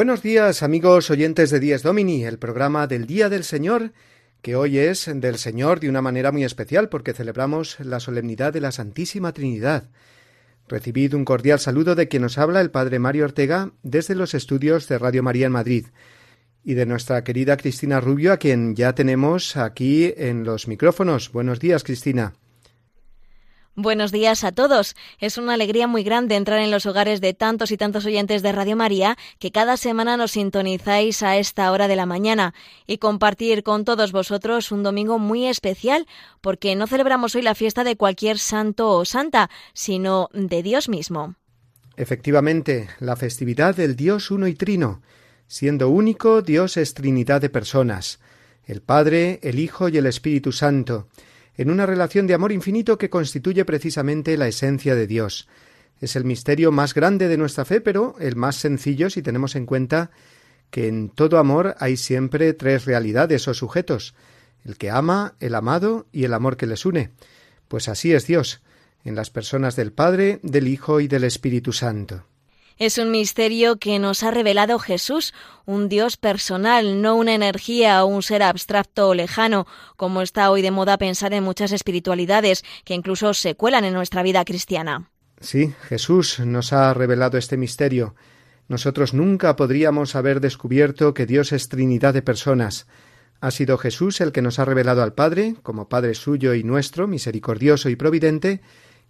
Buenos 0.00 0.22
días 0.22 0.62
amigos 0.62 1.10
oyentes 1.10 1.50
de 1.50 1.60
Días 1.60 1.82
Domini, 1.82 2.24
el 2.24 2.38
programa 2.38 2.86
del 2.86 3.06
Día 3.06 3.28
del 3.28 3.44
Señor, 3.44 3.92
que 4.40 4.56
hoy 4.56 4.78
es 4.78 5.10
del 5.12 5.36
Señor 5.36 5.78
de 5.78 5.90
una 5.90 6.00
manera 6.00 6.32
muy 6.32 6.42
especial 6.42 6.88
porque 6.88 7.12
celebramos 7.12 7.78
la 7.80 8.00
solemnidad 8.00 8.54
de 8.54 8.62
la 8.62 8.72
Santísima 8.72 9.32
Trinidad. 9.32 9.90
Recibid 10.68 11.12
un 11.12 11.26
cordial 11.26 11.60
saludo 11.60 11.96
de 11.96 12.08
quien 12.08 12.22
nos 12.22 12.38
habla 12.38 12.62
el 12.62 12.70
Padre 12.70 12.98
Mario 12.98 13.26
Ortega 13.26 13.72
desde 13.82 14.14
los 14.14 14.32
estudios 14.32 14.88
de 14.88 14.96
Radio 14.96 15.22
María 15.22 15.44
en 15.44 15.52
Madrid 15.52 15.84
y 16.64 16.72
de 16.72 16.86
nuestra 16.86 17.22
querida 17.22 17.58
Cristina 17.58 18.00
Rubio, 18.00 18.32
a 18.32 18.38
quien 18.38 18.74
ya 18.74 18.94
tenemos 18.94 19.58
aquí 19.58 20.14
en 20.16 20.44
los 20.44 20.66
micrófonos. 20.66 21.30
Buenos 21.30 21.60
días, 21.60 21.84
Cristina. 21.84 22.32
Buenos 23.82 24.12
días 24.12 24.44
a 24.44 24.52
todos. 24.52 24.94
Es 25.20 25.38
una 25.38 25.54
alegría 25.54 25.86
muy 25.86 26.02
grande 26.02 26.36
entrar 26.36 26.58
en 26.58 26.70
los 26.70 26.84
hogares 26.84 27.22
de 27.22 27.32
tantos 27.32 27.70
y 27.70 27.78
tantos 27.78 28.04
oyentes 28.04 28.42
de 28.42 28.52
Radio 28.52 28.76
María 28.76 29.16
que 29.38 29.52
cada 29.52 29.78
semana 29.78 30.18
nos 30.18 30.32
sintonizáis 30.32 31.22
a 31.22 31.38
esta 31.38 31.72
hora 31.72 31.88
de 31.88 31.96
la 31.96 32.04
mañana 32.04 32.52
y 32.86 32.98
compartir 32.98 33.62
con 33.62 33.86
todos 33.86 34.12
vosotros 34.12 34.70
un 34.70 34.82
domingo 34.82 35.18
muy 35.18 35.46
especial 35.46 36.06
porque 36.42 36.76
no 36.76 36.86
celebramos 36.86 37.34
hoy 37.34 37.40
la 37.40 37.54
fiesta 37.54 37.82
de 37.82 37.96
cualquier 37.96 38.38
santo 38.38 38.90
o 38.90 39.06
santa, 39.06 39.48
sino 39.72 40.28
de 40.34 40.62
Dios 40.62 40.90
mismo. 40.90 41.36
Efectivamente, 41.96 42.90
la 42.98 43.16
festividad 43.16 43.74
del 43.74 43.96
Dios 43.96 44.30
uno 44.30 44.46
y 44.46 44.56
trino. 44.56 45.00
Siendo 45.46 45.88
único, 45.88 46.42
Dios 46.42 46.76
es 46.76 46.92
Trinidad 46.92 47.40
de 47.40 47.48
personas, 47.48 48.20
el 48.66 48.82
Padre, 48.82 49.40
el 49.42 49.58
Hijo 49.58 49.88
y 49.88 49.96
el 49.96 50.04
Espíritu 50.04 50.52
Santo 50.52 51.08
en 51.56 51.70
una 51.70 51.86
relación 51.86 52.26
de 52.26 52.34
amor 52.34 52.52
infinito 52.52 52.98
que 52.98 53.10
constituye 53.10 53.64
precisamente 53.64 54.36
la 54.36 54.48
esencia 54.48 54.94
de 54.94 55.06
Dios. 55.06 55.48
Es 56.00 56.16
el 56.16 56.24
misterio 56.24 56.72
más 56.72 56.94
grande 56.94 57.28
de 57.28 57.36
nuestra 57.36 57.64
fe, 57.64 57.80
pero 57.80 58.16
el 58.18 58.36
más 58.36 58.56
sencillo 58.56 59.10
si 59.10 59.22
tenemos 59.22 59.56
en 59.56 59.66
cuenta 59.66 60.10
que 60.70 60.88
en 60.88 61.10
todo 61.10 61.38
amor 61.38 61.74
hay 61.78 61.96
siempre 61.96 62.52
tres 62.54 62.84
realidades 62.84 63.46
o 63.48 63.54
sujetos 63.54 64.14
el 64.64 64.76
que 64.76 64.90
ama, 64.90 65.34
el 65.40 65.54
amado 65.54 66.06
y 66.12 66.24
el 66.24 66.34
amor 66.34 66.56
que 66.56 66.66
les 66.66 66.84
une. 66.84 67.10
Pues 67.68 67.88
así 67.88 68.12
es 68.12 68.26
Dios, 68.26 68.62
en 69.04 69.14
las 69.14 69.30
personas 69.30 69.76
del 69.76 69.92
Padre, 69.92 70.40
del 70.42 70.68
Hijo 70.68 71.00
y 71.00 71.08
del 71.08 71.24
Espíritu 71.24 71.72
Santo. 71.72 72.24
Es 72.80 72.96
un 72.96 73.10
misterio 73.10 73.76
que 73.76 73.98
nos 73.98 74.22
ha 74.22 74.30
revelado 74.30 74.78
Jesús, 74.78 75.34
un 75.66 75.90
Dios 75.90 76.16
personal, 76.16 77.02
no 77.02 77.14
una 77.14 77.34
energía 77.34 78.02
o 78.02 78.06
un 78.06 78.22
ser 78.22 78.42
abstracto 78.42 79.10
o 79.10 79.14
lejano, 79.14 79.66
como 79.98 80.22
está 80.22 80.50
hoy 80.50 80.62
de 80.62 80.70
moda 80.70 80.96
pensar 80.96 81.34
en 81.34 81.44
muchas 81.44 81.72
espiritualidades 81.72 82.64
que 82.86 82.94
incluso 82.94 83.34
se 83.34 83.54
cuelan 83.54 83.84
en 83.84 83.92
nuestra 83.92 84.22
vida 84.22 84.46
cristiana. 84.46 85.10
Sí, 85.42 85.74
Jesús 85.90 86.40
nos 86.40 86.72
ha 86.72 86.94
revelado 86.94 87.36
este 87.36 87.58
misterio. 87.58 88.14
Nosotros 88.66 89.12
nunca 89.12 89.56
podríamos 89.56 90.16
haber 90.16 90.40
descubierto 90.40 91.12
que 91.12 91.26
Dios 91.26 91.52
es 91.52 91.68
Trinidad 91.68 92.14
de 92.14 92.22
personas. 92.22 92.86
Ha 93.42 93.50
sido 93.50 93.76
Jesús 93.76 94.22
el 94.22 94.32
que 94.32 94.40
nos 94.40 94.58
ha 94.58 94.64
revelado 94.64 95.02
al 95.02 95.12
Padre, 95.12 95.54
como 95.62 95.90
Padre 95.90 96.14
suyo 96.14 96.54
y 96.54 96.64
nuestro, 96.64 97.06
misericordioso 97.06 97.90
y 97.90 97.96
providente, 97.96 98.62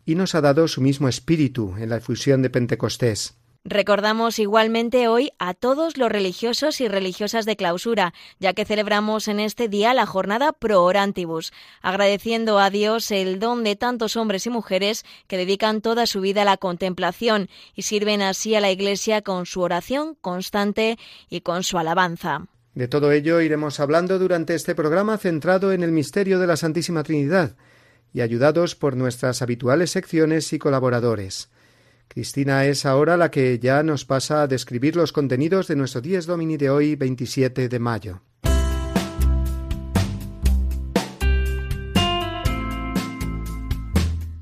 y 0.04 0.16
nos 0.16 0.34
ha 0.34 0.41
dado 0.41 0.66
su 0.66 0.81
mismo 0.81 1.08
espíritu 1.08 1.76
en 1.78 1.91
la 1.91 1.98
efusión 1.98 2.42
de 2.42 2.50
Pentecostés. 2.50 3.37
Recordamos 3.65 4.38
igualmente 4.38 5.06
hoy 5.06 5.32
a 5.38 5.53
todos 5.53 5.98
los 5.98 6.10
religiosos 6.10 6.81
y 6.81 6.88
religiosas 6.88 7.44
de 7.44 7.56
clausura, 7.56 8.15
ya 8.38 8.54
que 8.54 8.65
celebramos 8.65 9.28
en 9.28 9.38
este 9.38 9.69
día 9.69 9.93
la 9.93 10.06
jornada 10.06 10.53
Pro 10.53 10.82
Orantibus, 10.82 11.53
agradeciendo 11.82 12.59
a 12.59 12.70
Dios 12.70 13.10
el 13.10 13.38
don 13.38 13.62
de 13.62 13.76
tantos 13.76 14.16
hombres 14.16 14.47
y 14.47 14.50
mujeres 14.50 15.04
que 15.26 15.37
dedican 15.37 15.82
toda 15.82 16.06
su 16.06 16.22
vida 16.22 16.41
a 16.43 16.47
la 16.47 16.56
contemplación 16.56 17.50
y 17.75 17.82
sirven 17.82 18.22
así 18.22 18.54
a 18.54 18.60
la 18.60 18.70
Iglesia 18.70 19.20
con 19.20 19.44
su 19.44 19.60
oración 19.60 20.16
constante 20.22 20.99
y 21.28 21.43
con 21.43 21.62
su 21.62 21.76
alabanza. 21.76 22.47
De 22.75 22.88
todo 22.88 23.12
ello 23.12 23.43
iremos 23.43 23.78
hablando 23.78 24.19
durante 24.19 24.54
este 24.54 24.75
programa 24.75 25.19
centrado 25.19 25.75
en 25.75 25.82
el 25.82 25.93
misterio 25.93 26.38
de 26.38 26.47
la 26.47 26.56
Santísima 26.56 27.03
Trinidad 27.03 27.56
y 28.15 28.22
ayudados 28.22 28.75
por 28.75 28.97
nuestras 28.97 29.43
habituales 29.43 29.91
secciones 29.91 30.50
y 30.54 30.59
colaboradores. 30.59 31.50
Cristina 32.12 32.65
es 32.65 32.87
ahora 32.87 33.16
la 33.16 33.31
que 33.31 33.60
ya 33.60 33.84
nos 33.84 34.04
pasa 34.04 34.43
a 34.43 34.47
describir 34.48 34.97
los 34.97 35.12
contenidos 35.12 35.69
de 35.69 35.76
nuestro 35.76 36.00
Dies 36.00 36.26
Domini 36.26 36.56
de 36.56 36.69
hoy, 36.69 36.97
27 36.97 37.69
de 37.69 37.78
mayo. 37.78 38.21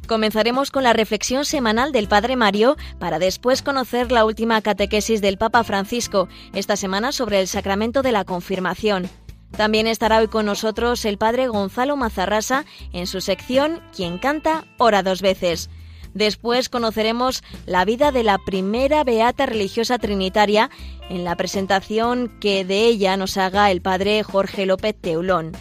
Comenzaremos 0.07 0.71
con 0.71 0.83
la 0.83 0.95
reflexión 0.95 1.45
semanal 1.45 1.93
del 1.93 2.09
Padre 2.09 2.37
Mario 2.37 2.79
para 2.99 3.19
después 3.19 3.61
conocer 3.61 4.11
la 4.13 4.25
última 4.25 4.63
catequesis 4.63 5.21
del 5.21 5.37
Papa 5.37 5.63
Francisco, 5.63 6.31
esta 6.55 6.75
semana 6.75 7.13
sobre 7.13 7.39
el 7.39 7.49
sacramento 7.49 8.01
de 8.01 8.13
la 8.13 8.25
confirmación. 8.25 9.11
También 9.59 9.87
estará 9.87 10.21
hoy 10.21 10.29
con 10.29 10.47
nosotros 10.47 11.05
el 11.05 11.19
Padre 11.19 11.49
Gonzalo 11.49 11.99
Mazarrasa 11.99 12.65
en 12.95 13.07
su 13.07 13.21
sección 13.21 13.83
Quien 13.95 14.17
canta, 14.17 14.65
ora 14.79 15.03
dos 15.03 15.21
veces. 15.21 15.69
Después 16.19 16.69
conoceremos 16.69 17.45
la 17.65 17.85
vida 17.85 18.11
de 18.11 18.25
la 18.25 18.39
primera 18.39 19.05
beata 19.05 19.47
religiosa 19.47 19.99
trinitaria 19.99 20.69
en 21.09 21.23
la 21.23 21.37
presentación 21.37 22.29
que 22.41 22.65
de 22.65 22.87
ella 22.87 23.17
nos 23.17 23.37
haga 23.37 23.71
el 23.71 23.81
padre 23.81 24.25
Jorge 24.25 24.67
López 24.67 24.97
Teulón. 25.01 25.53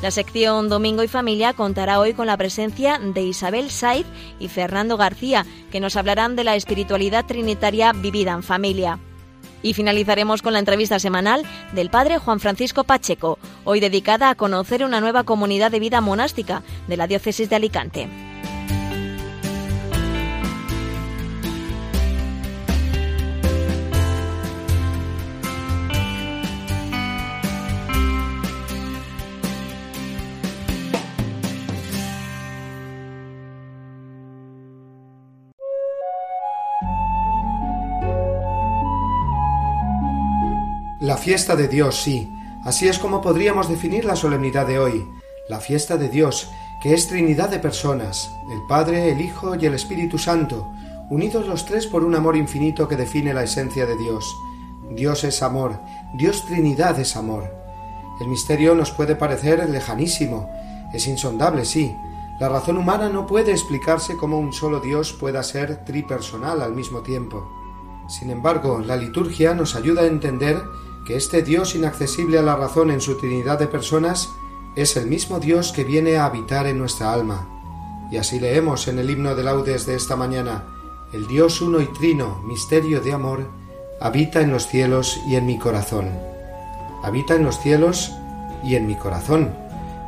La 0.00 0.10
sección 0.10 0.70
Domingo 0.70 1.02
y 1.02 1.08
Familia 1.08 1.52
contará 1.52 2.00
hoy 2.00 2.14
con 2.14 2.26
la 2.26 2.38
presencia 2.38 2.98
de 2.98 3.20
Isabel 3.20 3.70
Saiz 3.70 4.06
y 4.40 4.48
Fernando 4.48 4.96
García, 4.96 5.44
que 5.70 5.78
nos 5.78 5.94
hablarán 5.94 6.36
de 6.36 6.44
la 6.44 6.56
espiritualidad 6.56 7.26
trinitaria 7.26 7.92
vivida 7.92 8.32
en 8.32 8.42
familia. 8.42 8.98
Y 9.62 9.74
finalizaremos 9.74 10.40
con 10.40 10.54
la 10.54 10.60
entrevista 10.60 10.98
semanal 10.98 11.42
del 11.74 11.90
padre 11.90 12.16
Juan 12.16 12.40
Francisco 12.40 12.84
Pacheco, 12.84 13.38
hoy 13.64 13.80
dedicada 13.80 14.30
a 14.30 14.36
conocer 14.36 14.84
una 14.84 15.02
nueva 15.02 15.24
comunidad 15.24 15.70
de 15.70 15.80
vida 15.80 16.00
monástica 16.00 16.62
de 16.86 16.96
la 16.96 17.06
diócesis 17.06 17.50
de 17.50 17.56
Alicante. 17.56 18.27
Fiesta 41.18 41.54
de 41.54 41.68
Dios, 41.68 42.00
sí. 42.00 42.32
Así 42.64 42.88
es 42.88 42.98
como 42.98 43.20
podríamos 43.20 43.68
definir 43.68 44.04
la 44.04 44.16
solemnidad 44.16 44.66
de 44.66 44.78
hoy. 44.78 45.06
La 45.48 45.60
fiesta 45.60 45.96
de 45.96 46.08
Dios, 46.08 46.50
que 46.82 46.94
es 46.94 47.08
Trinidad 47.08 47.50
de 47.50 47.58
personas, 47.58 48.30
el 48.50 48.60
Padre, 48.68 49.10
el 49.10 49.20
Hijo 49.20 49.54
y 49.54 49.66
el 49.66 49.74
Espíritu 49.74 50.18
Santo, 50.18 50.66
unidos 51.10 51.46
los 51.46 51.64
tres 51.64 51.86
por 51.86 52.04
un 52.04 52.14
amor 52.14 52.36
infinito 52.36 52.88
que 52.88 52.96
define 52.96 53.34
la 53.34 53.42
esencia 53.42 53.86
de 53.86 53.96
Dios. 53.96 54.34
Dios 54.90 55.24
es 55.24 55.42
amor, 55.42 55.80
Dios 56.14 56.44
Trinidad 56.46 56.98
es 56.98 57.16
amor. 57.16 57.52
El 58.20 58.28
misterio 58.28 58.74
nos 58.74 58.90
puede 58.90 59.14
parecer 59.14 59.68
lejanísimo, 59.68 60.48
es 60.92 61.06
insondable, 61.06 61.64
sí. 61.64 61.94
La 62.40 62.48
razón 62.48 62.76
humana 62.76 63.08
no 63.08 63.26
puede 63.26 63.50
explicarse 63.52 64.16
cómo 64.16 64.38
un 64.38 64.52
solo 64.52 64.80
Dios 64.80 65.12
pueda 65.12 65.42
ser 65.42 65.84
tripersonal 65.84 66.62
al 66.62 66.72
mismo 66.72 67.00
tiempo. 67.00 67.46
Sin 68.08 68.30
embargo, 68.30 68.80
la 68.80 68.96
liturgia 68.96 69.54
nos 69.54 69.74
ayuda 69.74 70.02
a 70.02 70.06
entender 70.06 70.62
que 71.08 71.16
este 71.16 71.42
Dios 71.42 71.74
inaccesible 71.74 72.38
a 72.38 72.42
la 72.42 72.54
razón 72.54 72.90
en 72.90 73.00
su 73.00 73.16
Trinidad 73.16 73.58
de 73.58 73.66
personas 73.66 74.28
es 74.76 74.94
el 74.98 75.06
mismo 75.06 75.40
Dios 75.40 75.72
que 75.72 75.82
viene 75.82 76.18
a 76.18 76.26
habitar 76.26 76.66
en 76.66 76.78
nuestra 76.78 77.14
alma. 77.14 77.48
Y 78.10 78.18
así 78.18 78.38
leemos 78.38 78.88
en 78.88 78.98
el 78.98 79.08
himno 79.08 79.34
de 79.34 79.42
laudes 79.42 79.86
de 79.86 79.94
esta 79.94 80.16
mañana, 80.16 80.64
el 81.14 81.26
Dios 81.26 81.62
uno 81.62 81.80
y 81.80 81.86
trino, 81.86 82.42
misterio 82.44 83.00
de 83.00 83.14
amor, 83.14 83.48
habita 84.02 84.42
en 84.42 84.50
los 84.50 84.66
cielos 84.66 85.18
y 85.26 85.36
en 85.36 85.46
mi 85.46 85.58
corazón. 85.58 86.10
Habita 87.02 87.36
en 87.36 87.44
los 87.44 87.58
cielos 87.58 88.12
y 88.62 88.74
en 88.74 88.86
mi 88.86 88.94
corazón. 88.94 89.54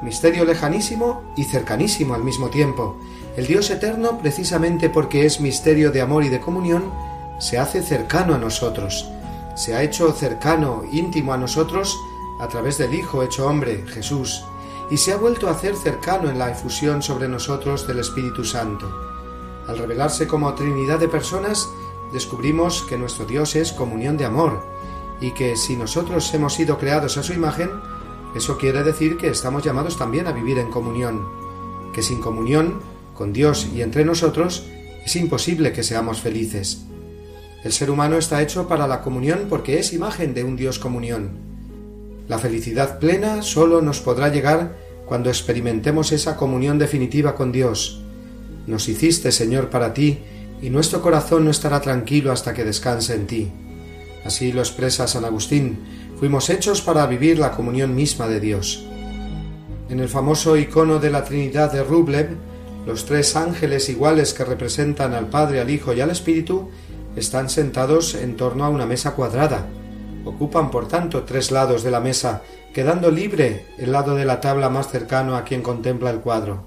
misterio 0.03 0.45
lejanísimo 0.45 1.23
y 1.35 1.45
cercanísimo 1.45 2.13
al 2.13 2.25
mismo 2.25 2.51
tiempo. 2.51 2.99
El 3.39 3.47
Dios 3.47 3.71
eterno, 3.71 4.19
precisamente 4.19 4.91
porque 4.91 5.25
es 5.25 5.41
misterio 5.41 5.93
de 5.93 6.03
amor 6.03 6.25
y 6.25 6.29
de 6.29 6.41
comunión, 6.41 6.93
se 7.39 7.57
hace 7.59 7.81
cercano 7.81 8.35
a 8.35 8.39
nosotros, 8.39 9.11
se 9.61 9.75
ha 9.75 9.83
hecho 9.83 10.11
cercano, 10.13 10.85
íntimo 10.91 11.35
a 11.35 11.37
nosotros 11.37 12.01
a 12.41 12.49
través 12.49 12.79
del 12.79 12.95
Hijo 12.95 13.23
hecho 13.23 13.47
hombre, 13.47 13.85
Jesús, 13.89 14.43
y 14.91 14.97
se 14.97 15.13
ha 15.13 15.19
vuelto 15.19 15.49
a 15.49 15.51
hacer 15.51 15.77
cercano 15.77 16.31
en 16.31 16.39
la 16.39 16.51
efusión 16.51 17.03
sobre 17.03 17.29
nosotros 17.29 17.87
del 17.87 17.99
Espíritu 17.99 18.43
Santo. 18.43 18.91
Al 19.69 19.77
revelarse 19.77 20.27
como 20.27 20.55
Trinidad 20.55 20.99
de 20.99 21.09
personas, 21.09 21.69
descubrimos 22.11 22.81
que 22.89 22.97
nuestro 22.97 23.27
Dios 23.27 23.55
es 23.55 23.73
comunión 23.73 24.17
de 24.17 24.25
amor, 24.25 24.65
y 25.21 25.33
que 25.33 25.55
si 25.57 25.77
nosotros 25.77 26.33
hemos 26.33 26.55
sido 26.55 26.79
creados 26.79 27.19
a 27.19 27.23
su 27.23 27.35
imagen, 27.35 27.69
eso 28.35 28.57
quiere 28.57 28.83
decir 28.83 29.19
que 29.19 29.29
estamos 29.29 29.63
llamados 29.63 29.99
también 29.99 30.27
a 30.27 30.33
vivir 30.33 30.59
en 30.59 30.71
comunión, 30.71 31.29
que 31.93 32.03
sin 32.03 32.23
comunión 32.23 32.81
con 33.13 33.35
Dios 33.35 33.69
y 33.75 33.83
entre 33.83 34.07
nosotros 34.07 34.65
es 35.05 35.17
imposible 35.17 35.75
que 35.75 35.83
seamos 35.83 36.23
felices. 36.23 36.87
El 37.63 37.73
ser 37.73 37.91
humano 37.91 38.17
está 38.17 38.41
hecho 38.41 38.69
para 38.69 38.87
la 38.87 39.03
comunión 39.03 39.47
porque 39.49 39.79
es 39.79 39.93
imagen 39.93 40.33
de 40.33 40.45
un 40.45 40.57
Dios 40.57 40.79
comunión. 40.79 41.31
La 42.27 42.39
felicidad 42.39 42.99
plena 42.99 43.43
solo 43.43 43.83
nos 43.83 44.01
podrá 44.01 44.29
llegar 44.29 44.77
cuando 45.05 45.29
experimentemos 45.29 46.13
esa 46.13 46.37
comunión 46.37 46.79
definitiva 46.79 47.35
con 47.35 47.53
Dios. 47.53 48.03
Nos 48.67 48.89
hiciste, 48.89 49.33
Señor, 49.33 49.69
para 49.69 49.93
ti, 49.93 50.21
y 50.63 50.71
nuestro 50.71 51.03
corazón 51.03 51.45
no 51.45 51.51
estará 51.51 51.81
tranquilo 51.81 52.33
hasta 52.33 52.55
que 52.55 52.65
descanse 52.65 53.15
en 53.15 53.27
ti. 53.27 53.53
Así 54.25 54.53
lo 54.53 54.61
expresa 54.61 55.09
San 55.09 55.25
Agustín, 55.25 55.79
fuimos 56.19 56.51
hechos 56.51 56.81
para 56.81 57.07
vivir 57.07 57.39
la 57.39 57.53
comunión 57.53 57.95
misma 57.95 58.29
de 58.29 58.41
Dios. 58.41 58.87
En 59.89 60.01
el 60.01 60.09
famoso 60.09 60.57
icono 60.57 60.99
de 60.99 61.11
la 61.11 61.25
Trinidad 61.25 61.73
de 61.73 61.83
Rublev, 61.83 62.37
los 62.87 63.05
tres 63.05 63.35
ángeles 63.37 63.89
iguales 63.89 64.33
que 64.33 64.45
representan 64.45 65.15
al 65.15 65.29
Padre, 65.29 65.61
al 65.61 65.71
Hijo 65.71 65.93
y 65.93 66.01
al 66.01 66.11
Espíritu 66.11 66.71
están 67.17 67.49
sentados 67.49 68.15
en 68.15 68.37
torno 68.37 68.65
a 68.65 68.69
una 68.69 68.87
mesa 68.87 69.15
cuadrada. 69.15 69.67
Ocupan, 70.25 70.71
por 70.71 70.89
tanto, 70.89 71.25
tres 71.25 71.51
lados 71.51 71.83
de 71.83 71.91
la 71.91 72.01
mesa, 72.01 72.43
quedando 72.73 73.11
libre 73.11 73.67
el 73.79 73.93
lado 73.93 74.15
de 74.15 74.25
la 74.25 74.41
tabla 74.41 74.69
más 74.69 74.89
cercano 74.89 75.37
a 75.37 75.45
quien 75.45 75.63
contempla 75.63 76.11
el 76.11 76.21
cuadro. 76.21 76.67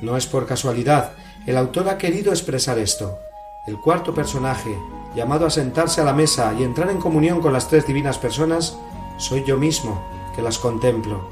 No 0.00 0.16
es 0.16 0.26
por 0.26 0.46
casualidad, 0.46 1.12
el 1.46 1.56
autor 1.56 1.88
ha 1.88 1.98
querido 1.98 2.30
expresar 2.30 2.78
esto. 2.78 3.18
El 3.66 3.78
cuarto 3.78 4.14
personaje, 4.14 4.76
llamado 5.14 5.46
a 5.46 5.50
sentarse 5.50 6.00
a 6.00 6.04
la 6.04 6.12
mesa 6.12 6.54
y 6.58 6.62
entrar 6.62 6.90
en 6.90 6.98
comunión 6.98 7.40
con 7.40 7.52
las 7.52 7.68
tres 7.68 7.86
divinas 7.86 8.18
personas, 8.18 8.78
soy 9.18 9.44
yo 9.44 9.56
mismo, 9.56 10.02
que 10.34 10.42
las 10.42 10.58
contemplo. 10.58 11.28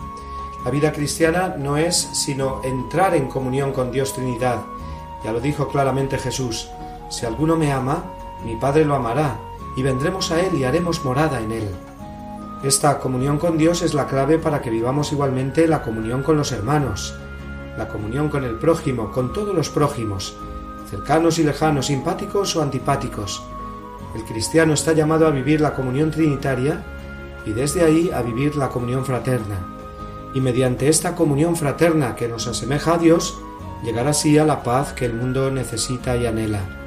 La 0.65 0.71
vida 0.71 0.93
cristiana 0.93 1.55
no 1.57 1.77
es 1.77 1.95
sino 1.97 2.61
entrar 2.65 3.15
en 3.15 3.29
comunión 3.29 3.73
con 3.73 3.93
Dios 3.93 4.13
Trinidad. 4.13 4.63
Ya 5.23 5.33
lo 5.33 5.41
dijo 5.41 5.69
claramente 5.69 6.19
Jesús, 6.19 6.69
si 7.09 7.25
alguno 7.25 7.57
me 7.57 7.73
ama, 7.73 8.16
mi 8.47 8.57
Padre 8.57 8.85
lo 8.85 8.95
amará, 8.95 9.39
y 9.77 9.83
vendremos 9.83 10.31
a 10.31 10.41
Él 10.41 10.55
y 10.55 10.65
haremos 10.65 11.05
morada 11.05 11.41
en 11.41 11.53
Él. 11.53 11.69
Esta 12.63 12.99
comunión 13.01 13.39
con 13.39 13.59
Dios 13.59 13.83
es 13.83 13.93
la 13.93 14.07
clave 14.07 14.39
para 14.39 14.63
que 14.63 14.71
vivamos 14.71 15.13
igualmente 15.13 15.69
la 15.69 15.83
comunión 15.83 16.23
con 16.23 16.37
los 16.37 16.53
hermanos, 16.53 17.15
la 17.77 17.89
comunión 17.89 18.29
con 18.29 18.45
el 18.45 18.55
prójimo, 18.55 19.11
con 19.11 19.33
todos 19.33 19.55
los 19.55 19.69
prójimos, 19.69 20.37
cercanos 20.89 21.39
y 21.39 21.45
lejanos, 21.45 21.87
simpáticos 21.87 22.57
o 22.57 22.63
antipáticos. 22.63 23.43
El 24.15 24.25
cristiano 24.25 24.73
está 24.73 24.93
llamado 24.93 25.27
a 25.27 25.31
vivir 25.31 25.61
la 25.61 25.75
comunión 25.75 26.11
trinitaria 26.11 26.83
y 27.45 27.53
desde 27.53 27.85
ahí 27.85 28.11
a 28.11 28.23
vivir 28.23 28.57
la 28.57 28.69
comunión 28.69 29.05
fraterna. 29.05 29.57
Y 30.35 30.41
mediante 30.41 30.89
esta 30.89 31.15
comunión 31.15 31.57
fraterna 31.57 32.15
que 32.15 32.29
nos 32.29 32.47
asemeja 32.47 32.95
a 32.95 32.99
Dios, 32.99 33.39
llegar 33.83 34.07
así 34.07 34.39
a 34.39 34.45
la 34.45 34.63
paz 34.63 34.93
que 34.93 35.05
el 35.05 35.15
mundo 35.15 35.51
necesita 35.51 36.17
y 36.17 36.27
anhela. 36.27 36.86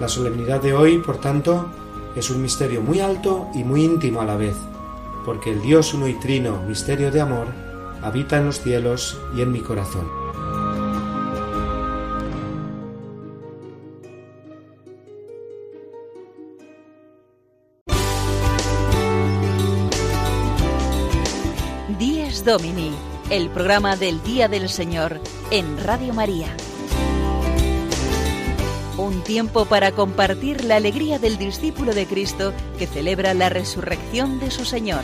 La 0.00 0.08
solemnidad 0.08 0.60
de 0.60 0.72
hoy, 0.72 0.98
por 0.98 1.18
tanto, 1.18 1.70
es 2.16 2.30
un 2.30 2.42
misterio 2.42 2.80
muy 2.80 3.00
alto 3.00 3.48
y 3.54 3.62
muy 3.62 3.84
íntimo 3.84 4.20
a 4.22 4.24
la 4.24 4.36
vez, 4.36 4.56
porque 5.24 5.52
el 5.52 5.60
Dios 5.60 5.94
uno 5.94 6.08
y 6.08 6.14
trino, 6.14 6.62
misterio 6.66 7.10
de 7.10 7.20
amor, 7.20 7.46
habita 8.02 8.38
en 8.38 8.46
los 8.46 8.60
cielos 8.60 9.20
y 9.36 9.42
en 9.42 9.52
mi 9.52 9.60
corazón. 9.60 10.20
Domini, 22.44 22.90
el 23.28 23.50
programa 23.50 23.96
del 23.96 24.22
Día 24.22 24.48
del 24.48 24.68
Señor 24.68 25.20
en 25.50 25.78
Radio 25.84 26.14
María. 26.14 26.48
Un 29.00 29.24
tiempo 29.24 29.64
para 29.64 29.92
compartir 29.92 30.62
la 30.62 30.76
alegría 30.76 31.18
del 31.18 31.38
discípulo 31.38 31.94
de 31.94 32.04
Cristo 32.04 32.52
que 32.78 32.86
celebra 32.86 33.32
la 33.32 33.48
resurrección 33.48 34.38
de 34.38 34.50
su 34.50 34.66
Señor. 34.66 35.00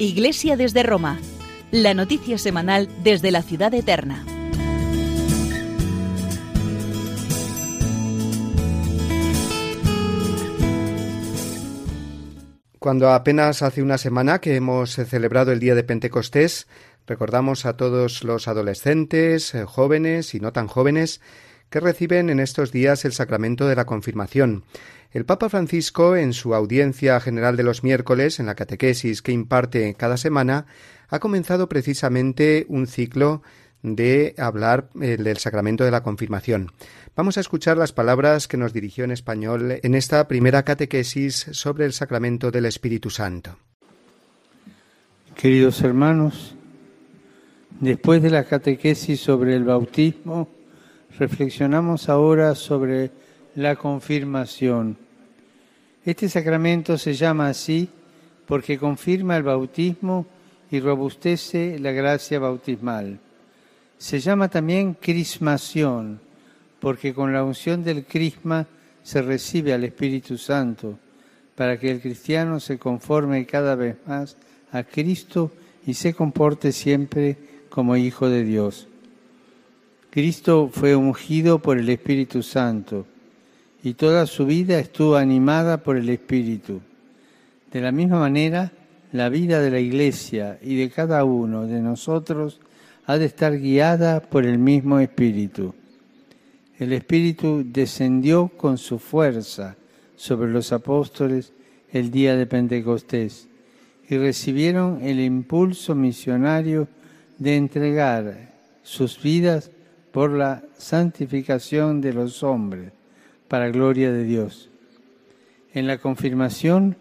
Iglesia 0.00 0.56
desde 0.56 0.82
Roma. 0.82 1.20
La 1.70 1.94
noticia 1.94 2.38
semanal 2.38 2.88
desde 3.04 3.30
la 3.30 3.42
ciudad 3.42 3.72
eterna. 3.72 4.26
Cuando 12.82 13.10
apenas 13.10 13.62
hace 13.62 13.80
una 13.80 13.96
semana 13.96 14.40
que 14.40 14.56
hemos 14.56 14.94
celebrado 14.96 15.52
el 15.52 15.60
día 15.60 15.76
de 15.76 15.84
Pentecostés, 15.84 16.66
recordamos 17.06 17.64
a 17.64 17.76
todos 17.76 18.24
los 18.24 18.48
adolescentes, 18.48 19.54
eh, 19.54 19.64
jóvenes 19.66 20.34
y 20.34 20.40
no 20.40 20.52
tan 20.52 20.66
jóvenes 20.66 21.20
que 21.70 21.78
reciben 21.78 22.28
en 22.28 22.40
estos 22.40 22.72
días 22.72 23.04
el 23.04 23.12
sacramento 23.12 23.68
de 23.68 23.76
la 23.76 23.84
confirmación. 23.84 24.64
El 25.12 25.24
Papa 25.24 25.48
Francisco, 25.48 26.16
en 26.16 26.32
su 26.32 26.56
audiencia 26.56 27.20
general 27.20 27.56
de 27.56 27.62
los 27.62 27.84
miércoles, 27.84 28.40
en 28.40 28.46
la 28.46 28.56
catequesis 28.56 29.22
que 29.22 29.30
imparte 29.30 29.94
cada 29.94 30.16
semana, 30.16 30.66
ha 31.08 31.20
comenzado 31.20 31.68
precisamente 31.68 32.66
un 32.68 32.88
ciclo 32.88 33.42
de 33.82 34.34
hablar 34.38 34.88
eh, 35.00 35.16
del 35.16 35.36
sacramento 35.38 35.84
de 35.84 35.90
la 35.90 36.02
confirmación. 36.02 36.70
Vamos 37.16 37.36
a 37.36 37.40
escuchar 37.40 37.76
las 37.76 37.92
palabras 37.92 38.48
que 38.48 38.56
nos 38.56 38.72
dirigió 38.72 39.04
en 39.04 39.10
español 39.10 39.80
en 39.82 39.94
esta 39.94 40.26
primera 40.28 40.62
catequesis 40.62 41.46
sobre 41.52 41.84
el 41.84 41.92
sacramento 41.92 42.50
del 42.50 42.66
Espíritu 42.66 43.10
Santo. 43.10 43.56
Queridos 45.34 45.82
hermanos, 45.82 46.54
después 47.80 48.22
de 48.22 48.30
la 48.30 48.44
catequesis 48.44 49.20
sobre 49.20 49.56
el 49.56 49.64
bautismo, 49.64 50.48
reflexionamos 51.18 52.08
ahora 52.08 52.54
sobre 52.54 53.10
la 53.54 53.76
confirmación. 53.76 54.96
Este 56.04 56.28
sacramento 56.28 56.96
se 56.98 57.14
llama 57.14 57.48
así 57.48 57.88
porque 58.46 58.78
confirma 58.78 59.36
el 59.36 59.42
bautismo 59.42 60.26
y 60.70 60.80
robustece 60.80 61.78
la 61.78 61.92
gracia 61.92 62.38
bautismal. 62.38 63.20
Se 64.02 64.18
llama 64.18 64.48
también 64.48 64.94
crismación, 64.94 66.18
porque 66.80 67.14
con 67.14 67.32
la 67.32 67.44
unción 67.44 67.84
del 67.84 68.04
crisma 68.04 68.66
se 69.04 69.22
recibe 69.22 69.72
al 69.72 69.84
Espíritu 69.84 70.38
Santo, 70.38 70.98
para 71.54 71.78
que 71.78 71.88
el 71.88 72.00
cristiano 72.00 72.58
se 72.58 72.80
conforme 72.80 73.46
cada 73.46 73.76
vez 73.76 73.94
más 74.04 74.36
a 74.72 74.82
Cristo 74.82 75.52
y 75.86 75.94
se 75.94 76.14
comporte 76.14 76.72
siempre 76.72 77.36
como 77.68 77.96
hijo 77.96 78.28
de 78.28 78.42
Dios. 78.42 78.88
Cristo 80.10 80.68
fue 80.72 80.96
ungido 80.96 81.60
por 81.60 81.78
el 81.78 81.88
Espíritu 81.88 82.42
Santo 82.42 83.06
y 83.84 83.94
toda 83.94 84.26
su 84.26 84.46
vida 84.46 84.80
estuvo 84.80 85.14
animada 85.14 85.76
por 85.76 85.96
el 85.96 86.08
Espíritu. 86.08 86.80
De 87.70 87.80
la 87.80 87.92
misma 87.92 88.18
manera, 88.18 88.72
la 89.12 89.28
vida 89.28 89.60
de 89.60 89.70
la 89.70 89.78
Iglesia 89.78 90.58
y 90.60 90.74
de 90.74 90.90
cada 90.90 91.22
uno 91.22 91.68
de 91.68 91.80
nosotros 91.80 92.58
ha 93.12 93.18
de 93.18 93.26
estar 93.26 93.58
guiada 93.58 94.20
por 94.20 94.46
el 94.46 94.56
mismo 94.56 94.98
Espíritu. 94.98 95.74
El 96.78 96.94
Espíritu 96.94 97.62
descendió 97.62 98.48
con 98.48 98.78
su 98.78 98.98
fuerza 98.98 99.76
sobre 100.16 100.50
los 100.50 100.72
apóstoles 100.72 101.52
el 101.92 102.10
día 102.10 102.36
de 102.36 102.46
Pentecostés 102.46 103.48
y 104.08 104.16
recibieron 104.16 105.02
el 105.02 105.20
impulso 105.20 105.94
misionario 105.94 106.88
de 107.36 107.56
entregar 107.56 108.54
sus 108.82 109.22
vidas 109.22 109.70
por 110.10 110.30
la 110.30 110.62
santificación 110.78 112.00
de 112.00 112.14
los 112.14 112.42
hombres, 112.42 112.92
para 113.46 113.68
gloria 113.68 114.10
de 114.10 114.24
Dios. 114.24 114.70
En 115.74 115.86
la 115.86 115.98
confirmación, 115.98 116.96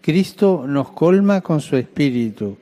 Cristo 0.00 0.64
nos 0.66 0.90
colma 0.90 1.40
con 1.40 1.60
su 1.60 1.76
Espíritu 1.76 2.58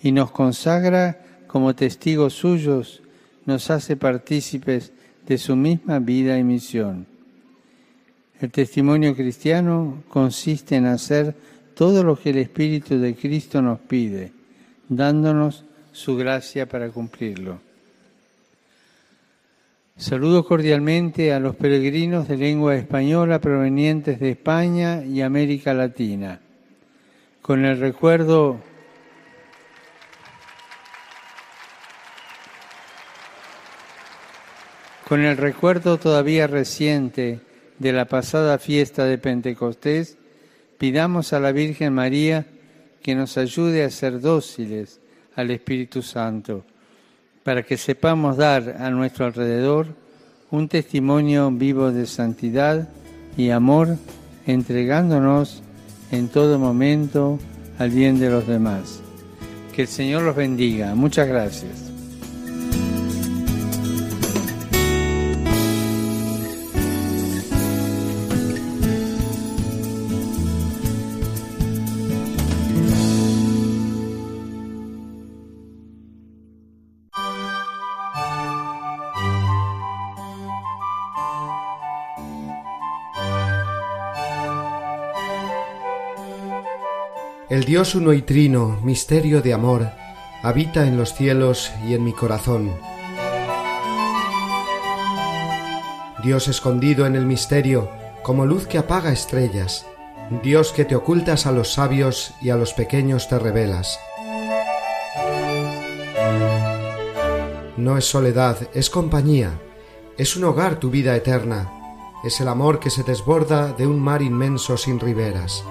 y 0.00 0.12
nos 0.12 0.30
consagra 0.30 1.24
como 1.48 1.74
testigos 1.74 2.34
suyos, 2.34 3.02
nos 3.46 3.70
hace 3.70 3.96
partícipes 3.96 4.92
de 5.26 5.38
su 5.38 5.56
misma 5.56 5.98
vida 5.98 6.38
y 6.38 6.44
misión. 6.44 7.06
El 8.40 8.52
testimonio 8.52 9.16
cristiano 9.16 10.04
consiste 10.08 10.76
en 10.76 10.86
hacer 10.86 11.34
todo 11.74 12.04
lo 12.04 12.16
que 12.16 12.30
el 12.30 12.38
Espíritu 12.38 12.98
de 12.98 13.16
Cristo 13.16 13.60
nos 13.60 13.80
pide, 13.80 14.32
dándonos 14.88 15.64
su 15.92 16.16
gracia 16.16 16.68
para 16.68 16.90
cumplirlo. 16.90 17.60
Saludo 19.96 20.44
cordialmente 20.44 21.32
a 21.32 21.40
los 21.40 21.56
peregrinos 21.56 22.28
de 22.28 22.36
lengua 22.36 22.76
española 22.76 23.40
provenientes 23.40 24.20
de 24.20 24.30
España 24.30 25.04
y 25.04 25.22
América 25.22 25.74
Latina, 25.74 26.40
con 27.42 27.64
el 27.64 27.80
recuerdo 27.80 28.60
con 35.08 35.24
el 35.24 35.38
recuerdo 35.38 35.98
todavía 35.98 36.46
reciente 36.46 37.40
de 37.78 37.92
la 37.92 38.04
pasada 38.04 38.58
fiesta 38.58 39.06
de 39.06 39.16
Pentecostés, 39.16 40.18
pidamos 40.76 41.32
a 41.32 41.40
la 41.40 41.50
Virgen 41.50 41.94
María 41.94 42.44
que 43.02 43.14
nos 43.14 43.38
ayude 43.38 43.84
a 43.84 43.90
ser 43.90 44.20
dóciles 44.20 45.00
al 45.34 45.50
Espíritu 45.50 46.02
Santo 46.02 46.66
para 47.42 47.62
que 47.62 47.78
sepamos 47.78 48.36
dar 48.36 48.76
a 48.78 48.90
nuestro 48.90 49.24
alrededor 49.24 49.86
un 50.50 50.68
testimonio 50.68 51.50
vivo 51.50 51.90
de 51.90 52.06
santidad 52.06 52.88
y 53.34 53.48
amor, 53.48 53.96
entregándonos 54.46 55.62
en 56.10 56.28
todo 56.28 56.58
momento 56.58 57.38
al 57.78 57.90
bien 57.90 58.20
de 58.20 58.28
los 58.28 58.46
demás. 58.46 59.00
Que 59.74 59.82
el 59.82 59.88
Señor 59.88 60.22
los 60.22 60.36
bendiga. 60.36 60.94
Muchas 60.94 61.28
gracias. 61.28 61.87
El 87.50 87.64
Dios 87.64 87.94
uno 87.94 88.12
y 88.12 88.20
trino, 88.20 88.78
misterio 88.82 89.40
de 89.40 89.54
amor, 89.54 89.88
habita 90.42 90.86
en 90.86 90.98
los 90.98 91.14
cielos 91.14 91.72
y 91.86 91.94
en 91.94 92.04
mi 92.04 92.12
corazón. 92.12 92.70
Dios 96.22 96.46
escondido 96.48 97.06
en 97.06 97.16
el 97.16 97.24
misterio, 97.24 97.88
como 98.22 98.44
luz 98.44 98.66
que 98.66 98.76
apaga 98.76 99.12
estrellas, 99.12 99.86
Dios 100.42 100.72
que 100.72 100.84
te 100.84 100.94
ocultas 100.94 101.46
a 101.46 101.52
los 101.52 101.72
sabios 101.72 102.34
y 102.42 102.50
a 102.50 102.56
los 102.56 102.74
pequeños 102.74 103.30
te 103.30 103.38
revelas. 103.38 103.98
No 107.78 107.96
es 107.96 108.04
soledad, 108.04 108.58
es 108.74 108.90
compañía, 108.90 109.58
es 110.18 110.36
un 110.36 110.44
hogar 110.44 110.78
tu 110.78 110.90
vida 110.90 111.16
eterna, 111.16 111.72
es 112.24 112.42
el 112.42 112.48
amor 112.48 112.78
que 112.78 112.90
se 112.90 113.04
desborda 113.04 113.72
de 113.72 113.86
un 113.86 113.98
mar 113.98 114.20
inmenso 114.20 114.76
sin 114.76 115.00
riberas. 115.00 115.64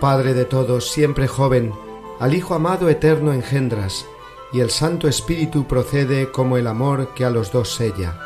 Padre 0.00 0.32
de 0.32 0.46
todos, 0.46 0.90
siempre 0.90 1.28
joven, 1.28 1.74
al 2.20 2.32
Hijo 2.32 2.54
amado 2.54 2.88
eterno 2.88 3.34
engendras, 3.34 4.06
y 4.50 4.60
el 4.60 4.70
Santo 4.70 5.08
Espíritu 5.08 5.66
procede 5.66 6.30
como 6.32 6.56
el 6.56 6.66
amor 6.66 7.08
que 7.14 7.26
a 7.26 7.30
los 7.30 7.52
dos 7.52 7.74
sella. 7.74 8.18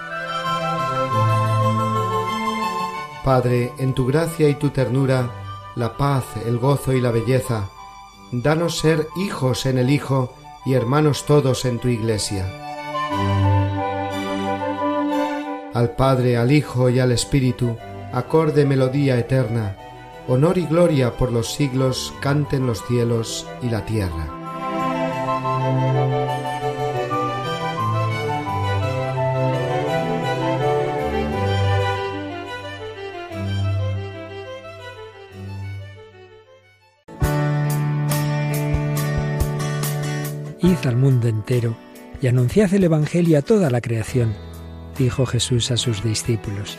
Padre, 3.25 3.73
en 3.79 3.93
tu 3.93 4.07
gracia 4.07 4.49
y 4.49 4.55
tu 4.55 4.71
ternura, 4.71 5.73
la 5.75 5.97
paz, 5.97 6.25
el 6.47 6.59
gozo 6.59 6.93
y 6.93 7.01
la 7.01 7.11
belleza, 7.11 7.69
danos 8.31 8.79
ser 8.79 9.09
hijos 9.17 9.67
en 9.67 9.79
el 9.79 9.91
Hijo 9.91 10.33
y 10.65 10.75
hermanos 10.75 11.27
todos 11.27 11.65
en 11.65 11.81
tu 11.81 11.89
Iglesia. 11.89 12.47
Al 15.75 15.97
Padre, 15.97 16.37
al 16.37 16.53
Hijo 16.53 16.89
y 16.89 17.01
al 17.01 17.11
Espíritu, 17.11 17.77
acorde 18.13 18.65
melodía 18.65 19.19
eterna, 19.19 19.77
honor 20.29 20.59
y 20.59 20.67
gloria 20.67 21.17
por 21.17 21.33
los 21.33 21.53
siglos 21.53 22.15
canten 22.21 22.67
los 22.67 22.85
cielos 22.87 23.47
y 23.63 23.69
la 23.69 23.85
tierra. 23.85 24.41
Id 40.61 40.87
al 40.87 40.97
mundo 40.97 41.29
entero 41.29 41.77
y 42.23 42.29
anunciad 42.29 42.73
el 42.73 42.85
Evangelio 42.85 43.39
a 43.39 43.43
toda 43.43 43.69
la 43.69 43.83
creación, 43.83 44.35
dijo 44.97 45.27
Jesús 45.27 45.71
a 45.71 45.77
sus 45.77 46.03
discípulos. 46.03 46.79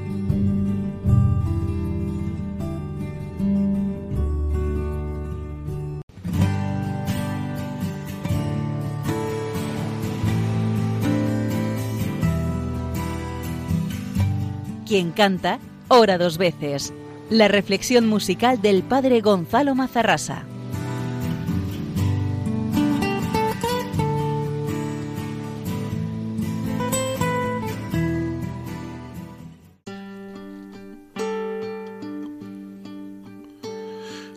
Quien 14.91 15.11
canta, 15.13 15.57
ora 15.87 16.17
dos 16.17 16.37
veces. 16.37 16.93
La 17.29 17.47
reflexión 17.47 18.09
musical 18.09 18.61
del 18.61 18.83
padre 18.83 19.21
Gonzalo 19.21 19.73
Mazarrasa. 19.73 20.43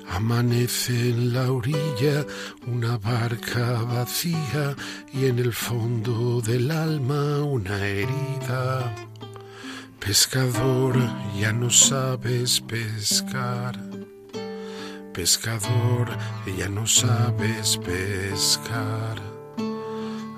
Amanece 0.09 0.93
en 0.93 1.35
la 1.35 1.51
orilla 1.51 2.25
una 2.69 2.97
barca 2.99 3.83
vacía 3.83 4.77
y 5.13 5.27
en 5.27 5.41
el 5.41 5.53
fondo 5.53 6.41
del 6.41 6.71
alma 6.71 7.43
una 7.43 7.85
herida. 7.85 8.95
Pescador, 10.07 10.99
ya 11.35 11.51
no 11.51 11.71
sabes 11.71 12.61
pescar. 12.61 13.75
pescador, 15.15 16.11
ella 16.47 16.69
no 16.69 16.87
sabes 16.87 17.79
pescar. 17.79 19.17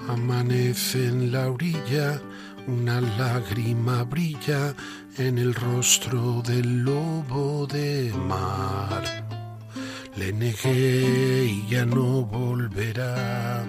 Amanece 0.09 1.09
en 1.09 1.33
la 1.33 1.51
orilla, 1.51 2.23
una 2.69 3.01
lágrima 3.01 4.05
brilla 4.05 4.73
en 5.19 5.37
el 5.37 5.53
rostro 5.53 6.43
del 6.43 6.85
lobo 6.85 7.67
de 7.67 8.13
mar. 8.15 9.03
Le 10.15 10.33
negué 10.33 11.45
y 11.45 11.67
ya 11.69 11.85
no 11.85 12.25
volverá. 12.25 13.67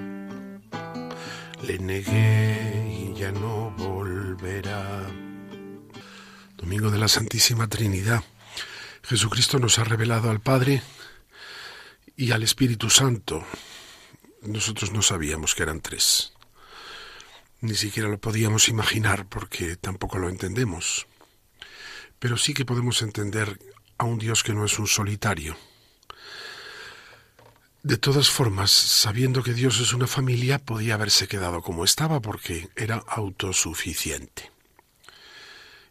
Le 1.63 1.79
negué 1.79 3.01
y 3.01 3.19
ya 3.19 3.31
no 3.31 3.73
volverá. 3.75 5.16
Domingo 6.67 6.91
de 6.91 6.97
la 6.97 7.07
Santísima 7.07 7.69
Trinidad. 7.69 8.25
Jesucristo 9.01 9.57
nos 9.57 9.79
ha 9.79 9.85
revelado 9.85 10.29
al 10.29 10.41
Padre 10.41 10.83
y 12.17 12.31
al 12.31 12.43
Espíritu 12.43 12.89
Santo. 12.89 13.41
Nosotros 14.41 14.91
no 14.91 15.01
sabíamos 15.01 15.55
que 15.55 15.63
eran 15.63 15.79
tres. 15.79 16.33
Ni 17.61 17.73
siquiera 17.73 18.09
lo 18.09 18.19
podíamos 18.19 18.67
imaginar 18.67 19.29
porque 19.29 19.77
tampoco 19.77 20.17
lo 20.17 20.27
entendemos. 20.27 21.07
Pero 22.19 22.35
sí 22.35 22.53
que 22.53 22.65
podemos 22.65 23.01
entender 23.01 23.57
a 23.97 24.03
un 24.03 24.19
Dios 24.19 24.43
que 24.43 24.53
no 24.53 24.65
es 24.65 24.77
un 24.77 24.87
solitario. 24.87 25.55
De 27.81 27.95
todas 27.95 28.29
formas, 28.29 28.71
sabiendo 28.71 29.41
que 29.41 29.53
Dios 29.53 29.79
es 29.79 29.93
una 29.93 30.05
familia, 30.05 30.59
podía 30.59 30.95
haberse 30.95 31.29
quedado 31.29 31.61
como 31.61 31.85
estaba 31.85 32.19
porque 32.19 32.67
era 32.75 32.97
autosuficiente. 33.07 34.56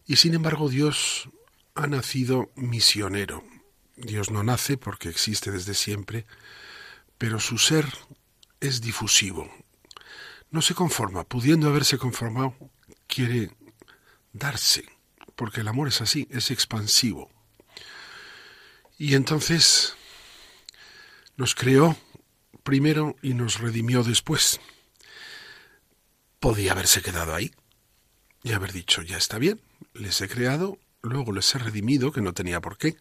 Y 0.07 0.15
sin 0.15 0.33
embargo, 0.33 0.69
Dios 0.69 1.29
ha 1.75 1.85
nacido 1.85 2.49
misionero. 2.55 3.43
Dios 3.97 4.31
no 4.31 4.41
nace 4.41 4.77
porque 4.77 5.09
existe 5.09 5.51
desde 5.51 5.73
siempre, 5.73 6.25
pero 7.17 7.41
su 7.41 7.57
ser 7.57 7.85
es 8.61 8.79
difusivo. 8.79 9.51
No 10.49 10.61
se 10.61 10.75
conforma, 10.75 11.25
pudiendo 11.25 11.67
haberse 11.67 11.97
conformado, 11.97 12.55
quiere 13.07 13.51
darse, 14.31 14.85
porque 15.35 15.59
el 15.59 15.67
amor 15.67 15.89
es 15.89 15.99
así, 15.99 16.25
es 16.31 16.51
expansivo. 16.51 17.29
Y 18.97 19.15
entonces 19.15 19.95
nos 21.35 21.53
creó 21.53 21.97
primero 22.63 23.17
y 23.21 23.33
nos 23.33 23.59
redimió 23.59 24.03
después. 24.03 24.61
Podía 26.39 26.71
haberse 26.71 27.01
quedado 27.01 27.35
ahí 27.35 27.51
y 28.43 28.53
haber 28.53 28.71
dicho, 28.71 29.01
ya 29.01 29.17
está 29.17 29.37
bien, 29.37 29.61
les 29.93 30.21
he 30.21 30.27
creado, 30.27 30.77
luego 31.01 31.31
les 31.31 31.53
he 31.53 31.57
redimido, 31.57 32.11
que 32.11 32.21
no 32.21 32.33
tenía 32.33 32.61
por 32.61 32.77
qué. 32.77 32.97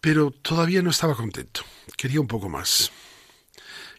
Pero 0.00 0.30
todavía 0.30 0.82
no 0.82 0.90
estaba 0.90 1.14
contento, 1.14 1.62
quería 1.96 2.20
un 2.20 2.28
poco 2.28 2.48
más 2.48 2.90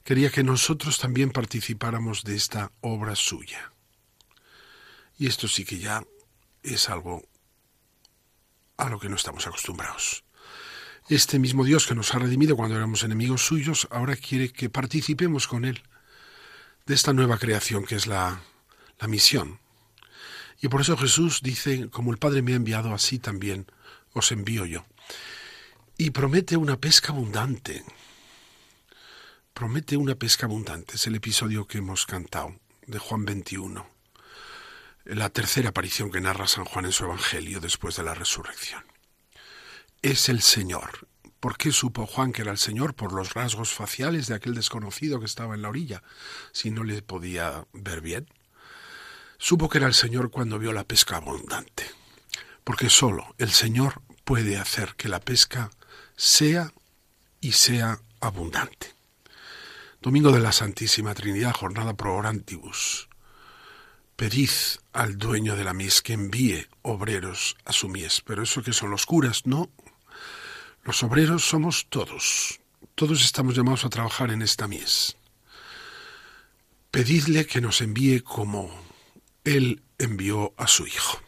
quería 0.04 0.30
que 0.30 0.44
nosotros 0.44 0.98
también 0.98 1.32
participáramos 1.32 2.26
de 2.26 2.36
esta 2.36 2.74
obra 2.82 3.16
suya. 3.16 3.72
Y 5.18 5.28
esto 5.28 5.48
sí 5.48 5.64
que 5.64 5.80
ya 5.80 6.04
es 6.64 6.90
algo 6.90 7.24
a 8.76 8.90
lo 8.90 9.00
que 9.00 9.08
no 9.08 9.16
estamos 9.16 9.48
acostumbrados. 9.48 10.26
Este 11.08 11.40
mismo 11.40 11.64
Dios 11.64 11.88
que 11.88 11.96
nos 11.96 12.14
ha 12.14 12.20
redimido 12.20 12.58
cuando 12.58 12.76
éramos 12.76 13.04
enemigos 13.04 13.46
suyos, 13.46 13.88
ahora 13.90 14.18
quiere 14.18 14.52
que 14.52 14.70
participemos 14.70 15.48
con 15.48 15.64
Él 15.64 15.82
de 16.86 16.96
esta 16.96 17.14
nueva 17.14 17.38
creación 17.38 17.86
que 17.86 17.96
es 17.96 18.08
la, 18.08 18.42
la 19.00 19.08
misión. 19.08 19.61
Y 20.62 20.68
por 20.70 20.82
eso 20.82 20.96
Jesús 20.96 21.42
dice, 21.42 21.90
como 21.90 22.12
el 22.12 22.20
Padre 22.20 22.44
me 22.44 22.54
ha 22.54 22.56
enviado, 22.56 22.94
así 22.94 23.18
también 23.18 23.66
os 24.14 24.32
envío 24.32 24.66
yo. 24.66 24.86
Y 25.98 26.12
promete 26.12 26.56
una 26.56 26.78
pesca 26.78 27.12
abundante, 27.12 27.84
promete 29.54 29.98
una 29.98 30.16
pesca 30.16 30.46
abundante. 30.46 30.96
Es 30.96 31.08
el 31.08 31.16
episodio 31.16 31.66
que 31.66 31.80
hemos 31.80 32.06
cantado 32.06 32.56
de 32.86 33.00
Juan 33.00 33.26
21, 33.26 33.88
la 35.06 35.30
tercera 35.30 35.70
aparición 35.70 36.12
que 36.12 36.22
narra 36.22 36.48
San 36.48 36.66
Juan 36.66 36.86
en 36.86 36.92
su 36.92 37.06
Evangelio 37.06 37.60
después 37.60 37.96
de 37.96 38.04
la 38.04 38.14
resurrección. 38.14 38.84
Es 40.04 40.30
el 40.30 40.42
Señor. 40.42 41.08
¿Por 41.40 41.58
qué 41.58 41.72
supo 41.72 42.06
Juan 42.06 42.34
que 42.34 42.44
era 42.44 42.52
el 42.52 42.60
Señor? 42.60 42.94
Por 42.94 43.14
los 43.14 43.34
rasgos 43.34 43.72
faciales 43.72 44.28
de 44.28 44.36
aquel 44.36 44.54
desconocido 44.54 45.20
que 45.20 45.26
estaba 45.26 45.56
en 45.56 45.64
la 45.64 45.70
orilla, 45.70 46.04
si 46.52 46.70
no 46.70 46.84
le 46.84 47.02
podía 47.02 47.66
ver 47.74 48.02
bien. 48.02 48.28
Supo 49.44 49.68
que 49.68 49.80
era 49.80 49.88
el 49.88 49.96
Señor 49.96 50.30
cuando 50.30 50.60
vio 50.60 50.72
la 50.72 50.84
pesca 50.84 51.16
abundante, 51.16 51.90
porque 52.64 52.92
sólo 52.92 53.34
el 53.40 53.50
Señor 53.50 54.04
puede 54.24 54.60
hacer 54.60 54.94
que 54.96 55.10
la 55.10 55.20
pesca 55.20 55.72
sea 56.16 56.72
y 57.40 57.54
sea 57.54 58.00
abundante. 58.20 58.94
Domingo 60.00 60.32
de 60.32 60.42
la 60.42 60.52
Santísima 60.52 61.16
Trinidad, 61.16 61.54
jornada 61.54 61.96
pro 61.96 62.18
orantibus. 62.18 63.10
Pedid 64.16 64.52
al 64.94 65.18
dueño 65.18 65.56
de 65.56 65.64
la 65.64 65.74
mies 65.74 66.04
que 66.04 66.14
envíe 66.14 66.68
obreros 66.84 67.58
a 67.66 67.74
su 67.74 67.90
mies. 67.90 68.22
Pero 68.22 68.44
eso 68.44 68.62
que 68.62 68.74
son 68.74 68.92
los 68.92 69.08
curas, 69.08 69.48
no. 69.48 69.72
Los 70.84 71.02
obreros 71.02 71.44
somos 71.44 71.88
todos. 71.90 72.60
Todos 72.94 73.26
estamos 73.26 73.56
llamados 73.56 73.86
a 73.86 73.90
trabajar 73.90 74.30
en 74.30 74.44
esta 74.44 74.68
mies. 74.68 75.18
Pedidle 76.92 77.48
que 77.48 77.60
nos 77.60 77.82
envíe 77.82 78.20
como 78.22 78.91
Él 79.44 79.82
envió 79.98 80.54
a 80.58 80.68
su 80.68 80.86
Hijo. 80.86 81.20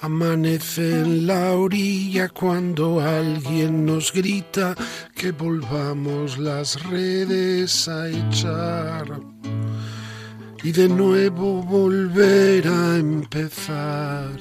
Amanece 0.00 1.00
en 1.00 1.26
la 1.26 1.52
orilla 1.52 2.28
cuando 2.28 3.00
alguien 3.00 3.86
nos 3.86 4.12
grita 4.12 4.74
que 5.14 5.32
volvamos 5.32 6.36
las 6.36 6.82
redes 6.84 7.88
a 7.88 8.10
echar 8.10 9.06
y 10.62 10.72
de 10.72 10.88
nuevo 10.88 11.62
volver 11.62 12.68
a 12.68 12.98
empezar 12.98 14.38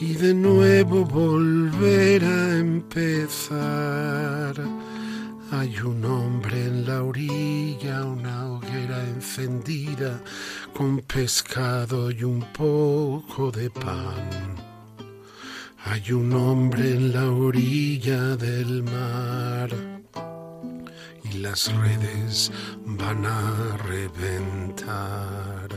y 0.00 0.14
de 0.14 0.32
nuevo 0.32 1.04
volver 1.04 2.24
a 2.24 2.58
empezar. 2.58 4.54
Hay 5.50 5.78
un 5.80 6.04
hombre 6.04 6.66
en 6.66 6.86
la 6.86 7.02
orilla, 7.02 8.04
una 8.04 8.52
hoguera 8.52 9.02
encendida 9.04 10.22
con 10.78 11.00
pescado 11.00 12.08
y 12.08 12.22
un 12.22 12.40
poco 12.52 13.50
de 13.50 13.68
pan. 13.68 14.30
Hay 15.86 16.12
un 16.12 16.32
hombre 16.32 16.92
en 16.92 17.12
la 17.12 17.28
orilla 17.32 18.36
del 18.36 18.84
mar 18.84 19.70
y 21.24 21.38
las 21.38 21.74
redes 21.74 22.52
van 22.86 23.26
a 23.26 23.76
reventar. 23.88 25.68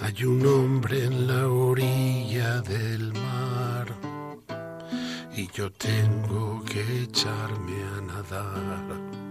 Hay 0.00 0.24
un 0.24 0.46
hombre 0.46 1.04
en 1.04 1.26
la 1.26 1.46
orilla 1.46 2.62
del 2.62 3.12
mar 3.12 3.86
y 5.36 5.46
yo 5.52 5.70
tengo 5.72 6.64
que 6.64 7.02
echarme 7.02 7.82
a 7.82 8.00
nadar. 8.00 9.25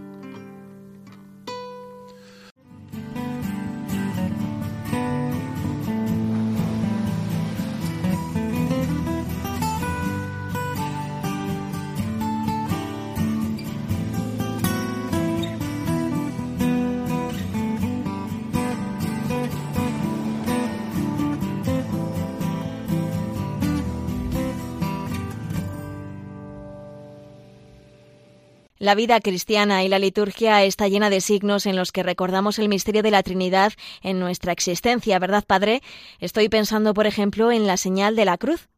La 28.86 28.94
vida 28.94 29.20
cristiana 29.20 29.84
y 29.84 29.90
la 29.90 29.98
liturgia 29.98 30.64
está 30.64 30.88
llena 30.88 31.10
de 31.10 31.20
signos 31.20 31.66
en 31.66 31.76
los 31.76 31.92
que 31.92 32.04
recordamos 32.04 32.60
el 32.60 32.70
misterio 32.70 33.02
de 33.02 33.10
la 33.10 33.24
Trinidad 33.24 33.74
en 34.04 34.20
nuestra 34.20 34.52
existencia, 34.52 35.18
¿verdad, 35.18 35.44
Padre? 35.44 35.82
Estoy 36.20 36.50
pensando, 36.50 36.94
por 36.94 37.08
ejemplo, 37.08 37.52
en 37.52 37.66
la 37.66 37.78
señal 37.78 38.16
de 38.16 38.26
la 38.26 38.38
cruz. 38.38 38.70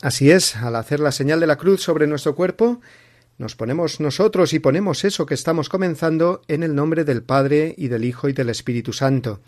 Así 0.00 0.32
es, 0.32 0.56
al 0.56 0.74
hacer 0.74 0.98
la 0.98 1.12
señal 1.12 1.38
de 1.38 1.46
la 1.46 1.54
cruz 1.54 1.82
sobre 1.82 2.08
nuestro 2.08 2.34
cuerpo, 2.34 2.80
nos 3.38 3.54
ponemos 3.54 4.00
nosotros 4.00 4.54
y 4.54 4.58
ponemos 4.58 5.04
eso 5.04 5.24
que 5.24 5.34
estamos 5.34 5.68
comenzando 5.68 6.42
en 6.48 6.64
el 6.64 6.74
nombre 6.74 7.04
del 7.04 7.22
Padre 7.22 7.76
y 7.78 7.86
del 7.86 8.04
Hijo 8.04 8.28
y 8.28 8.32
del 8.32 8.48
Espíritu 8.48 8.92
Santo. 8.92 9.40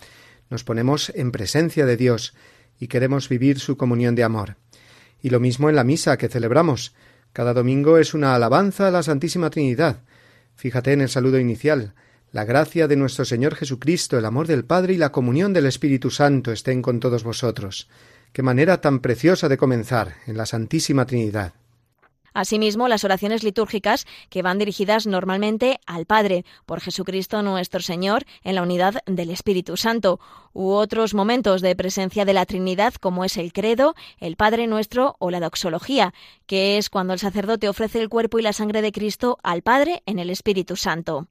Nos 0.50 0.62
ponemos 0.62 1.10
en 1.16 1.32
presencia 1.32 1.84
de 1.84 1.96
Dios 1.96 2.32
y 2.78 2.86
queremos 2.86 3.28
vivir 3.28 3.58
su 3.58 3.76
comunión 3.76 4.14
de 4.14 4.22
amor. 4.22 4.56
Y 5.20 5.30
lo 5.30 5.40
mismo 5.40 5.68
en 5.68 5.74
la 5.74 5.82
misa 5.82 6.16
que 6.16 6.28
celebramos. 6.28 6.94
Cada 7.34 7.52
domingo 7.52 7.98
es 7.98 8.14
una 8.14 8.36
alabanza 8.36 8.86
a 8.86 8.92
la 8.92 9.02
Santísima 9.02 9.50
Trinidad. 9.50 10.04
Fíjate 10.54 10.92
en 10.92 11.00
el 11.00 11.08
saludo 11.08 11.40
inicial. 11.40 11.94
La 12.30 12.44
gracia 12.44 12.86
de 12.86 12.94
nuestro 12.94 13.24
Señor 13.24 13.56
Jesucristo, 13.56 14.16
el 14.16 14.24
amor 14.24 14.46
del 14.46 14.64
Padre 14.64 14.94
y 14.94 14.98
la 14.98 15.10
comunión 15.10 15.52
del 15.52 15.66
Espíritu 15.66 16.10
Santo 16.10 16.52
estén 16.52 16.80
con 16.80 17.00
todos 17.00 17.24
vosotros. 17.24 17.88
Qué 18.32 18.44
manera 18.44 18.80
tan 18.80 19.00
preciosa 19.00 19.48
de 19.48 19.56
comenzar 19.56 20.14
en 20.28 20.36
la 20.36 20.46
Santísima 20.46 21.06
Trinidad. 21.06 21.54
Asimismo, 22.34 22.88
las 22.88 23.04
oraciones 23.04 23.44
litúrgicas 23.44 24.06
que 24.28 24.42
van 24.42 24.58
dirigidas 24.58 25.06
normalmente 25.06 25.78
al 25.86 26.04
Padre, 26.04 26.44
por 26.66 26.80
Jesucristo 26.80 27.42
nuestro 27.42 27.80
Señor, 27.80 28.24
en 28.42 28.56
la 28.56 28.62
unidad 28.62 28.96
del 29.06 29.30
Espíritu 29.30 29.76
Santo, 29.76 30.20
u 30.52 30.70
otros 30.70 31.14
momentos 31.14 31.62
de 31.62 31.76
presencia 31.76 32.24
de 32.24 32.34
la 32.34 32.44
Trinidad, 32.44 32.94
como 32.94 33.24
es 33.24 33.36
el 33.36 33.52
credo, 33.52 33.94
el 34.18 34.36
Padre 34.36 34.66
nuestro 34.66 35.14
o 35.20 35.30
la 35.30 35.40
doxología, 35.40 36.12
que 36.46 36.76
es 36.76 36.90
cuando 36.90 37.12
el 37.12 37.20
sacerdote 37.20 37.68
ofrece 37.68 38.00
el 38.00 38.08
cuerpo 38.08 38.38
y 38.38 38.42
la 38.42 38.52
sangre 38.52 38.82
de 38.82 38.92
Cristo 38.92 39.38
al 39.44 39.62
Padre 39.62 40.02
en 40.04 40.18
el 40.18 40.28
Espíritu 40.28 40.76
Santo. 40.76 41.28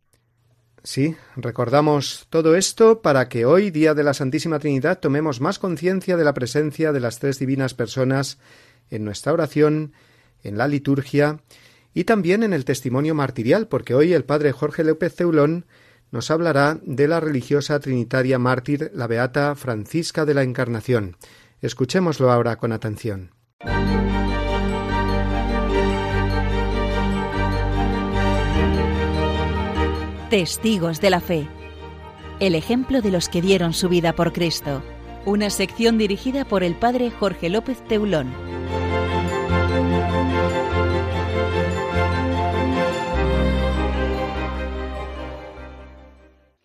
Sí, 0.85 1.15
recordamos 1.37 2.27
todo 2.29 2.55
esto 2.55 3.01
para 3.01 3.29
que 3.29 3.45
hoy, 3.45 3.71
día 3.71 3.93
de 3.93 4.03
la 4.03 4.13
Santísima 4.13 4.59
Trinidad, 4.59 4.99
tomemos 4.99 5.39
más 5.39 5.57
conciencia 5.57 6.17
de 6.17 6.25
la 6.25 6.33
presencia 6.33 6.91
de 6.91 6.99
las 6.99 7.19
tres 7.19 7.39
divinas 7.39 7.73
personas 7.73 8.37
en 8.89 9.05
nuestra 9.05 9.31
oración, 9.31 9.93
en 10.43 10.57
la 10.57 10.67
liturgia 10.67 11.39
y 11.93 12.03
también 12.03 12.43
en 12.43 12.53
el 12.53 12.65
testimonio 12.65 13.15
martirial, 13.15 13.67
porque 13.67 13.95
hoy 13.95 14.13
el 14.13 14.25
padre 14.25 14.51
Jorge 14.51 14.83
López 14.83 15.15
Ceulón 15.15 15.65
nos 16.11 16.29
hablará 16.29 16.79
de 16.83 17.07
la 17.07 17.19
religiosa 17.19 17.79
trinitaria 17.79 18.37
mártir, 18.37 18.91
la 18.93 19.07
beata 19.07 19.55
Francisca 19.55 20.25
de 20.25 20.35
la 20.35 20.43
Encarnación. 20.43 21.17
Escuchémoslo 21.61 22.31
ahora 22.31 22.57
con 22.57 22.71
atención. 22.71 23.31
Testigos 30.29 30.99
de 30.99 31.09
la 31.09 31.19
Fe. 31.19 31.47
El 32.39 32.55
ejemplo 32.55 33.01
de 33.01 33.11
los 33.11 33.29
que 33.29 33.41
dieron 33.41 33.73
su 33.73 33.87
vida 33.87 34.13
por 34.13 34.33
Cristo. 34.33 34.81
Una 35.25 35.49
sección 35.49 35.97
dirigida 35.97 36.43
por 36.43 36.63
el 36.63 36.75
padre 36.75 37.11
Jorge 37.11 37.49
López 37.49 37.83
Teulón. 37.87 38.33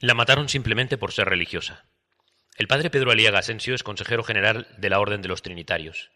La 0.01 0.15
mataron 0.15 0.49
simplemente 0.49 0.97
por 0.97 1.13
ser 1.13 1.29
religiosa. 1.29 1.85
El 2.57 2.69
padre 2.69 2.89
Pedro 2.89 3.11
Aliaga 3.11 3.41
Asensio 3.41 3.75
es 3.75 3.83
consejero 3.83 4.23
general 4.23 4.69
de 4.79 4.91
la 4.91 5.01
Orden 5.01 5.23
de 5.23 5.29
los 5.29 5.43
Trinitarios. 5.43 6.11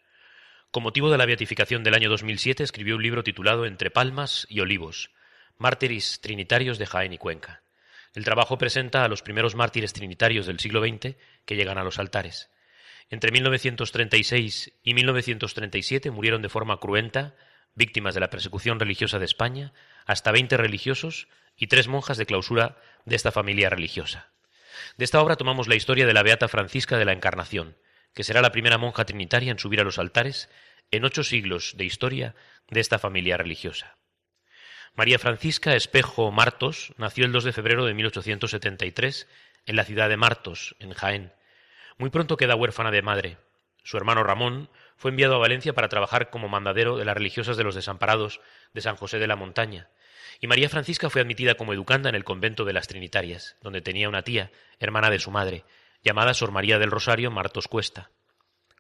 Con 0.71 0.83
motivo 0.83 1.11
de 1.11 1.19
la 1.19 1.27
beatificación 1.27 1.85
del 1.85 1.95
año 1.95 2.09
2007 2.09 2.63
escribió 2.63 2.97
un 2.97 3.03
libro 3.03 3.23
titulado 3.23 3.67
Entre 3.67 3.91
Palmas 3.91 4.47
y 4.49 4.61
Olivos, 4.61 5.11
Mártires 5.59 6.21
Trinitarios 6.23 6.79
de 6.79 6.87
Jaén 6.87 7.13
y 7.13 7.19
Cuenca. 7.19 7.65
El 8.15 8.25
trabajo 8.25 8.57
presenta 8.57 9.05
a 9.05 9.09
los 9.09 9.23
primeros 9.23 9.55
mártires 9.55 9.93
trinitarios 9.93 10.47
del 10.47 10.61
siglo 10.61 10.81
XX 10.81 11.17
que 11.45 11.57
llegan 11.57 11.77
a 11.77 11.85
los 11.85 11.99
altares. 11.99 12.51
Entre 13.11 13.31
1936 13.31 14.73
y 14.83 14.95
1937 14.95 16.11
murieron 16.11 16.43
de 16.43 16.49
forma 16.49 16.79
cruenta, 16.79 17.35
víctimas 17.75 18.15
de 18.15 18.21
la 18.21 18.31
persecución 18.31 18.81
religiosa 18.81 19.19
de 19.19 19.25
España, 19.25 19.73
hasta 20.07 20.33
20 20.33 20.57
religiosos 20.57 21.29
y 21.57 21.67
tres 21.67 21.89
monjas 21.89 22.17
de 22.17 22.27
clausura 22.27 22.79
de 23.05 23.17
esta 23.17 23.33
familia 23.33 23.71
religiosa. 23.71 24.33
De 24.97 25.05
esta 25.05 25.21
obra 25.21 25.37
tomamos 25.37 25.69
la 25.69 25.75
historia 25.75 26.07
de 26.07 26.15
la 26.15 26.23
Beata 26.23 26.49
Francisca 26.49 26.99
de 26.99 27.05
la 27.05 27.13
Encarnación, 27.13 27.77
que 28.15 28.25
será 28.25 28.43
la 28.43 28.53
primera 28.53 28.79
monja 28.79 29.05
trinitaria 29.05 29.51
en 29.51 29.59
subir 29.59 29.81
a 29.81 29.85
los 29.85 29.99
altares 29.99 30.49
en 30.91 31.05
ocho 31.05 31.25
siglos 31.25 31.75
de 31.77 31.85
historia 31.85 32.35
de 32.69 32.81
esta 32.81 32.99
familia 32.99 33.37
religiosa. 33.37 33.97
María 34.95 35.19
Francisca 35.19 35.75
Espejo 35.75 36.31
Martos 36.31 36.93
nació 36.99 37.25
el 37.25 37.33
2 37.33 37.45
de 37.45 37.53
febrero 37.53 37.87
de 37.87 37.95
1873 37.95 39.27
en 39.65 39.77
la 39.77 39.85
ciudad 39.85 40.11
de 40.11 40.19
Martos, 40.19 40.77
en 40.81 40.93
Jaén. 40.93 41.33
Muy 41.99 42.11
pronto 42.11 42.37
queda 42.37 42.57
huérfana 42.57 42.91
de 42.91 43.03
madre. 43.03 43.39
Su 43.85 43.97
hermano 43.97 44.23
Ramón 44.23 44.71
fue 44.97 45.11
enviado 45.11 45.35
a 45.35 45.39
Valencia 45.39 45.73
para 45.73 45.89
trabajar 45.89 46.31
como 46.31 46.49
mandadero 46.49 46.97
de 46.97 47.05
las 47.05 47.17
religiosas 47.17 47.57
de 47.57 47.65
los 47.65 47.75
desamparados 47.75 48.41
de 48.73 48.81
San 48.81 48.97
José 48.97 49.19
de 49.19 49.27
la 49.27 49.37
Montaña. 49.37 49.89
Y 50.41 50.47
María 50.47 50.69
Francisca 50.69 51.11
fue 51.11 51.21
admitida 51.21 51.55
como 51.55 51.73
educanda 51.73 52.09
en 52.09 52.15
el 52.15 52.25
convento 52.25 52.65
de 52.65 52.73
las 52.73 52.89
Trinitarias, 52.89 53.57
donde 53.61 53.81
tenía 53.81 54.09
una 54.09 54.23
tía, 54.23 54.51
hermana 54.79 55.11
de 55.11 55.19
su 55.19 55.31
madre, 55.31 55.65
llamada 56.03 56.35
Sor 56.35 56.53
María 56.53 56.79
del 56.79 56.91
Rosario 56.91 57.31
Martos 57.31 57.69
Cuesta. 57.69 58.11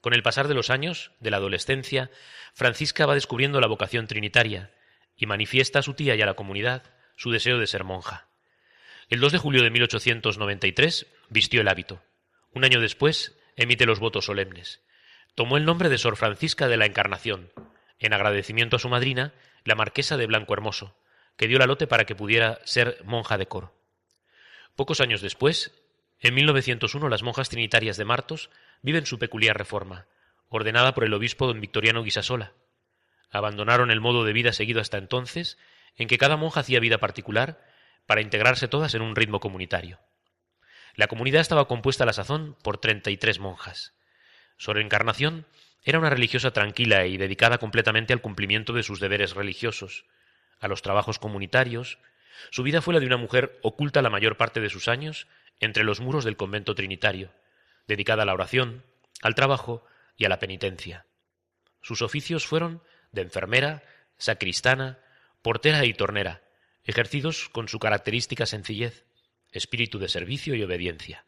Con 0.01 0.14
el 0.14 0.22
pasar 0.22 0.48
de 0.48 0.55
los 0.55 0.70
años, 0.70 1.12
de 1.20 1.31
la 1.31 1.37
adolescencia, 1.37 2.11
Francisca 2.55 3.07
va 3.07 3.14
descubriendo 3.14 3.61
la 3.61 3.68
vocación 3.68 4.07
trinitaria 4.09 4.72
y 5.16 5.27
manifiesta 5.27 5.79
a 5.79 5.83
su 5.83 5.94
tía 5.94 6.16
y 6.16 6.22
a 6.22 6.27
la 6.27 6.35
comunidad 6.35 6.83
su 7.16 7.31
deseo 7.31 7.59
de 7.59 7.68
ser 7.68 7.85
monja. 7.85 8.27
El 9.09 9.20
2 9.20 9.33
de 9.33 9.38
julio 9.38 9.62
de 9.62 9.70
1893 9.70 11.07
vistió 11.29 11.61
el 11.61 11.68
hábito. 11.68 12.03
Un 12.55 12.65
año 12.65 12.81
después 12.81 13.38
emite 13.57 13.87
los 13.87 14.01
votos 14.01 14.27
solemnes. 14.27 14.81
Tomó 15.35 15.57
el 15.57 15.65
nombre 15.65 15.88
de 15.88 15.99
Sor 15.99 16.17
Francisca 16.17 16.69
de 16.69 16.77
la 16.77 16.87
Encarnación, 16.87 17.53
en 17.99 18.12
agradecimiento 18.12 18.77
a 18.77 18.79
su 18.79 18.88
madrina, 18.88 19.33
la 19.65 19.75
marquesa 19.75 20.17
de 20.17 20.27
Blanco 20.27 20.53
Hermoso, 20.53 20.97
que 21.37 21.49
dio 21.49 21.59
la 21.59 21.67
lote 21.67 21.87
para 21.87 22.05
que 22.05 22.15
pudiera 22.15 22.61
ser 22.65 22.99
monja 23.05 23.38
de 23.38 23.47
coro. 23.47 23.75
Pocos 24.77 25.01
años 25.01 25.23
después, 25.23 25.73
en 26.21 26.35
1901, 26.35 27.09
las 27.09 27.23
monjas 27.23 27.49
trinitarias 27.49 27.97
de 27.97 28.05
Martos 28.05 28.51
viven 28.83 29.07
su 29.07 29.19
peculiar 29.19 29.57
reforma, 29.57 30.07
ordenada 30.49 30.95
por 30.95 31.05
el 31.05 31.15
obispo 31.15 31.47
don 31.47 31.61
Victoriano 31.61 32.03
Guisasola, 32.03 32.53
Abandonaron 33.33 33.91
el 33.91 34.01
modo 34.01 34.25
de 34.25 34.35
vida 34.35 34.53
seguido 34.53 34.81
hasta 34.83 34.99
entonces, 34.99 35.57
en 35.97 36.07
que 36.07 36.19
cada 36.19 36.37
monja 36.37 36.61
hacía 36.61 36.81
vida 36.81 36.99
particular, 36.99 37.67
para 38.07 38.21
integrarse 38.21 38.69
todas 38.69 38.95
en 38.95 39.01
un 39.01 39.17
ritmo 39.17 39.41
comunitario. 39.41 39.99
La 40.94 41.07
comunidad 41.07 41.40
estaba 41.40 41.68
compuesta 41.68 42.05
a 42.05 42.07
la 42.07 42.12
sazón 42.12 42.57
por 42.62 42.78
treinta 42.78 43.11
y 43.11 43.16
tres 43.16 43.38
monjas. 43.38 43.94
Sor 44.59 44.78
Encarnación 44.78 45.46
era 45.85 45.98
una 45.98 46.11
religiosa 46.11 46.52
tranquila 46.52 47.07
y 47.07 47.16
dedicada 47.16 47.59
completamente 47.59 48.12
al 48.12 48.20
cumplimiento 48.20 48.72
de 48.72 48.83
sus 48.83 49.00
deberes 49.00 49.35
religiosos, 49.35 50.05
a 50.61 50.68
los 50.68 50.83
trabajos 50.83 51.18
comunitarios. 51.18 51.98
Su 52.50 52.62
vida 52.62 52.83
fue 52.83 52.94
la 52.94 53.00
de 53.00 53.07
una 53.07 53.16
mujer 53.16 53.59
oculta 53.62 54.02
la 54.02 54.11
mayor 54.11 54.37
parte 54.37 54.61
de 54.61 54.70
sus 54.70 54.87
años 54.88 55.26
entre 55.61 55.85
los 55.85 56.00
muros 56.00 56.24
del 56.24 56.37
convento 56.37 56.74
trinitario, 56.74 57.33
dedicada 57.88 58.22
a 58.22 58.26
la 58.26 58.35
oración, 58.35 58.85
al 59.22 59.35
trabajo 59.35 59.85
y 60.16 60.24
a 60.24 60.28
la 60.28 60.38
penitencia. 60.38 61.07
Sus 61.81 62.02
oficios 62.02 62.46
fueron 62.46 62.83
de 63.11 63.22
enfermera, 63.22 63.83
sacristana, 64.18 64.98
portera 65.42 65.85
y 65.85 65.94
tornera, 65.94 66.42
ejercidos 66.85 67.48
con 67.48 67.68
su 67.68 67.78
característica 67.78 68.46
sencillez, 68.46 69.05
espíritu 69.53 69.99
de 69.99 70.09
servicio 70.09 70.55
y 70.55 70.62
obediencia. 70.62 71.25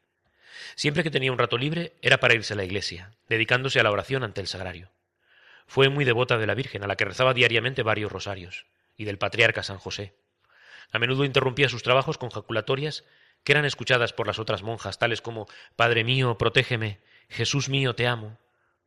Siempre 0.75 1.03
que 1.03 1.11
tenía 1.11 1.33
un 1.33 1.39
rato 1.39 1.59
libre 1.59 1.93
era 2.03 2.19
para 2.19 2.35
irse 2.35 2.55
a 2.55 2.57
la 2.57 2.65
iglesia, 2.65 3.13
dedicándose 3.29 3.81
a 3.81 3.83
la 3.83 3.91
oración 3.91 4.25
ante 4.25 4.41
el 4.41 4.47
sagrario. 4.47 4.91
Fue 5.67 5.89
muy 5.89 6.05
devota 6.05 6.39
de 6.39 6.47
la 6.47 6.55
Virgen, 6.55 6.83
a 6.83 6.87
la 6.87 6.97
que 6.97 7.05
rezaba 7.05 7.35
diariamente 7.35 7.83
varios 7.83 8.11
rosarios, 8.11 8.67
y 8.97 9.05
del 9.05 9.19
patriarca 9.19 9.63
San 9.63 9.79
José. 9.79 10.15
A 10.93 10.99
menudo 10.99 11.25
interrumpía 11.25 11.69
sus 11.69 11.83
trabajos 11.83 12.19
con 12.19 12.31
jaculatorias 12.31 13.05
que 13.45 13.53
eran 13.53 13.65
escuchadas 13.65 14.13
por 14.13 14.27
las 14.27 14.39
otras 14.39 14.63
monjas, 14.63 14.99
tales 14.99 15.21
como 15.21 15.47
Padre 15.77 16.05
mío, 16.05 16.39
protégeme, 16.39 17.01
Jesús 17.29 17.69
mío, 17.69 17.95
te 17.95 18.07
amo, 18.07 18.39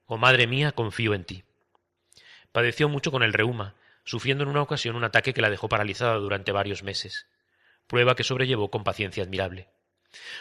o 0.06 0.18
Madre 0.18 0.48
mía, 0.48 0.72
confío 0.72 1.14
en 1.14 1.26
ti. 1.26 1.44
Padeció 2.52 2.90
mucho 2.90 3.12
con 3.12 3.24
el 3.24 3.34
reuma, 3.34 3.76
sufriendo 4.04 4.44
en 4.44 4.50
una 4.50 4.62
ocasión 4.62 4.96
un 4.96 5.04
ataque 5.04 5.34
que 5.34 5.42
la 5.42 5.50
dejó 5.50 5.70
paralizada 5.70 6.16
durante 6.16 6.52
varios 6.52 6.82
meses, 6.82 7.28
prueba 7.88 8.16
que 8.16 8.24
sobrellevó 8.24 8.70
con 8.70 8.84
paciencia 8.84 9.24
admirable. 9.24 9.70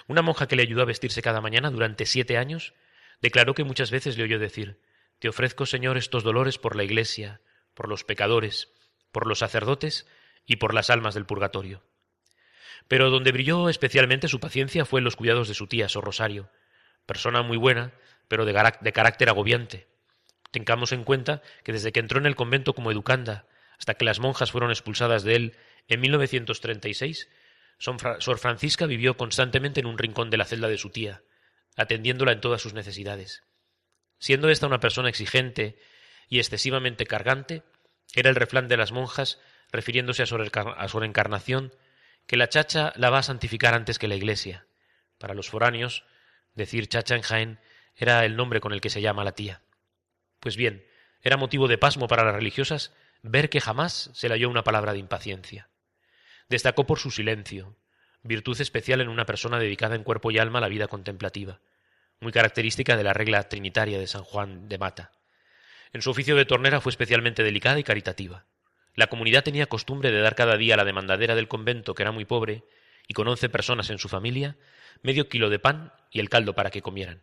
Una 0.07 0.23
monja 0.23 0.47
que 0.47 0.57
le 0.57 0.63
ayudó 0.63 0.83
a 0.83 0.87
vestirse 0.87 1.23
cada 1.23 1.41
mañana 1.41 1.71
durante 1.71 2.07
siete 2.07 2.39
años 2.39 2.75
declaró 3.21 3.55
que 3.55 3.65
muchas 3.65 3.91
veces 3.91 4.17
le 4.17 4.25
oyó 4.25 4.39
decir 4.39 4.81
Te 5.19 5.29
ofrezco, 5.29 5.67
Señor, 5.67 5.97
estos 5.97 6.23
dolores 6.23 6.59
por 6.59 6.77
la 6.77 6.85
Iglesia, 6.85 7.41
por 7.75 7.89
los 7.89 8.05
pecadores, 8.05 8.73
por 9.13 9.27
los 9.27 9.39
sacerdotes 9.39 10.07
y 10.45 10.57
por 10.57 10.75
las 10.75 10.91
almas 10.91 11.15
del 11.15 11.27
purgatorio. 11.27 11.83
Pero 12.89 13.11
donde 13.11 13.33
brilló 13.33 13.69
especialmente 13.69 14.29
su 14.29 14.41
paciencia 14.41 14.85
fue 14.85 15.01
en 15.01 15.05
los 15.05 15.17
cuidados 15.17 15.49
de 15.49 15.55
su 15.55 15.67
tía, 15.67 15.89
Sor 15.89 16.05
Rosario, 16.05 16.51
persona 17.05 17.43
muy 17.43 17.57
buena, 17.57 17.93
pero 18.29 18.45
de, 18.45 18.53
de 18.81 18.93
carácter 18.93 19.29
agobiante, 19.29 19.89
Tengamos 20.57 20.93
en 20.93 21.05
cuenta 21.05 21.43
que 21.65 21.73
desde 21.73 21.93
que 21.93 22.01
entró 22.01 22.19
en 22.19 22.25
el 22.25 22.37
convento 22.37 22.73
como 22.73 22.91
educanda 22.91 23.47
hasta 23.79 23.93
que 23.93 24.05
las 24.05 24.21
monjas 24.21 24.51
fueron 24.51 24.71
expulsadas 24.71 25.23
de 25.23 25.37
él 25.37 25.57
en 25.88 26.01
1936, 26.01 27.29
Sor 27.79 28.38
Francisca 28.38 28.87
vivió 28.87 29.16
constantemente 29.16 29.81
en 29.81 29.87
un 29.87 29.99
rincón 29.99 30.31
de 30.31 30.37
la 30.37 30.44
celda 30.44 30.68
de 30.68 30.79
su 30.79 30.90
tía, 30.90 31.22
atendiéndola 31.77 32.33
en 32.33 32.40
todas 32.40 32.62
sus 32.62 32.72
necesidades. 32.72 33.44
Siendo 34.18 34.49
esta 34.49 34.66
una 34.66 34.81
persona 34.81 35.09
exigente 35.09 35.79
y 36.29 36.38
excesivamente 36.38 37.07
cargante, 37.07 37.62
era 38.14 38.31
el 38.31 38.37
refrán 38.37 38.68
de 38.68 38.77
las 38.77 38.92
monjas, 38.92 39.40
refiriéndose 39.70 40.22
a 40.22 40.27
Sor, 40.27 41.05
Encarnación, 41.05 41.75
que 42.27 42.37
la 42.37 42.49
chacha 42.49 42.92
la 42.96 43.11
va 43.11 43.18
a 43.18 43.22
santificar 43.22 43.75
antes 43.75 43.99
que 43.99 44.09
la 44.09 44.16
iglesia. 44.16 44.66
Para 45.18 45.35
los 45.35 45.51
foráneos, 45.51 46.05
decir 46.55 46.88
chacha 46.88 47.14
en 47.14 47.22
Jaén 47.22 47.61
era 47.94 48.25
el 48.25 48.37
nombre 48.37 48.61
con 48.61 48.72
el 48.72 48.81
que 48.81 48.90
se 48.90 49.01
llama 49.01 49.25
la 49.25 49.33
tía. 49.33 49.62
Pues 50.40 50.57
bien, 50.57 50.87
era 51.22 51.37
motivo 51.37 51.68
de 51.68 51.79
pasmo 51.79 52.09
para 52.09 52.25
las 52.25 52.35
religiosas 52.35 52.94
ver 53.22 53.51
que 53.51 53.61
jamás 53.61 54.11
se 54.14 54.29
le 54.29 54.35
halló 54.35 54.51
una 54.51 54.64
palabra 54.64 54.92
de 54.92 54.99
impaciencia. 54.99 55.68
Destacó 56.49 56.87
por 56.87 56.99
su 56.99 57.11
silencio, 57.11 57.77
virtud 58.23 58.61
especial 58.61 59.01
en 59.01 59.09
una 59.09 59.27
persona 59.27 59.59
dedicada 59.59 59.97
en 59.97 60.05
cuerpo 60.05 60.31
y 60.31 60.39
alma 60.39 60.59
a 60.59 60.63
la 60.63 60.69
vida 60.69 60.89
contemplativa, 60.89 61.61
muy 62.21 62.33
característica 62.33 62.97
de 62.97 63.05
la 63.05 63.13
regla 63.13 63.49
trinitaria 63.49 63.99
de 63.99 64.07
San 64.07 64.23
Juan 64.23 64.69
de 64.69 64.79
Mata. 64.79 65.13
En 65.93 66.03
su 66.03 66.11
oficio 66.11 66.37
de 66.37 66.45
tornera 66.45 66.81
fue 66.81 66.91
especialmente 66.91 67.43
delicada 67.43 67.79
y 67.79 67.85
caritativa. 67.85 68.47
la 68.95 69.09
comunidad 69.09 69.45
tenía 69.45 69.67
costumbre 69.67 70.11
de 70.11 70.21
dar 70.21 70.35
cada 70.35 70.57
día 70.57 70.75
a 70.75 70.77
la 70.79 70.85
demandadera 70.85 71.35
del 71.35 71.49
convento, 71.49 71.95
que 71.95 72.03
era 72.03 72.13
muy 72.13 72.25
pobre, 72.25 72.65
y 73.07 73.15
con 73.15 73.29
once 73.29 73.49
personas 73.49 73.91
en 73.91 73.99
su 73.99 74.09
familia, 74.09 74.57
medio 75.03 75.29
kilo 75.29 75.51
de 75.51 75.59
pan 75.59 75.93
y 76.11 76.21
el 76.21 76.31
caldo 76.31 76.55
para 76.55 76.71
que 76.71 76.81
comieran. 76.81 77.23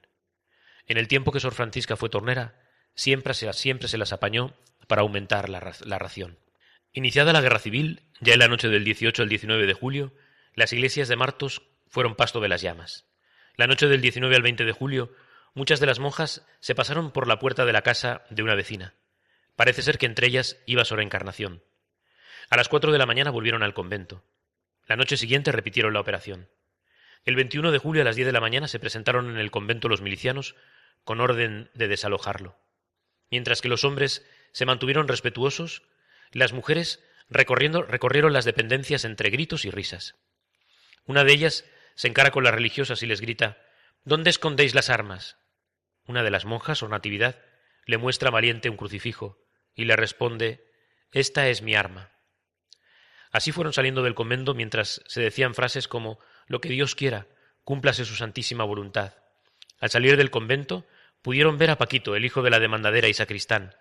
En 0.86 0.98
el 0.98 1.08
tiempo 1.08 1.32
que 1.32 1.40
Sor 1.40 1.54
Francisca 1.54 1.96
fue 1.96 2.10
tornera, 2.10 2.60
siempre 2.94 3.34
se, 3.34 3.52
siempre 3.54 3.88
se 3.88 3.98
las 3.98 4.14
apañó 4.14 4.54
para 4.88 5.02
aumentar 5.02 5.50
la, 5.50 5.74
la 5.84 5.98
ración. 5.98 6.38
Iniciada 6.96 7.34
la 7.34 7.42
guerra 7.42 7.58
civil, 7.58 8.04
ya 8.20 8.34
en 8.34 8.40
la 8.40 8.48
noche 8.48 8.70
del 8.70 8.84
18 8.84 9.24
al 9.24 9.30
19 9.30 9.66
de 9.66 9.74
julio, 9.74 10.14
las 10.54 10.74
iglesias 10.74 11.08
de 11.08 11.16
Martos 11.16 11.64
fueron 11.88 12.14
pasto 12.14 12.40
de 12.40 12.48
las 12.48 12.62
llamas. 12.62 13.08
La 13.56 13.66
noche 13.66 13.88
del 13.88 14.00
19 14.00 14.36
al 14.36 14.44
20 14.44 14.64
de 14.64 14.72
julio, 14.74 15.12
muchas 15.56 15.80
de 15.80 15.88
las 15.88 15.98
monjas 15.98 16.46
se 16.60 16.76
pasaron 16.76 17.10
por 17.10 17.28
la 17.28 17.40
puerta 17.40 17.66
de 17.66 17.74
la 17.74 17.82
casa 17.82 18.26
de 18.30 18.44
una 18.44 18.54
vecina. 18.54 18.94
Parece 19.56 19.82
ser 19.82 19.98
que 19.98 20.06
entre 20.06 20.28
ellas 20.28 20.58
iba 20.68 20.86
Sor 20.86 21.02
Encarnación. 21.02 21.64
A 22.52 22.58
las 22.58 22.70
cuatro 22.70 22.92
de 22.92 23.00
la 23.00 23.08
mañana 23.08 23.32
volvieron 23.32 23.64
al 23.64 23.74
convento. 23.74 24.24
La 24.86 24.96
noche 24.96 25.18
siguiente 25.18 25.52
repitieron 25.52 25.94
la 25.94 26.00
operación. 26.00 26.48
El 27.26 27.36
21 27.36 27.72
de 27.72 27.80
julio 27.80 28.04
a 28.04 28.06
las 28.06 28.16
10 28.16 28.28
de 28.28 28.34
la 28.34 28.42
mañana 28.42 28.68
se 28.68 28.80
presentaron 28.80 29.32
en 29.32 29.38
el 29.38 29.50
convento 29.50 29.90
los 29.90 30.02
milicianos 30.02 30.56
con 31.06 31.22
orden 31.22 31.72
de 31.74 31.88
desalojarlo. 31.88 32.56
Mientras 33.32 33.62
que 33.62 33.70
los 33.70 33.84
hombres 33.84 34.24
se 34.52 34.68
mantuvieron 34.68 35.08
respetuosos, 35.08 35.82
las 36.34 36.54
mujeres 36.54 37.04
recorriendo, 37.30 37.84
recorrieron 37.84 38.34
las 38.34 38.46
dependencias 38.46 39.06
entre 39.06 39.30
gritos 39.30 39.66
y 39.66 39.72
risas. 39.72 40.16
Una 41.06 41.24
de 41.24 41.34
ellas 41.34 41.66
se 41.96 42.08
encara 42.08 42.32
con 42.32 42.44
las 42.44 42.54
religiosas 42.54 43.04
y 43.04 43.06
les 43.08 43.22
grita 43.22 43.58
¿Dónde 44.04 44.30
escondéis 44.30 44.76
las 44.76 44.90
armas? 44.90 45.38
Una 46.06 46.24
de 46.24 46.32
las 46.32 46.44
monjas, 46.44 46.84
o 46.84 46.90
Natividad, 46.90 47.42
le 47.86 47.98
muestra 47.98 48.30
valiente 48.30 48.70
un 48.70 48.76
crucifijo 48.76 49.38
y 49.76 49.86
le 49.86 49.96
responde 49.96 50.66
Esta 51.12 51.48
es 51.48 51.62
mi 51.62 51.76
arma. 51.76 52.12
Así 53.32 53.52
fueron 53.52 53.74
saliendo 53.74 54.04
del 54.04 54.16
convento 54.16 54.54
mientras 54.54 55.02
se 55.08 55.22
decían 55.22 55.56
frases 55.56 55.88
como 55.88 56.20
Lo 56.48 56.60
que 56.60 56.70
Dios 56.70 56.96
quiera, 56.96 57.28
cúmplase 57.64 58.06
su 58.06 58.16
santísima 58.16 58.64
voluntad. 58.64 59.16
Al 59.80 59.90
salir 59.90 60.18
del 60.18 60.32
convento 60.32 60.86
pudieron 61.22 61.58
ver 61.58 61.72
a 61.72 61.78
Paquito, 61.78 62.16
el 62.16 62.26
hijo 62.26 62.42
de 62.42 62.50
la 62.50 62.60
demandadera 62.60 63.08
y 63.08 63.14
sacristán, 63.14 63.74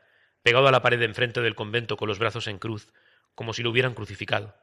pegado 0.43 0.69
a 0.69 0.73
la 0.73 0.83
pared 0.83 1.01
enfrente 1.03 1.41
del 1.41 1.55
convento 1.55 1.97
con 1.97 2.09
los 2.09 2.19
brazos 2.19 2.47
en 2.47 2.59
cruz, 2.59 2.93
como 3.35 3.53
si 3.53 3.63
lo 3.63 3.71
hubieran 3.71 3.95
crucificado. 3.95 4.57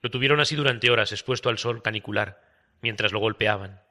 Lo 0.00 0.10
tuvieron 0.10 0.40
así 0.40 0.56
durante 0.56 0.90
horas 0.90 1.12
expuesto 1.12 1.48
al 1.48 1.58
sol 1.58 1.82
canicular, 1.82 2.42
mientras 2.80 3.12
lo 3.12 3.18
golpeaban. 3.18 3.82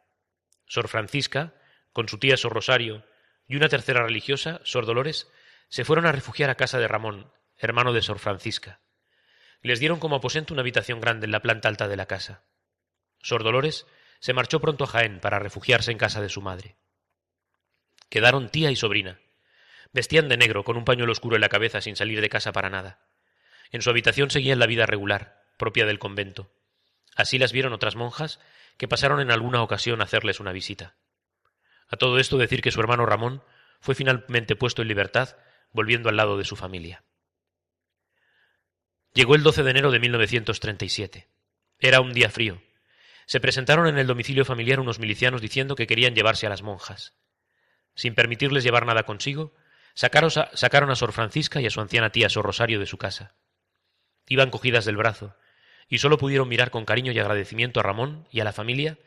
Sor 0.67 0.87
Francisca, 0.87 1.53
con 1.93 2.07
su 2.07 2.19
tía 2.19 2.37
Sor 2.37 2.53
Rosario 2.53 3.05
y 3.47 3.55
una 3.55 3.69
tercera 3.69 4.03
religiosa, 4.03 4.61
Sor 4.63 4.85
Dolores, 4.85 5.29
se 5.69 5.85
fueron 5.85 6.05
a 6.05 6.11
refugiar 6.11 6.49
a 6.49 6.55
casa 6.55 6.79
de 6.79 6.87
Ramón, 6.87 7.31
hermano 7.57 7.93
de 7.93 8.01
Sor 8.01 8.19
Francisca. 8.19 8.81
Les 9.61 9.79
dieron 9.79 9.99
como 9.99 10.17
aposento 10.17 10.53
una 10.53 10.61
habitación 10.61 10.99
grande 10.99 11.25
en 11.25 11.31
la 11.31 11.41
planta 11.41 11.69
alta 11.69 11.87
de 11.87 11.95
la 11.95 12.05
casa. 12.05 12.43
Sor 13.21 13.43
Dolores 13.43 13.87
se 14.19 14.33
marchó 14.33 14.59
pronto 14.59 14.83
a 14.83 14.87
Jaén 14.87 15.19
para 15.19 15.39
refugiarse 15.39 15.91
en 15.91 15.97
casa 15.97 16.21
de 16.21 16.29
su 16.29 16.41
madre. 16.41 16.75
Quedaron 18.09 18.49
tía 18.49 18.71
y 18.71 18.75
sobrina, 18.75 19.19
Vestían 19.95 20.27
de 20.27 20.35
negro, 20.35 20.65
con 20.65 20.75
un 20.75 20.83
pañuelo 20.83 21.13
oscuro 21.13 21.37
en 21.37 21.41
la 21.41 21.47
cabeza, 21.47 21.79
sin 21.79 21.95
salir 21.95 22.19
de 22.19 22.27
casa 22.27 22.51
para 22.51 22.69
nada. 22.69 22.99
En 23.71 23.81
su 23.81 23.89
habitación 23.89 24.29
seguían 24.29 24.59
la 24.59 24.65
vida 24.65 24.85
regular, 24.85 25.41
propia 25.57 25.85
del 25.85 25.99
convento. 25.99 26.51
Así 27.15 27.37
las 27.37 27.53
vieron 27.53 27.71
otras 27.71 27.95
monjas 27.95 28.41
que 28.75 28.89
pasaron 28.89 29.21
en 29.21 29.31
alguna 29.31 29.63
ocasión 29.63 30.01
a 30.01 30.03
hacerles 30.03 30.41
una 30.41 30.51
visita. 30.51 30.97
A 31.87 31.95
todo 31.95 32.19
esto 32.19 32.37
decir 32.37 32.61
que 32.61 32.71
su 32.71 32.81
hermano 32.81 33.05
Ramón 33.05 33.41
fue 33.79 33.95
finalmente 33.95 34.57
puesto 34.57 34.81
en 34.81 34.89
libertad, 34.89 35.37
volviendo 35.71 36.09
al 36.09 36.17
lado 36.17 36.37
de 36.37 36.43
su 36.43 36.57
familia. 36.57 37.05
Llegó 39.13 39.35
el 39.35 39.43
12 39.43 39.63
de 39.63 39.71
enero 39.71 39.91
de 39.91 39.99
1937. 40.01 41.29
Era 41.79 42.01
un 42.01 42.11
día 42.11 42.29
frío. 42.29 42.61
Se 43.27 43.39
presentaron 43.39 43.87
en 43.87 43.97
el 43.97 44.07
domicilio 44.07 44.43
familiar 44.43 44.81
unos 44.81 44.99
milicianos 44.99 45.39
diciendo 45.39 45.77
que 45.77 45.87
querían 45.87 46.15
llevarse 46.15 46.47
a 46.47 46.49
las 46.49 46.63
monjas. 46.63 47.15
Sin 47.95 48.13
permitirles 48.13 48.65
llevar 48.65 48.85
nada 48.85 49.03
consigo, 49.03 49.53
Sacaron 49.95 50.91
a, 50.91 50.95
Sor 50.95 51.13
Francisca 51.13 51.61
y 51.61 51.65
a 51.65 51.69
su 51.69 51.79
anciana 51.81 52.11
tía 52.11 52.29
Sor 52.29 52.45
Rosario 52.45 52.79
de 52.79 52.85
su 52.85 52.97
casa. 52.97 53.33
Iban 54.27 54.51
cogidas 54.51 54.85
del 54.85 54.97
brazo, 54.97 55.35
y 55.87 55.99
sólo 55.99 56.17
pudieron 56.17 56.49
mirar 56.49 56.69
con 56.69 56.85
cariño 56.85 57.11
y 57.13 57.19
agradecimiento 57.19 57.79
a 57.79 57.83
Ramón 57.83 58.27
y 58.29 58.41
a 58.41 58.43
la 58.43 58.53
familia, 58.53 58.99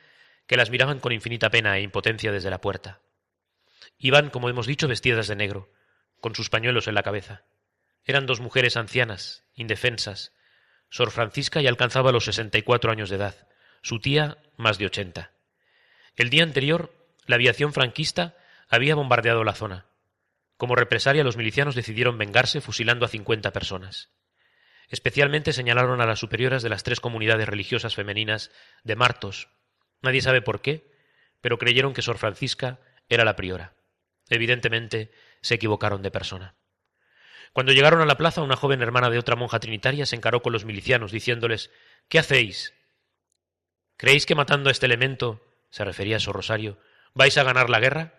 que 0.46 0.56
las 0.56 0.70
miraban 0.70 0.98
con 0.98 1.12
infinita 1.12 1.50
pena 1.50 1.76
e 1.76 1.82
impotencia 1.82 2.32
desde 2.32 2.50
la 2.50 2.62
puerta. 2.62 3.02
Iban, 3.98 4.30
como 4.30 4.48
hemos 4.48 4.66
dicho, 4.66 4.88
vestidas 4.88 5.28
de 5.28 5.36
negro, 5.36 5.70
con 6.20 6.34
sus 6.34 6.48
pañuelos 6.48 6.88
en 6.88 6.94
la 6.94 7.02
cabeza. 7.02 7.44
Eran 8.04 8.24
dos 8.24 8.40
mujeres 8.40 8.76
ancianas, 8.76 9.44
indefensas. 9.54 10.32
Sor 10.88 11.10
Francisca 11.10 11.60
ya 11.60 11.68
alcanzaba 11.68 12.12
los 12.12 12.24
sesenta 12.24 12.56
y 12.56 12.62
cuatro 12.62 12.90
años 12.90 13.10
de 13.10 13.16
edad, 13.16 13.46
su 13.82 14.00
tía 14.00 14.38
más 14.56 14.78
de 14.78 14.86
ochenta. 14.86 15.32
El 16.16 16.30
día 16.30 16.44
anterior, 16.44 16.96
la 17.26 17.36
aviación 17.36 17.74
franquista 17.74 18.36
había 18.70 18.94
bombardeado 18.94 19.44
la 19.44 19.54
zona. 19.54 19.86
Como 20.58 20.74
represalia, 20.74 21.24
los 21.24 21.36
milicianos 21.36 21.76
decidieron 21.76 22.18
vengarse 22.18 22.60
fusilando 22.60 23.06
a 23.06 23.08
cincuenta 23.08 23.52
personas. 23.52 24.10
Especialmente 24.88 25.52
señalaron 25.52 26.00
a 26.00 26.06
las 26.06 26.18
superioras 26.18 26.62
de 26.62 26.68
las 26.68 26.82
tres 26.82 26.98
comunidades 26.98 27.48
religiosas 27.48 27.94
femeninas 27.94 28.50
de 28.82 28.96
Martos. 28.96 29.48
Nadie 30.02 30.20
sabe 30.20 30.42
por 30.42 30.60
qué, 30.60 30.90
pero 31.40 31.58
creyeron 31.58 31.94
que 31.94 32.02
Sor 32.02 32.18
Francisca 32.18 32.80
era 33.08 33.24
la 33.24 33.36
priora. 33.36 33.76
Evidentemente, 34.28 35.12
se 35.42 35.54
equivocaron 35.54 36.02
de 36.02 36.10
persona. 36.10 36.56
Cuando 37.52 37.72
llegaron 37.72 38.00
a 38.00 38.06
la 38.06 38.16
plaza, 38.16 38.42
una 38.42 38.56
joven 38.56 38.82
hermana 38.82 39.10
de 39.10 39.18
otra 39.18 39.36
monja 39.36 39.60
trinitaria 39.60 40.06
se 40.06 40.16
encaró 40.16 40.42
con 40.42 40.52
los 40.52 40.64
milicianos, 40.64 41.12
diciéndoles 41.12 41.70
¿Qué 42.08 42.18
hacéis? 42.18 42.74
¿Creéis 43.96 44.26
que 44.26 44.34
matando 44.34 44.70
a 44.70 44.72
este 44.72 44.86
elemento, 44.86 45.40
se 45.70 45.84
refería 45.84 46.16
a 46.16 46.20
Sor 46.20 46.34
Rosario, 46.34 46.80
vais 47.14 47.38
a 47.38 47.44
ganar 47.44 47.70
la 47.70 47.78
guerra? 47.78 48.17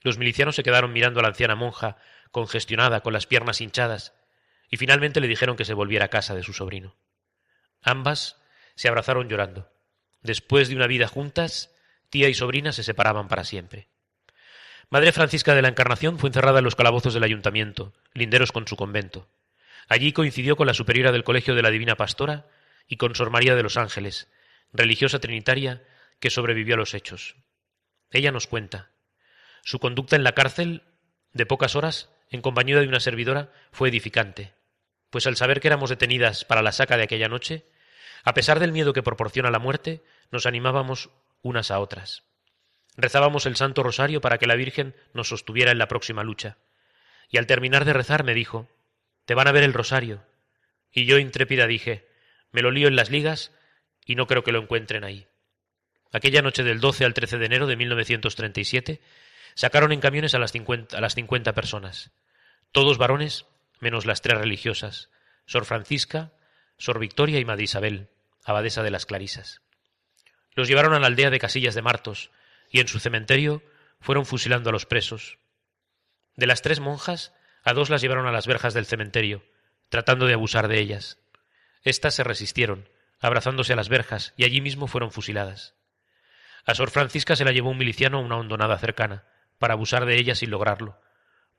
Los 0.00 0.18
milicianos 0.18 0.56
se 0.56 0.62
quedaron 0.62 0.92
mirando 0.92 1.20
a 1.20 1.22
la 1.22 1.28
anciana 1.28 1.54
monja, 1.54 1.96
congestionada, 2.30 3.00
con 3.00 3.12
las 3.12 3.26
piernas 3.26 3.60
hinchadas, 3.60 4.14
y 4.70 4.76
finalmente 4.76 5.20
le 5.20 5.28
dijeron 5.28 5.56
que 5.56 5.64
se 5.64 5.74
volviera 5.74 6.06
a 6.06 6.08
casa 6.08 6.34
de 6.34 6.42
su 6.42 6.52
sobrino. 6.52 6.96
Ambas 7.82 8.40
se 8.76 8.88
abrazaron 8.88 9.28
llorando. 9.28 9.70
Después 10.22 10.68
de 10.68 10.76
una 10.76 10.86
vida 10.86 11.08
juntas, 11.08 11.74
tía 12.08 12.28
y 12.28 12.34
sobrina 12.34 12.72
se 12.72 12.82
separaban 12.82 13.28
para 13.28 13.44
siempre. 13.44 13.88
Madre 14.90 15.12
Francisca 15.12 15.54
de 15.54 15.62
la 15.62 15.68
Encarnación 15.68 16.18
fue 16.18 16.28
encerrada 16.28 16.58
en 16.58 16.64
los 16.64 16.76
calabozos 16.76 17.14
del 17.14 17.22
ayuntamiento, 17.22 17.92
linderos 18.12 18.52
con 18.52 18.66
su 18.66 18.76
convento. 18.76 19.28
Allí 19.88 20.12
coincidió 20.12 20.56
con 20.56 20.66
la 20.66 20.74
superiora 20.74 21.12
del 21.12 21.24
Colegio 21.24 21.54
de 21.54 21.62
la 21.62 21.70
Divina 21.70 21.96
Pastora 21.96 22.46
y 22.88 22.96
con 22.96 23.14
Sor 23.14 23.30
María 23.30 23.54
de 23.54 23.62
los 23.62 23.76
Ángeles, 23.76 24.28
religiosa 24.72 25.20
trinitaria 25.20 25.84
que 26.18 26.30
sobrevivió 26.30 26.74
a 26.74 26.78
los 26.78 26.94
hechos. 26.94 27.36
Ella 28.10 28.32
nos 28.32 28.46
cuenta, 28.46 28.90
su 29.62 29.78
conducta 29.78 30.16
en 30.16 30.24
la 30.24 30.32
cárcel, 30.32 30.82
de 31.32 31.46
pocas 31.46 31.76
horas, 31.76 32.10
en 32.30 32.42
compañía 32.42 32.80
de 32.80 32.88
una 32.88 33.00
servidora, 33.00 33.52
fue 33.72 33.88
edificante, 33.88 34.54
pues 35.10 35.26
al 35.26 35.36
saber 35.36 35.60
que 35.60 35.68
éramos 35.68 35.90
detenidas 35.90 36.44
para 36.44 36.62
la 36.62 36.72
saca 36.72 36.96
de 36.96 37.04
aquella 37.04 37.28
noche, 37.28 37.64
a 38.24 38.34
pesar 38.34 38.60
del 38.60 38.72
miedo 38.72 38.92
que 38.92 39.02
proporciona 39.02 39.50
la 39.50 39.58
muerte, 39.58 40.02
nos 40.30 40.46
animábamos 40.46 41.10
unas 41.42 41.70
a 41.70 41.80
otras. 41.80 42.24
Rezábamos 42.96 43.46
el 43.46 43.56
Santo 43.56 43.82
Rosario 43.82 44.20
para 44.20 44.38
que 44.38 44.46
la 44.46 44.56
Virgen 44.56 44.94
nos 45.14 45.28
sostuviera 45.28 45.70
en 45.70 45.78
la 45.78 45.88
próxima 45.88 46.22
lucha. 46.22 46.58
Y 47.30 47.38
al 47.38 47.46
terminar 47.46 47.84
de 47.84 47.92
rezar 47.92 48.24
me 48.24 48.34
dijo, 48.34 48.68
Te 49.24 49.34
van 49.34 49.48
a 49.48 49.52
ver 49.52 49.62
el 49.62 49.72
rosario. 49.72 50.22
Y 50.92 51.06
yo 51.06 51.18
intrépida 51.18 51.66
dije, 51.66 52.08
Me 52.52 52.62
lo 52.62 52.70
lío 52.70 52.88
en 52.88 52.96
las 52.96 53.10
ligas 53.10 53.52
y 54.04 54.16
no 54.16 54.26
creo 54.26 54.42
que 54.42 54.52
lo 54.52 54.60
encuentren 54.60 55.04
ahí. 55.04 55.26
Aquella 56.12 56.42
noche 56.42 56.64
del 56.64 56.80
12 56.80 57.04
al 57.04 57.14
13 57.14 57.38
de 57.38 57.46
enero 57.46 57.66
de 57.66 57.76
1937 57.76 59.00
Sacaron 59.60 59.92
en 59.92 60.00
camiones 60.00 60.34
a 60.34 60.38
las 60.38 60.52
cincuenta, 60.52 60.96
a 60.96 61.02
las 61.02 61.14
cincuenta 61.14 61.52
personas, 61.52 62.12
todos 62.72 62.96
varones, 62.96 63.44
menos 63.78 64.06
las 64.06 64.22
tres 64.22 64.38
religiosas, 64.38 65.10
Sor 65.44 65.66
Francisca, 65.66 66.32
Sor 66.78 66.98
Victoria 66.98 67.38
y 67.38 67.44
Madre 67.44 67.64
Isabel, 67.64 68.08
abadesa 68.42 68.82
de 68.82 68.90
las 68.90 69.04
Clarisas. 69.04 69.60
Los 70.54 70.66
llevaron 70.66 70.94
a 70.94 70.98
la 70.98 71.08
aldea 71.08 71.28
de 71.28 71.38
Casillas 71.38 71.74
de 71.74 71.82
Martos, 71.82 72.30
y 72.70 72.80
en 72.80 72.88
su 72.88 73.00
cementerio 73.00 73.62
fueron 74.00 74.24
fusilando 74.24 74.70
a 74.70 74.72
los 74.72 74.86
presos. 74.86 75.36
De 76.36 76.46
las 76.46 76.62
tres 76.62 76.80
monjas, 76.80 77.34
a 77.62 77.74
dos 77.74 77.90
las 77.90 78.00
llevaron 78.00 78.26
a 78.26 78.32
las 78.32 78.46
verjas 78.46 78.72
del 78.72 78.86
cementerio, 78.86 79.44
tratando 79.90 80.24
de 80.24 80.32
abusar 80.32 80.68
de 80.68 80.78
ellas. 80.78 81.18
Estas 81.82 82.14
se 82.14 82.24
resistieron, 82.24 82.88
abrazándose 83.20 83.74
a 83.74 83.76
las 83.76 83.90
verjas, 83.90 84.32
y 84.38 84.44
allí 84.44 84.62
mismo 84.62 84.86
fueron 84.86 85.12
fusiladas. 85.12 85.74
A 86.64 86.74
Sor 86.74 86.90
Francisca 86.90 87.36
se 87.36 87.44
la 87.44 87.52
llevó 87.52 87.68
un 87.68 87.76
miliciano 87.76 88.16
a 88.16 88.22
una 88.22 88.38
hondonada 88.38 88.78
cercana, 88.78 89.26
para 89.60 89.74
abusar 89.74 90.06
de 90.06 90.16
ella 90.16 90.34
sin 90.34 90.50
lograrlo, 90.50 90.98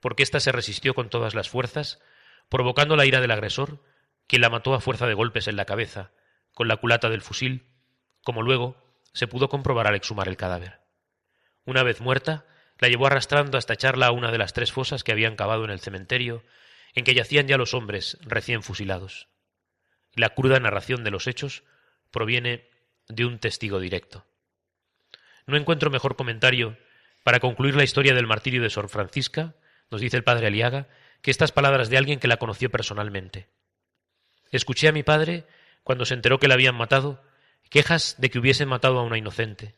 porque 0.00 0.24
ésta 0.24 0.40
se 0.40 0.50
resistió 0.50 0.92
con 0.92 1.08
todas 1.08 1.34
las 1.36 1.48
fuerzas, 1.48 2.00
provocando 2.48 2.96
la 2.96 3.06
ira 3.06 3.20
del 3.20 3.30
agresor, 3.30 3.80
quien 4.26 4.42
la 4.42 4.50
mató 4.50 4.74
a 4.74 4.80
fuerza 4.80 5.06
de 5.06 5.14
golpes 5.14 5.46
en 5.46 5.54
la 5.54 5.66
cabeza, 5.66 6.10
con 6.52 6.66
la 6.66 6.76
culata 6.76 7.08
del 7.08 7.22
fusil, 7.22 7.68
como 8.24 8.42
luego 8.42 8.76
se 9.12 9.28
pudo 9.28 9.48
comprobar 9.48 9.86
al 9.86 9.94
exhumar 9.94 10.26
el 10.26 10.36
cadáver. 10.36 10.80
Una 11.64 11.84
vez 11.84 12.00
muerta, 12.00 12.44
la 12.80 12.88
llevó 12.88 13.06
arrastrando 13.06 13.56
hasta 13.56 13.74
echarla 13.74 14.08
a 14.08 14.10
una 14.10 14.32
de 14.32 14.38
las 14.38 14.52
tres 14.52 14.72
fosas 14.72 15.04
que 15.04 15.12
habían 15.12 15.36
cavado 15.36 15.64
en 15.64 15.70
el 15.70 15.78
cementerio 15.78 16.42
en 16.94 17.04
que 17.04 17.14
yacían 17.14 17.46
ya 17.46 17.56
los 17.56 17.72
hombres 17.72 18.18
recién 18.22 18.64
fusilados. 18.64 19.28
La 20.12 20.30
cruda 20.30 20.58
narración 20.58 21.04
de 21.04 21.12
los 21.12 21.28
hechos 21.28 21.62
proviene 22.10 22.68
de 23.06 23.26
un 23.26 23.38
testigo 23.38 23.78
directo. 23.78 24.26
No 25.46 25.56
encuentro 25.56 25.88
mejor 25.88 26.16
comentario 26.16 26.76
para 27.22 27.40
concluir 27.40 27.74
la 27.76 27.84
historia 27.84 28.14
del 28.14 28.26
martirio 28.26 28.62
de 28.62 28.70
Sor 28.70 28.88
Francisca, 28.88 29.54
nos 29.90 30.00
dice 30.00 30.16
el 30.16 30.24
padre 30.24 30.46
Aliaga, 30.46 30.88
que 31.20 31.30
estas 31.30 31.52
palabras 31.52 31.88
de 31.88 31.98
alguien 31.98 32.18
que 32.18 32.28
la 32.28 32.38
conoció 32.38 32.70
personalmente. 32.70 33.48
Escuché 34.50 34.88
a 34.88 34.92
mi 34.92 35.02
padre, 35.02 35.46
cuando 35.84 36.04
se 36.04 36.14
enteró 36.14 36.38
que 36.38 36.48
la 36.48 36.54
habían 36.54 36.74
matado, 36.74 37.22
quejas 37.70 38.16
de 38.18 38.30
que 38.30 38.38
hubiesen 38.38 38.68
matado 38.68 38.98
a 38.98 39.02
una 39.02 39.18
inocente, 39.18 39.76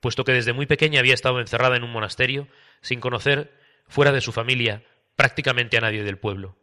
puesto 0.00 0.24
que 0.24 0.32
desde 0.32 0.52
muy 0.52 0.66
pequeña 0.66 1.00
había 1.00 1.14
estado 1.14 1.40
encerrada 1.40 1.76
en 1.76 1.84
un 1.84 1.92
monasterio, 1.92 2.48
sin 2.82 3.00
conocer, 3.00 3.54
fuera 3.88 4.12
de 4.12 4.20
su 4.20 4.32
familia, 4.32 4.82
prácticamente 5.14 5.78
a 5.78 5.80
nadie 5.80 6.02
del 6.02 6.18
pueblo, 6.18 6.58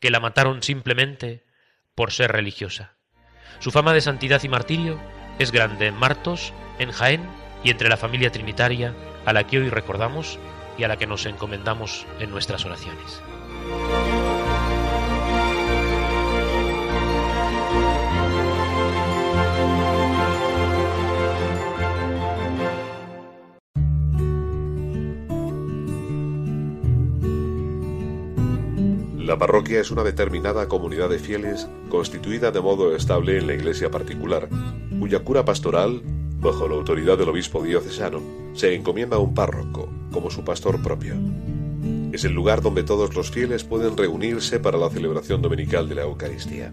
que 0.00 0.10
la 0.10 0.20
mataron 0.20 0.62
simplemente 0.62 1.44
por 1.94 2.12
ser 2.12 2.32
religiosa. 2.32 2.96
Su 3.60 3.70
fama 3.70 3.92
de 3.92 4.00
santidad 4.00 4.42
y 4.42 4.48
martirio 4.48 5.00
es 5.38 5.52
grande 5.52 5.86
en 5.86 5.94
Martos, 5.94 6.52
en 6.78 6.92
Jaén 6.92 7.28
y 7.64 7.70
entre 7.70 7.88
la 7.88 7.96
familia 7.96 8.30
trinitaria 8.30 8.94
a 9.24 9.32
la 9.32 9.46
que 9.46 9.58
hoy 9.58 9.70
recordamos 9.70 10.38
y 10.78 10.84
a 10.84 10.88
la 10.88 10.96
que 10.96 11.06
nos 11.06 11.26
encomendamos 11.26 12.06
en 12.20 12.30
nuestras 12.30 12.64
oraciones. 12.64 13.22
La 29.28 29.36
parroquia 29.36 29.78
es 29.78 29.90
una 29.90 30.04
determinada 30.04 30.68
comunidad 30.68 31.10
de 31.10 31.18
fieles 31.18 31.68
constituida 31.90 32.50
de 32.50 32.62
modo 32.62 32.96
estable 32.96 33.36
en 33.36 33.46
la 33.46 33.52
iglesia 33.52 33.90
particular, 33.90 34.48
cuya 34.98 35.18
cura 35.18 35.44
pastoral, 35.44 36.00
bajo 36.40 36.68
la 36.68 36.74
autoridad 36.74 37.18
del 37.18 37.28
obispo 37.28 37.62
diocesano, 37.62 38.20
se 38.54 38.74
encomienda 38.74 39.16
a 39.16 39.20
un 39.20 39.34
párroco 39.34 39.88
como 40.12 40.30
su 40.30 40.44
pastor 40.44 40.82
propio. 40.82 41.14
Es 42.12 42.24
el 42.24 42.32
lugar 42.32 42.62
donde 42.62 42.82
todos 42.82 43.14
los 43.14 43.30
fieles 43.30 43.64
pueden 43.64 43.96
reunirse 43.96 44.60
para 44.60 44.78
la 44.78 44.90
celebración 44.90 45.42
dominical 45.42 45.88
de 45.88 45.94
la 45.94 46.02
Eucaristía. 46.02 46.72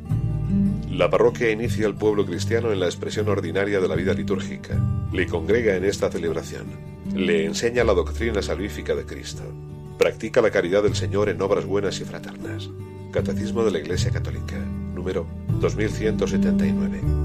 La 0.89 1.09
parroquia 1.09 1.51
inicia 1.51 1.87
al 1.87 1.95
pueblo 1.95 2.25
cristiano 2.25 2.71
en 2.71 2.79
la 2.79 2.85
expresión 2.85 3.27
ordinaria 3.27 3.81
de 3.81 3.87
la 3.87 3.95
vida 3.95 4.13
litúrgica, 4.13 4.79
le 5.11 5.27
congrega 5.27 5.75
en 5.75 5.83
esta 5.83 6.09
celebración, 6.09 6.67
le 7.13 7.45
enseña 7.45 7.83
la 7.83 7.93
doctrina 7.93 8.41
salvífica 8.41 8.95
de 8.95 9.05
Cristo, 9.05 9.43
Practica 9.97 10.41
la 10.41 10.51
caridad 10.51 10.83
del 10.83 10.95
Señor 10.95 11.29
en 11.29 11.41
obras 11.41 11.65
buenas 11.65 11.99
y 12.01 12.05
fraternas. 12.05 12.69
Catecismo 13.11 13.63
de 13.63 13.71
la 13.71 13.79
Iglesia 13.79 14.11
Católica, 14.11 14.57
número 14.93 15.25
2179. 15.61 17.24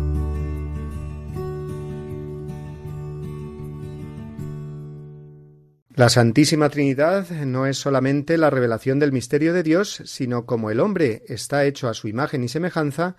La 6.01 6.09
Santísima 6.09 6.71
Trinidad 6.71 7.29
no 7.29 7.67
es 7.67 7.77
solamente 7.77 8.39
la 8.39 8.49
revelación 8.49 8.99
del 8.99 9.13
misterio 9.13 9.53
de 9.53 9.63
Dios, 9.63 10.01
sino 10.07 10.47
como 10.47 10.71
el 10.71 10.81
hombre 10.81 11.25
está 11.29 11.67
hecho 11.67 11.91
a 11.91 11.93
su 11.93 12.09
imagen 12.09 12.43
y 12.43 12.49
semejanza, 12.49 13.17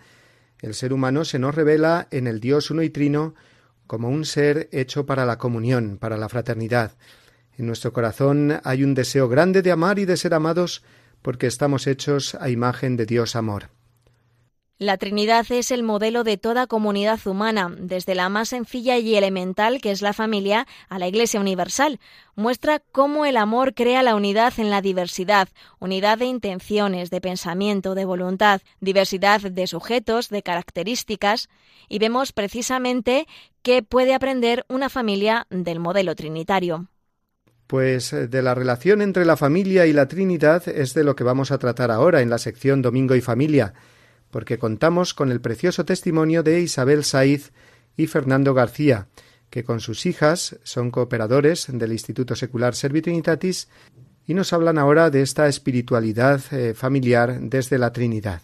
el 0.62 0.74
ser 0.74 0.92
humano 0.92 1.24
se 1.24 1.38
nos 1.38 1.54
revela 1.54 2.08
en 2.10 2.26
el 2.26 2.40
Dios 2.40 2.72
uno 2.72 2.82
y 2.82 2.90
trino 2.90 3.36
como 3.86 4.10
un 4.10 4.26
ser 4.26 4.68
hecho 4.72 5.06
para 5.06 5.28
la 5.28 5.38
comunión, 5.38 6.00
para 6.00 6.18
la 6.18 6.28
fraternidad, 6.28 6.94
en 7.56 7.68
nuestro 7.68 7.94
corazón 7.94 8.60
hay 8.64 8.84
un 8.84 8.96
deseo 8.96 9.30
grande 9.30 9.62
de 9.62 9.72
amar 9.72 10.00
y 10.00 10.06
de 10.06 10.18
ser 10.18 10.34
amados 10.34 10.84
porque 11.22 11.46
estamos 11.46 11.86
hechos 11.86 12.34
a 12.34 12.50
imagen 12.50 12.98
de 12.98 13.06
Dios 13.06 13.36
amor. 13.36 13.70
La 14.82 14.98
Trinidad 14.98 15.46
es 15.52 15.70
el 15.70 15.84
modelo 15.84 16.24
de 16.24 16.38
toda 16.38 16.66
comunidad 16.66 17.20
humana, 17.28 17.72
desde 17.78 18.16
la 18.16 18.30
más 18.30 18.50
sencilla 18.50 18.98
y 18.98 19.14
elemental, 19.14 19.80
que 19.80 19.92
es 19.92 20.02
la 20.02 20.12
familia, 20.12 20.66
a 20.90 20.98
la 20.98 21.08
Iglesia 21.08 21.40
universal. 21.40 22.00
Muestra 22.36 22.82
cómo 22.92 23.28
el 23.28 23.38
amor 23.38 23.76
crea 23.76 24.02
la 24.02 24.16
unidad 24.16 24.54
en 24.58 24.72
la 24.72 24.82
diversidad, 24.82 25.50
unidad 25.78 26.18
de 26.18 26.26
intenciones, 26.26 27.12
de 27.12 27.22
pensamiento, 27.22 27.94
de 27.94 28.06
voluntad, 28.06 28.62
diversidad 28.80 29.42
de 29.42 29.68
sujetos, 29.68 30.30
de 30.30 30.42
características, 30.42 31.50
y 31.88 32.00
vemos 32.00 32.32
precisamente 32.32 33.28
qué 33.62 33.84
puede 33.84 34.16
aprender 34.16 34.66
una 34.68 34.90
familia 34.90 35.46
del 35.52 35.80
modelo 35.80 36.16
trinitario. 36.16 36.88
Pues 37.68 38.14
eh, 38.14 38.28
de 38.28 38.42
la 38.42 38.56
relación 38.56 39.04
entre 39.04 39.26
la 39.26 39.38
familia 39.38 39.86
y 39.86 39.94
la 39.94 40.08
Trinidad 40.08 40.68
es 40.68 40.96
de 40.96 41.04
lo 41.04 41.16
que 41.16 41.24
vamos 41.24 41.52
a 41.52 41.60
tratar 41.60 41.92
ahora 41.92 42.22
en 42.22 42.32
la 42.32 42.40
sección 42.40 42.82
Domingo 42.82 43.14
y 43.14 43.22
Familia, 43.22 43.76
porque 44.32 44.58
contamos 44.58 45.14
con 45.14 45.32
el 45.32 45.42
precioso 45.42 45.86
testimonio 45.86 46.42
de 46.42 46.62
Isabel 46.62 47.04
Saiz 47.04 47.52
y 47.98 48.08
Fernando 48.08 48.54
García, 48.54 49.08
que 49.50 49.64
con 49.64 49.80
sus 49.80 50.06
hijas 50.06 50.58
son 50.64 50.90
cooperadores 50.90 51.68
del 51.70 51.92
Instituto 51.92 52.36
Secular 52.36 52.74
Servitrinitatis 52.74 53.68
y 54.26 54.34
nos 54.34 54.54
hablan 54.54 54.78
ahora 54.78 55.10
de 55.10 55.22
esta 55.22 55.48
espiritualidad 55.48 56.42
eh, 56.52 56.74
familiar 56.74 57.40
desde 57.42 57.78
la 57.78 57.92
Trinidad. 57.92 58.42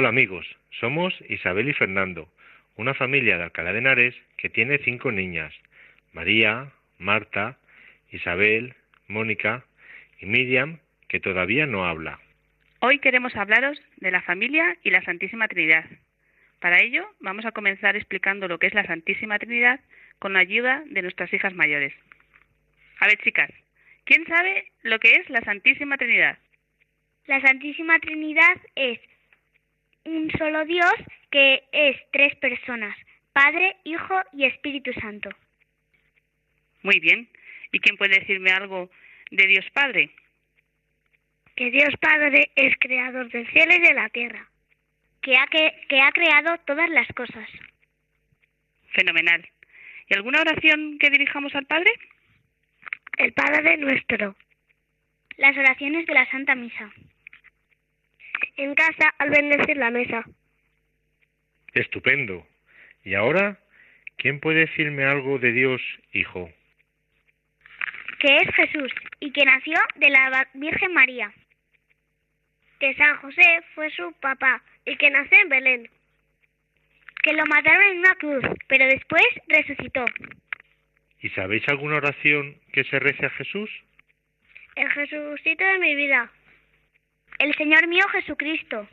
Hola 0.00 0.08
amigos, 0.08 0.46
somos 0.70 1.12
Isabel 1.28 1.68
y 1.68 1.74
Fernando, 1.74 2.26
una 2.76 2.94
familia 2.94 3.36
de 3.36 3.42
Alcalá 3.42 3.74
de 3.74 3.80
Henares 3.80 4.14
que 4.38 4.48
tiene 4.48 4.78
cinco 4.78 5.12
niñas, 5.12 5.52
María, 6.14 6.72
Marta, 6.96 7.58
Isabel, 8.10 8.72
Mónica 9.08 9.62
y 10.18 10.24
Miriam, 10.24 10.78
que 11.06 11.20
todavía 11.20 11.66
no 11.66 11.84
habla. 11.84 12.18
Hoy 12.78 13.00
queremos 13.00 13.36
hablaros 13.36 13.78
de 13.98 14.10
la 14.10 14.22
familia 14.22 14.78
y 14.82 14.88
la 14.88 15.02
Santísima 15.02 15.48
Trinidad. 15.48 15.84
Para 16.60 16.80
ello 16.80 17.06
vamos 17.20 17.44
a 17.44 17.52
comenzar 17.52 17.94
explicando 17.94 18.48
lo 18.48 18.58
que 18.58 18.68
es 18.68 18.74
la 18.74 18.86
Santísima 18.86 19.38
Trinidad 19.38 19.80
con 20.18 20.32
la 20.32 20.38
ayuda 20.38 20.82
de 20.86 21.02
nuestras 21.02 21.30
hijas 21.34 21.52
mayores. 21.52 21.92
A 23.00 23.06
ver 23.06 23.18
chicas, 23.18 23.50
¿quién 24.04 24.24
sabe 24.24 24.72
lo 24.80 24.98
que 24.98 25.16
es 25.16 25.28
la 25.28 25.42
Santísima 25.42 25.98
Trinidad? 25.98 26.38
La 27.26 27.42
Santísima 27.42 27.98
Trinidad 27.98 28.56
es 28.76 28.98
un 30.04 30.30
solo 30.38 30.64
Dios 30.64 30.92
que 31.30 31.64
es 31.72 31.96
tres 32.12 32.34
personas, 32.36 32.96
Padre, 33.32 33.76
Hijo 33.84 34.20
y 34.32 34.44
Espíritu 34.44 34.92
Santo. 34.94 35.30
Muy 36.82 36.98
bien. 37.00 37.28
¿Y 37.72 37.78
quién 37.78 37.96
puede 37.96 38.18
decirme 38.18 38.50
algo 38.50 38.90
de 39.30 39.46
Dios 39.46 39.64
Padre? 39.72 40.10
Que 41.54 41.70
Dios 41.70 41.94
Padre 42.00 42.50
es 42.56 42.74
creador 42.78 43.30
del 43.30 43.46
cielo 43.52 43.74
y 43.74 43.80
de 43.80 43.94
la 43.94 44.08
tierra, 44.08 44.48
que 45.22 45.36
ha, 45.36 45.46
que, 45.46 45.72
que 45.88 46.00
ha 46.00 46.10
creado 46.10 46.58
todas 46.66 46.88
las 46.90 47.06
cosas. 47.08 47.48
Fenomenal. 48.92 49.48
¿Y 50.08 50.14
alguna 50.14 50.40
oración 50.40 50.98
que 50.98 51.10
dirijamos 51.10 51.54
al 51.54 51.66
Padre? 51.66 51.92
El 53.18 53.32
Padre 53.32 53.76
nuestro. 53.76 54.34
Las 55.36 55.56
oraciones 55.56 56.06
de 56.06 56.14
la 56.14 56.28
Santa 56.30 56.54
Misa 56.54 56.92
en 58.64 58.74
casa 58.74 59.14
al 59.18 59.30
bendecir 59.30 59.76
la 59.76 59.90
mesa. 59.90 60.24
Estupendo. 61.72 62.46
¿Y 63.04 63.14
ahora 63.14 63.58
quién 64.16 64.40
puede 64.40 64.60
decirme 64.60 65.04
algo 65.04 65.38
de 65.38 65.52
Dios, 65.52 65.80
Hijo? 66.12 66.50
Que 68.18 68.36
es 68.36 68.54
Jesús 68.54 68.92
y 69.20 69.32
que 69.32 69.44
nació 69.44 69.78
de 69.96 70.10
la 70.10 70.48
Virgen 70.54 70.92
María. 70.92 71.32
Que 72.78 72.94
San 72.94 73.16
José 73.16 73.62
fue 73.74 73.90
su 73.90 74.12
papá 74.20 74.62
y 74.84 74.96
que 74.96 75.10
nació 75.10 75.38
en 75.40 75.48
Belén. 75.48 75.90
Que 77.22 77.32
lo 77.32 77.44
mataron 77.46 77.82
en 77.84 77.98
una 77.98 78.14
cruz, 78.14 78.44
pero 78.68 78.86
después 78.86 79.24
resucitó. 79.48 80.04
¿Y 81.22 81.28
sabéis 81.30 81.66
alguna 81.68 81.96
oración 81.96 82.56
que 82.72 82.84
se 82.84 82.98
rece 82.98 83.26
a 83.26 83.30
Jesús? 83.30 83.70
El 84.76 84.90
Jesucito 84.90 85.64
de 85.64 85.78
mi 85.78 85.94
vida, 85.94 86.30
el 87.40 87.54
Señor 87.56 87.86
mío 87.88 88.06
Jesucristo. 88.08 88.86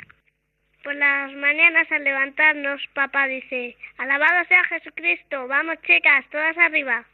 Por 0.82 0.96
las 0.96 1.34
mañanas 1.34 1.92
al 1.92 2.06
levantarnos, 2.06 2.82
papá 2.94 3.28
dice, 3.28 3.76
alabado 3.98 4.46
sea 4.48 4.64
Jesucristo, 4.64 5.48
vamos 5.48 5.76
chicas, 5.82 6.26
todas 6.32 6.58
arriba. 6.58 7.06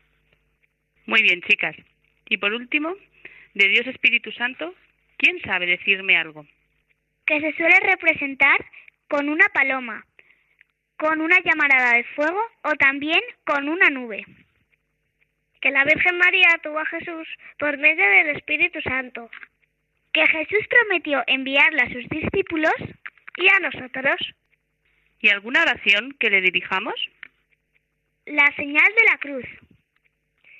Muy 1.07 1.23
bien, 1.23 1.41
chicas. 1.41 1.75
Y 2.29 2.37
por 2.37 2.53
último, 2.53 2.95
de 3.55 3.67
Dios 3.67 3.87
Espíritu 3.87 4.31
Santo, 4.31 4.75
¿quién 5.17 5.41
sabe 5.41 5.65
decirme 5.65 6.15
algo? 6.15 6.45
Que 7.25 7.41
se 7.41 7.51
suele 7.53 7.79
representar 7.79 8.63
con 9.07 9.27
una 9.27 9.47
paloma, 9.49 10.05
con 10.97 11.19
una 11.19 11.39
llamarada 11.41 11.95
de 11.97 12.03
fuego 12.15 12.41
o 12.63 12.75
también 12.75 13.21
con 13.43 13.69
una 13.69 13.89
nube. 13.89 14.23
que 15.61 15.71
la 15.71 15.85
Virgen 15.85 16.17
María 16.17 16.59
tuvo 16.61 16.77
a 16.77 16.85
Jesús 16.85 17.25
por 17.57 17.77
medio 17.77 18.05
del 18.05 18.35
Espíritu 18.35 18.81
Santo. 18.81 19.29
Que 20.13 20.27
Jesús 20.27 20.67
prometió 20.69 21.23
enviarle 21.27 21.81
a 21.81 21.91
sus 21.91 22.07
discípulos 22.09 22.73
y 23.37 23.47
a 23.47 23.59
nosotros. 23.59 24.15
¿Y 25.19 25.29
alguna 25.29 25.63
oración 25.63 26.15
que 26.19 26.29
le 26.29 26.41
dirijamos? 26.41 26.93
La 28.25 28.53
señal 28.55 28.85
de 28.85 29.11
la 29.11 29.17
cruz. 29.17 29.45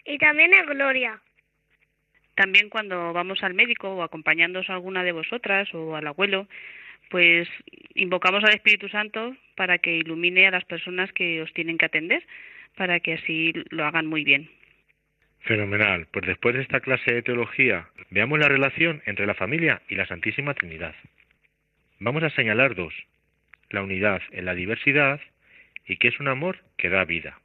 Y 0.06 0.18
también 0.18 0.54
en 0.54 0.66
gloria. 0.66 1.22
También 2.36 2.70
cuando 2.70 3.14
vamos 3.14 3.44
al 3.44 3.54
médico 3.54 3.90
o 3.90 4.04
acompañándonos 4.04 4.70
a 4.70 4.74
alguna 4.74 5.04
de 5.04 5.12
vosotras 5.12 5.72
o 5.74 5.96
al 5.96 6.08
abuelo, 6.08 6.48
pues 7.10 7.48
invocamos 7.94 8.44
al 8.44 8.56
Espíritu 8.56 8.90
Santo 8.90 9.36
para 9.56 9.78
que 9.78 9.98
ilumine 9.98 10.48
a 10.48 10.52
las 10.52 10.66
personas 10.66 11.12
que 11.14 11.42
os 11.42 11.54
tienen 11.54 11.78
que 11.78 11.86
atender, 11.86 12.26
para 12.76 13.00
que 13.00 13.14
así 13.14 13.54
lo 13.70 13.86
hagan 13.86 14.08
muy 14.08 14.24
bien. 14.24 14.50
Fenomenal. 15.44 16.08
Pues 16.12 16.26
después 16.26 16.56
de 16.56 16.62
esta 16.62 16.80
clase 16.80 17.14
de 17.14 17.22
teología, 17.22 17.90
veamos 18.10 18.40
la 18.40 18.48
relación 18.48 19.02
entre 19.06 19.26
la 19.26 19.34
familia 19.34 19.82
y 19.90 19.96
la 19.96 20.06
Santísima 20.06 20.54
Trinidad. 20.54 20.96
Vamos 22.00 22.24
a 22.24 22.30
señalar 22.30 22.76
dos. 22.76 22.94
La 23.70 23.82
unidad 23.82 24.22
en 24.32 24.46
la 24.46 24.56
diversidad 24.56 25.20
y 25.86 25.98
que 25.98 26.08
es 26.08 26.20
un 26.20 26.30
amor 26.30 26.60
que 26.78 26.90
da 26.90 27.04
vida. 27.04 27.40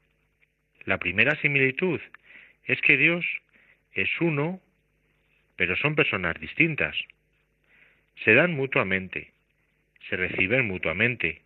La 0.84 0.98
primera 0.98 1.34
similitud 1.40 2.00
es 2.64 2.80
que 2.82 2.96
Dios 2.96 3.24
es 3.92 4.08
uno, 4.20 4.60
pero 5.56 5.74
son 5.76 5.96
personas 5.96 6.38
distintas. 6.38 6.96
Se 8.24 8.34
dan 8.34 8.54
mutuamente, 8.54 9.32
se 10.08 10.16
reciben 10.16 10.66
mutuamente, 10.66 11.42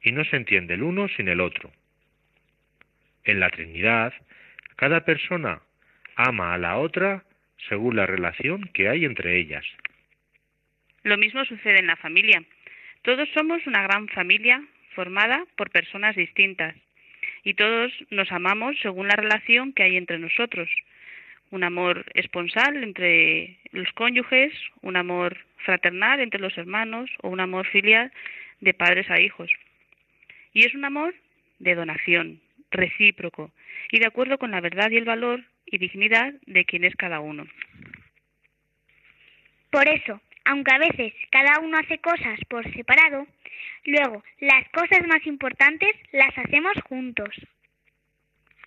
y 0.00 0.12
no 0.12 0.24
se 0.24 0.36
entiende 0.36 0.74
el 0.74 0.84
uno 0.84 1.08
sin 1.08 1.28
el 1.28 1.40
otro. 1.40 1.72
En 3.24 3.40
la 3.40 3.50
Trinidad, 3.50 4.14
cada 4.76 5.04
persona 5.04 5.60
ama 6.14 6.54
a 6.54 6.58
la 6.58 6.78
otra 6.78 7.24
según 7.68 7.96
la 7.96 8.06
relación 8.06 8.70
que 8.72 8.88
hay 8.88 9.04
entre 9.04 9.38
ellas. 9.38 9.64
Lo 11.02 11.16
mismo 11.16 11.44
sucede 11.44 11.78
en 11.78 11.86
la 11.86 11.96
familia. 11.96 12.42
Todos 13.02 13.28
somos 13.34 13.66
una 13.66 13.82
gran 13.82 14.08
familia 14.08 14.62
formada 14.94 15.44
por 15.56 15.70
personas 15.70 16.16
distintas 16.16 16.74
y 17.44 17.54
todos 17.54 17.92
nos 18.10 18.30
amamos 18.32 18.76
según 18.82 19.08
la 19.08 19.16
relación 19.16 19.72
que 19.72 19.84
hay 19.84 19.96
entre 19.96 20.18
nosotros. 20.18 20.68
Un 21.50 21.62
amor 21.62 22.04
esponsal 22.14 22.82
entre 22.82 23.56
los 23.70 23.90
cónyuges, 23.92 24.52
un 24.82 24.96
amor 24.96 25.38
fraternal 25.58 26.20
entre 26.20 26.40
los 26.40 26.58
hermanos 26.58 27.08
o 27.22 27.28
un 27.28 27.40
amor 27.40 27.66
filial 27.68 28.12
de 28.60 28.74
padres 28.74 29.08
a 29.10 29.20
hijos. 29.20 29.50
Y 30.52 30.66
es 30.66 30.74
un 30.74 30.84
amor 30.84 31.14
de 31.60 31.74
donación, 31.74 32.40
recíproco 32.70 33.52
y 33.90 33.98
de 33.98 34.06
acuerdo 34.06 34.38
con 34.38 34.50
la 34.50 34.60
verdad 34.60 34.90
y 34.90 34.96
el 34.96 35.04
valor 35.04 35.44
y 35.66 35.78
dignidad 35.78 36.32
de 36.46 36.64
quien 36.64 36.84
es 36.84 36.94
cada 36.96 37.20
uno. 37.20 37.46
Por 39.70 39.88
eso, 39.88 40.20
aunque 40.44 40.74
a 40.74 40.78
veces 40.78 41.12
cada 41.30 41.60
uno 41.60 41.78
hace 41.78 41.98
cosas 41.98 42.38
por 42.48 42.64
separado, 42.72 43.26
luego 43.84 44.22
las 44.40 44.68
cosas 44.70 45.06
más 45.06 45.26
importantes 45.26 45.90
las 46.12 46.36
hacemos 46.38 46.74
juntos. 46.88 47.28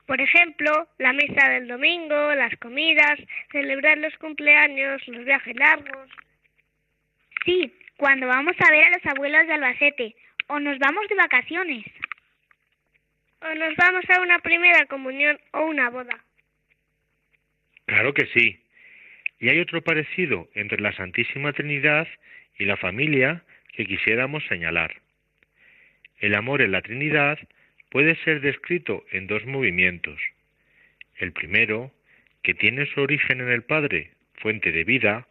Por 0.06 0.20
ejemplo, 0.22 0.88
la 0.97 1.14
mesa 1.14 1.50
del 1.50 1.68
domingo, 1.68 2.34
las 2.34 2.56
comidas, 2.58 3.20
celebrar 3.52 3.97
los 4.00 4.16
cumpleaños, 4.18 5.08
los 5.08 5.24
viajes 5.24 5.56
largos. 5.56 6.10
Sí, 7.45 7.72
cuando 7.95 8.28
vamos 8.28 8.56
a 8.60 8.72
ver 8.72 8.88
a 8.88 8.97
los 8.97 9.06
abuelos 9.06 9.45
de 9.45 9.54
Albacete 9.54 10.16
o 10.47 10.60
nos 10.60 10.80
vamos 10.80 11.08
de 11.10 11.16
vacaciones. 11.16 11.86
O 13.42 13.54
nos 13.56 13.76
vamos 13.76 14.04
a 14.10 14.22
una 14.22 14.40
primera 14.40 14.86
comunión 14.86 15.40
o 15.52 15.66
una 15.66 15.90
boda. 15.90 16.24
Claro 17.86 18.14
que 18.14 18.26
sí. 18.28 18.60
Y 19.40 19.50
hay 19.50 19.60
otro 19.60 19.82
parecido 19.82 20.50
entre 20.54 20.82
la 20.82 20.92
Santísima 20.94 21.54
Trinidad 21.54 22.08
y 22.58 22.66
la 22.66 22.78
familia 22.78 23.44
que 23.74 23.86
quisiéramos 23.86 24.44
señalar. 24.48 24.96
El 26.20 26.36
amor 26.36 26.62
en 26.62 26.74
la 26.74 26.82
Trinidad 26.82 27.40
puede 27.90 28.16
ser 28.24 28.42
descrito 28.42 29.06
en 29.12 29.28
dos 29.28 29.46
movimientos. 29.46 30.20
El 31.18 31.32
primero, 31.32 31.92
que 32.44 32.54
tiene 32.54 32.86
su 32.88 33.02
origen 33.02 33.42
en 33.42 33.50
el 33.50 33.64
Padre, 33.64 34.12
fuente 34.36 34.72
de 34.72 34.84
vida, 34.84 35.28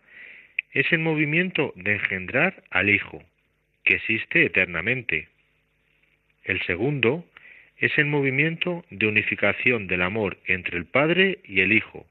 es 0.72 0.90
el 0.92 0.98
movimiento 0.98 1.72
de 1.76 1.92
engendrar 1.92 2.62
al 2.70 2.90
Hijo, 2.90 3.22
que 3.84 3.94
existe 3.94 4.44
eternamente. 4.44 5.28
El 6.44 6.60
segundo 6.62 7.24
es 7.78 7.96
el 7.96 8.06
movimiento 8.06 8.84
de 8.90 9.06
unificación 9.06 9.86
del 9.86 10.02
amor 10.02 10.38
entre 10.46 10.76
el 10.76 10.84
Padre 10.84 11.38
y 11.44 11.60
el 11.60 11.72
Hijo, 11.72 12.06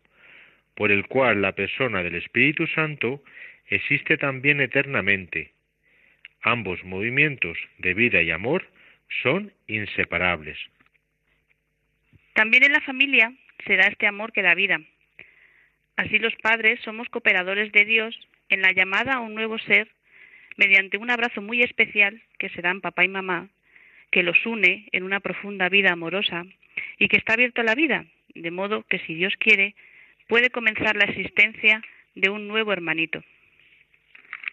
por 0.76 0.91
el 0.91 1.07
cual 1.07 1.41
la 1.41 1.53
persona 1.53 2.03
del 2.03 2.15
Espíritu 2.15 2.68
Santo 2.68 3.22
existe 3.68 4.18
también 4.18 4.61
eternamente. 4.61 5.51
Ambos 6.41 6.84
movimientos 6.86 7.57
de 7.80 7.93
vida 7.93 8.22
y 8.22 8.32
amor 8.32 8.65
son 9.22 9.51
inseparables. 9.68 10.57
También 12.34 12.63
en 12.63 12.72
la 12.72 12.82
familia 12.82 13.34
se 13.65 13.76
da 13.76 13.88
este 13.88 14.07
amor 14.07 14.32
que 14.32 14.43
da 14.43 14.53
vida. 14.53 14.80
Así 15.97 16.20
los 16.20 16.36
padres 16.36 16.80
somos 16.82 17.09
cooperadores 17.09 17.72
de 17.72 17.84
Dios 17.84 18.18
en 18.49 18.61
la 18.61 18.72
llamada 18.72 19.15
a 19.15 19.20
un 19.20 19.34
nuevo 19.34 19.57
ser 19.57 19.89
mediante 20.55 20.97
un 20.97 21.11
abrazo 21.11 21.41
muy 21.41 21.61
especial 21.61 22.22
que 22.38 22.49
se 22.49 22.61
dan 22.61 22.82
papá 22.82 23.03
y 23.03 23.07
mamá, 23.07 23.49
que 24.12 24.24
los 24.24 24.45
une 24.45 24.88
en 24.91 25.03
una 25.03 25.20
profunda 25.20 25.70
vida 25.70 25.91
amorosa 25.91 26.45
y 26.97 27.08
que 27.08 27.18
está 27.18 27.34
abierto 27.34 27.62
a 27.62 27.66
la 27.66 27.76
vida, 27.76 28.05
de 28.34 28.51
modo 28.51 28.84
que 28.84 28.99
si 28.99 29.16
Dios 29.16 29.34
quiere, 29.38 29.76
puede 30.28 30.49
comenzar 30.49 30.95
la 30.95 31.05
existencia 31.05 31.82
de 32.16 32.30
un 32.30 32.47
nuevo 32.47 32.74
hermanito. 32.74 33.24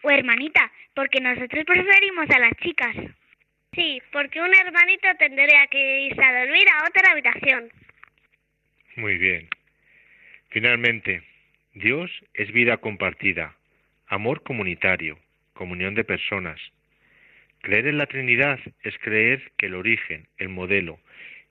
O 0.01 0.11
hermanita, 0.11 0.71
porque 0.93 1.19
nosotros 1.19 1.65
preferimos 1.65 2.29
a 2.29 2.39
las 2.39 2.53
chicas. 2.57 2.95
Sí, 3.73 4.01
porque 4.11 4.41
un 4.41 4.53
hermanito 4.55 5.07
tendría 5.19 5.67
que 5.67 6.01
irse 6.07 6.23
a 6.23 6.45
dormir 6.45 6.65
a 6.71 6.87
otra 6.87 7.11
habitación. 7.11 7.69
Muy 8.95 9.17
bien. 9.17 9.49
Finalmente, 10.49 11.23
Dios 11.73 12.09
es 12.33 12.51
vida 12.53 12.77
compartida, 12.77 13.55
amor 14.07 14.43
comunitario, 14.43 15.19
comunión 15.53 15.95
de 15.95 16.05
personas. 16.05 16.61
Creer 17.65 17.87
en 17.87 17.97
la 17.97 18.05
Trinidad 18.05 18.59
es 18.83 18.95
creer 18.99 19.51
que 19.57 19.65
el 19.65 19.73
origen, 19.73 20.27
el 20.37 20.49
modelo 20.49 20.99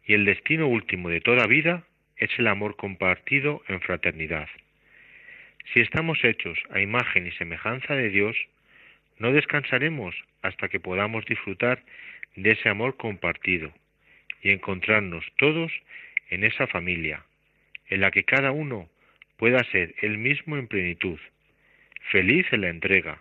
y 0.06 0.14
el 0.14 0.24
destino 0.24 0.68
último 0.68 1.08
de 1.08 1.20
toda 1.20 1.48
vida 1.48 1.82
es 2.16 2.30
el 2.38 2.46
amor 2.46 2.76
compartido 2.76 3.64
en 3.66 3.80
fraternidad. 3.80 4.48
Si 5.72 5.80
estamos 5.80 6.22
hechos 6.22 6.56
a 6.70 6.78
imagen 6.78 7.26
y 7.26 7.32
semejanza 7.32 7.96
de 7.96 8.10
Dios, 8.10 8.36
no 9.18 9.32
descansaremos 9.32 10.14
hasta 10.40 10.68
que 10.68 10.78
podamos 10.78 11.26
disfrutar 11.26 11.82
de 12.36 12.52
ese 12.52 12.68
amor 12.68 12.96
compartido 12.96 13.74
y 14.40 14.50
encontrarnos 14.50 15.26
todos 15.34 15.72
en 16.30 16.44
esa 16.44 16.68
familia, 16.68 17.24
en 17.88 18.02
la 18.02 18.12
que 18.12 18.22
cada 18.22 18.52
uno 18.52 18.88
pueda 19.36 19.64
ser 19.72 19.96
el 20.00 20.18
mismo 20.18 20.58
en 20.58 20.68
plenitud, 20.68 21.18
feliz 22.12 22.46
en 22.52 22.60
la 22.60 22.68
entrega 22.68 23.20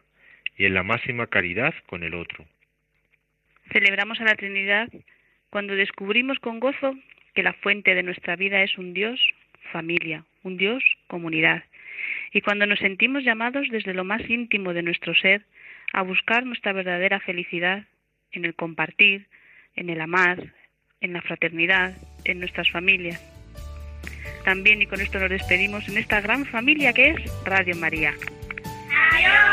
y 0.59 0.65
en 0.65 0.75
la 0.75 0.83
máxima 0.83 1.25
caridad 1.25 1.73
con 1.87 2.03
el 2.03 2.13
otro. 2.13 2.45
Celebramos 3.72 4.20
a 4.20 4.26
la 4.26 4.36
Trinidad 4.36 4.89
cuando 5.49 5.76
descubrimos 5.76 6.39
con 6.39 6.59
gozo 6.59 6.95
que 7.34 7.43
la 7.43 7.53
fuente 7.53 7.95
de 7.95 8.03
nuestra 8.03 8.36
vida 8.36 8.61
es 8.64 8.78
un 8.78 8.93
Dios 8.93 9.20
familia, 9.72 10.26
un 10.43 10.57
Dios 10.57 10.84
comunidad, 11.07 11.64
y 12.34 12.41
cuando 12.41 12.66
nos 12.66 12.80
sentimos 12.80 13.24
llamados 13.24 13.68
desde 13.72 13.93
lo 13.93 14.03
más 14.03 14.28
íntimo 14.30 14.74
de 14.74 14.84
nuestro 14.84 15.16
ser 15.16 15.45
a 15.93 16.01
buscar 16.01 16.45
nuestra 16.45 16.74
verdadera 16.74 17.20
felicidad 17.20 17.86
en 18.32 18.45
el 18.45 18.55
compartir, 18.55 19.28
en 19.76 19.89
el 19.89 20.01
amar, 20.01 20.53
en 21.01 21.14
la 21.14 21.22
fraternidad, 21.22 21.95
en 22.26 22.39
nuestras 22.39 22.70
familias. 22.72 23.22
También, 24.43 24.82
y 24.82 24.88
con 24.88 24.99
esto 24.99 25.20
nos 25.20 25.30
despedimos 25.30 25.88
en 25.88 25.97
esta 25.97 26.20
gran 26.20 26.45
familia 26.45 26.93
que 26.93 27.11
es 27.11 27.45
Radio 27.45 27.76
María. 27.78 28.14
¡Adiós! 29.11 29.53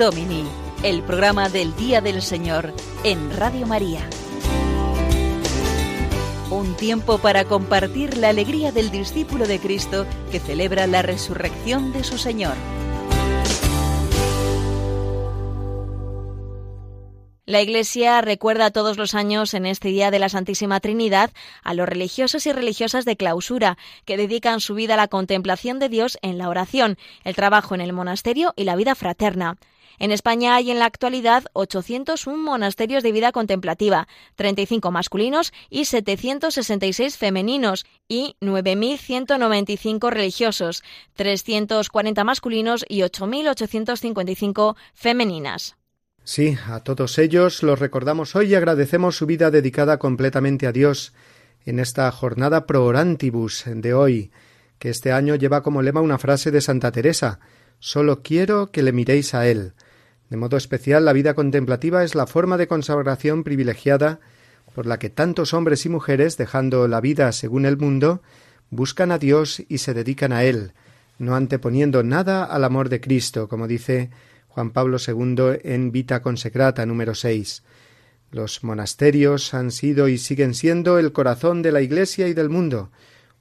Domini, 0.00 0.44
el 0.82 1.02
programa 1.02 1.50
del 1.50 1.76
Día 1.76 2.00
del 2.00 2.22
Señor 2.22 2.72
en 3.04 3.36
Radio 3.36 3.66
María. 3.66 4.00
Un 6.50 6.74
tiempo 6.74 7.18
para 7.18 7.44
compartir 7.44 8.16
la 8.16 8.30
alegría 8.30 8.72
del 8.72 8.90
discípulo 8.90 9.46
de 9.46 9.58
Cristo 9.58 10.06
que 10.32 10.40
celebra 10.40 10.86
la 10.86 11.02
resurrección 11.02 11.92
de 11.92 12.02
su 12.02 12.16
Señor. 12.16 12.54
La 17.44 17.60
Iglesia 17.60 18.22
recuerda 18.22 18.70
todos 18.70 18.96
los 18.96 19.14
años 19.14 19.52
en 19.52 19.66
este 19.66 19.88
Día 19.88 20.10
de 20.10 20.18
la 20.18 20.30
Santísima 20.30 20.80
Trinidad 20.80 21.30
a 21.62 21.74
los 21.74 21.86
religiosos 21.86 22.46
y 22.46 22.52
religiosas 22.52 23.04
de 23.04 23.18
clausura, 23.18 23.76
que 24.06 24.16
dedican 24.16 24.60
su 24.60 24.74
vida 24.74 24.94
a 24.94 24.96
la 24.96 25.08
contemplación 25.08 25.78
de 25.78 25.90
Dios 25.90 26.16
en 26.22 26.38
la 26.38 26.48
oración, 26.48 26.96
el 27.22 27.36
trabajo 27.36 27.74
en 27.74 27.82
el 27.82 27.92
monasterio 27.92 28.54
y 28.56 28.64
la 28.64 28.76
vida 28.76 28.94
fraterna. 28.94 29.58
En 30.00 30.12
España 30.12 30.54
hay 30.54 30.70
en 30.70 30.78
la 30.78 30.86
actualidad 30.86 31.44
801 31.52 32.42
monasterios 32.42 33.02
de 33.02 33.12
vida 33.12 33.32
contemplativa, 33.32 34.08
35 34.36 34.90
masculinos 34.90 35.52
y 35.68 35.84
766 35.84 37.18
femeninos, 37.18 37.84
y 38.08 38.34
9.195 38.40 40.10
religiosos, 40.10 40.82
340 41.16 42.24
masculinos 42.24 42.86
y 42.88 43.00
8.855 43.00 44.74
femeninas. 44.94 45.76
Sí, 46.24 46.56
a 46.66 46.80
todos 46.80 47.18
ellos 47.18 47.62
los 47.62 47.78
recordamos 47.78 48.34
hoy 48.34 48.52
y 48.52 48.54
agradecemos 48.54 49.16
su 49.16 49.26
vida 49.26 49.50
dedicada 49.50 49.98
completamente 49.98 50.66
a 50.66 50.72
Dios 50.72 51.12
en 51.66 51.78
esta 51.78 52.10
jornada 52.10 52.66
pro 52.66 52.86
orantibus 52.86 53.64
de 53.66 53.92
hoy, 53.92 54.30
que 54.78 54.88
este 54.88 55.12
año 55.12 55.34
lleva 55.34 55.62
como 55.62 55.82
lema 55.82 56.00
una 56.00 56.16
frase 56.16 56.50
de 56.50 56.62
Santa 56.62 56.90
Teresa 56.90 57.38
Solo 57.80 58.22
quiero 58.22 58.70
que 58.70 58.82
le 58.82 58.92
miréis 58.92 59.34
a 59.34 59.48
Él. 59.48 59.72
De 60.30 60.36
modo 60.36 60.56
especial, 60.56 61.04
la 61.04 61.12
vida 61.12 61.34
contemplativa 61.34 62.04
es 62.04 62.14
la 62.14 62.26
forma 62.26 62.56
de 62.56 62.68
consagración 62.68 63.42
privilegiada 63.42 64.20
por 64.74 64.86
la 64.86 65.00
que 65.00 65.10
tantos 65.10 65.52
hombres 65.52 65.84
y 65.86 65.88
mujeres, 65.88 66.36
dejando 66.36 66.86
la 66.86 67.00
vida 67.00 67.32
según 67.32 67.66
el 67.66 67.76
mundo, 67.76 68.22
buscan 68.70 69.10
a 69.10 69.18
Dios 69.18 69.62
y 69.68 69.78
se 69.78 69.92
dedican 69.92 70.32
a 70.32 70.44
Él, 70.44 70.72
no 71.18 71.34
anteponiendo 71.34 72.04
nada 72.04 72.44
al 72.44 72.62
amor 72.62 72.88
de 72.88 73.00
Cristo, 73.00 73.48
como 73.48 73.66
dice 73.66 74.10
Juan 74.46 74.70
Pablo 74.70 74.98
II 75.04 75.58
en 75.64 75.90
Vita 75.90 76.22
Consecrata 76.22 76.86
número 76.86 77.16
6. 77.16 77.64
Los 78.30 78.62
monasterios 78.62 79.52
han 79.54 79.72
sido 79.72 80.06
y 80.06 80.16
siguen 80.16 80.54
siendo 80.54 81.00
el 81.00 81.10
corazón 81.10 81.62
de 81.62 81.72
la 81.72 81.80
Iglesia 81.80 82.28
y 82.28 82.34
del 82.34 82.48
mundo, 82.48 82.92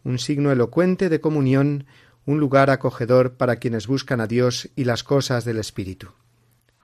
un 0.03 0.17
signo 0.17 0.51
elocuente 0.51 1.09
de 1.09 1.21
comunión, 1.21 1.85
un 2.25 2.39
lugar 2.39 2.71
acogedor 2.71 3.33
para 3.33 3.57
quienes 3.57 3.85
buscan 3.85 4.21
a 4.21 4.27
Dios 4.27 4.69
y 4.75 4.85
las 4.85 5.03
cosas 5.03 5.45
del 5.45 5.59
Espíritu. 5.59 6.09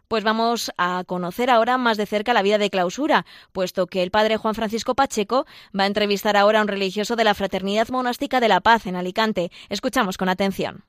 Pues 0.08 0.24
vamos 0.24 0.72
a 0.78 1.04
conocer 1.06 1.50
ahora 1.50 1.78
más 1.78 1.98
de 1.98 2.06
cerca 2.06 2.34
la 2.34 2.42
vida 2.42 2.58
de 2.58 2.70
clausura, 2.70 3.26
puesto 3.52 3.88
que 3.88 4.04
el 4.04 4.12
padre 4.12 4.38
Juan 4.38 4.56
Francisco 4.56 4.96
Pacheco 4.96 5.46
va 5.78 5.84
a 5.84 5.88
entrevistar 5.88 6.38
ahora 6.38 6.60
a 6.60 6.62
un 6.62 6.68
religioso 6.68 7.16
de 7.16 7.24
la 7.24 7.34
Fraternidad 7.34 7.90
Monástica 7.90 8.40
de 8.40 8.48
la 8.48 8.62
Paz 8.62 8.86
en 8.86 8.96
Alicante. 8.96 9.52
Escuchamos 9.70 10.18
con 10.18 10.30
atención. 10.30 10.84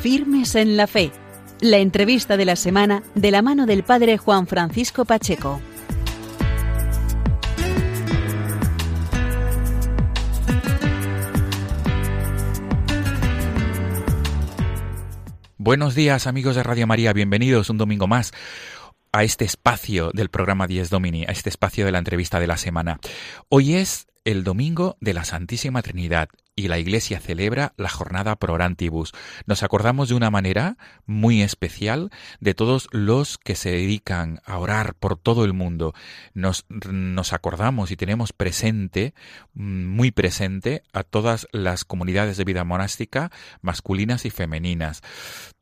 Firmes 0.00 0.54
en 0.54 0.78
la 0.78 0.86
fe. 0.86 1.12
La 1.60 1.76
entrevista 1.76 2.38
de 2.38 2.46
la 2.46 2.56
semana 2.56 3.02
de 3.14 3.30
la 3.30 3.42
mano 3.42 3.66
del 3.66 3.84
padre 3.84 4.16
Juan 4.16 4.46
Francisco 4.46 5.04
Pacheco. 5.04 5.60
Buenos 15.70 15.94
días 15.94 16.26
amigos 16.26 16.56
de 16.56 16.64
Radio 16.64 16.88
María, 16.88 17.12
bienvenidos 17.12 17.70
un 17.70 17.78
domingo 17.78 18.08
más 18.08 18.32
a 19.12 19.22
este 19.22 19.44
espacio 19.44 20.10
del 20.12 20.28
programa 20.28 20.66
10 20.66 20.90
Domini, 20.90 21.22
a 21.22 21.30
este 21.30 21.48
espacio 21.48 21.86
de 21.86 21.92
la 21.92 21.98
entrevista 21.98 22.40
de 22.40 22.48
la 22.48 22.56
semana. 22.56 22.98
Hoy 23.48 23.76
es 23.76 24.08
el 24.24 24.42
domingo 24.42 24.96
de 25.00 25.14
la 25.14 25.22
Santísima 25.22 25.80
Trinidad 25.82 26.28
y 26.56 26.66
la 26.66 26.80
Iglesia 26.80 27.20
celebra 27.20 27.72
la 27.76 27.88
jornada 27.88 28.34
pro 28.34 28.54
orantibus. 28.54 29.12
Nos 29.46 29.62
acordamos 29.62 30.08
de 30.08 30.16
una 30.16 30.28
manera 30.30 30.76
muy 31.06 31.40
especial 31.40 32.10
de 32.40 32.54
todos 32.54 32.88
los 32.90 33.38
que 33.38 33.54
se 33.54 33.70
dedican 33.70 34.40
a 34.44 34.58
orar 34.58 34.94
por 34.94 35.16
todo 35.16 35.44
el 35.44 35.52
mundo. 35.52 35.94
Nos, 36.34 36.66
nos 36.68 37.32
acordamos 37.32 37.92
y 37.92 37.96
tenemos 37.96 38.32
presente, 38.32 39.14
mm, 39.54 39.86
muy 39.86 40.10
presente, 40.10 40.82
a 40.92 41.04
todas 41.04 41.46
las 41.52 41.84
comunidades 41.84 42.36
de 42.36 42.44
vida 42.44 42.64
monástica, 42.64 43.30
masculinas 43.62 44.26
y 44.26 44.30
femeninas. 44.30 45.02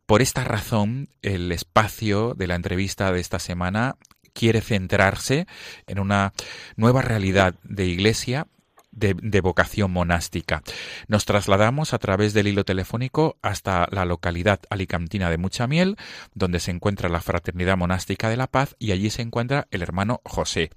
Por 0.09 0.22
esta 0.22 0.42
razón, 0.42 1.11
el 1.20 1.52
espacio 1.52 2.32
de 2.32 2.46
la 2.46 2.54
entrevista 2.54 3.12
de 3.12 3.20
esta 3.20 3.38
semana 3.38 3.96
quiere 4.32 4.62
centrarse 4.62 5.46
en 5.86 5.98
una 5.98 6.32
nueva 6.78 7.02
realidad 7.02 7.56
de 7.62 7.84
iglesia 7.84 8.46
de, 8.90 9.40
vocación 9.42 9.92
monástica. 9.92 10.62
Nos 11.09 11.26
trasladamos 11.26 11.92
a 11.92 11.98
través 11.98 12.32
del 12.32 12.46
hilo 12.46 12.64
telefónico 12.64 13.36
hasta 13.42 13.86
la 13.90 14.06
localidad 14.06 14.61
alicantina 14.70 15.28
de 15.28 15.36
Muchamiel, 15.36 15.96
donde 16.34 16.61
se 16.61 16.70
encuentra 16.70 17.11
la 17.11 17.20
Fraternidad 17.20 17.76
Monástica 17.76 18.30
de 18.30 18.38
la 18.38 18.46
Paz 18.46 18.76
y 18.78 18.92
allí 18.92 19.11
se 19.11 19.20
encuentra 19.20 19.66
el 19.70 19.82
hermano 19.82 20.22
José. 20.24 20.70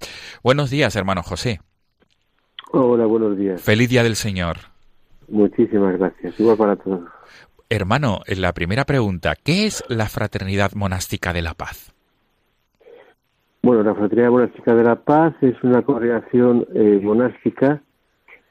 Buenos 0.44 0.68
días, 0.68 0.94
hermano 0.94 1.22
José. 1.22 1.62
Hola, 2.70 3.06
buenos 3.06 3.38
días. 3.38 3.62
Feliz 3.62 3.88
día 3.88 4.02
del 4.02 4.16
Señor. 4.16 4.58
Muchísimas 5.28 5.98
gracias. 5.98 6.38
Igual 6.38 6.58
para 6.58 6.76
todos. 6.76 7.08
Hermano, 7.74 8.18
la 8.26 8.52
primera 8.52 8.84
pregunta, 8.84 9.32
¿qué 9.34 9.64
es 9.64 9.82
la 9.88 10.04
Fraternidad 10.04 10.72
Monástica 10.74 11.32
de 11.32 11.40
la 11.40 11.54
Paz? 11.54 11.94
Bueno, 13.62 13.82
la 13.82 13.94
Fraternidad 13.94 14.30
Monástica 14.30 14.74
de 14.74 14.84
la 14.84 14.96
Paz 14.96 15.34
es 15.40 15.54
una 15.62 15.80
congregación 15.80 16.66
eh, 16.74 17.00
monástica 17.02 17.80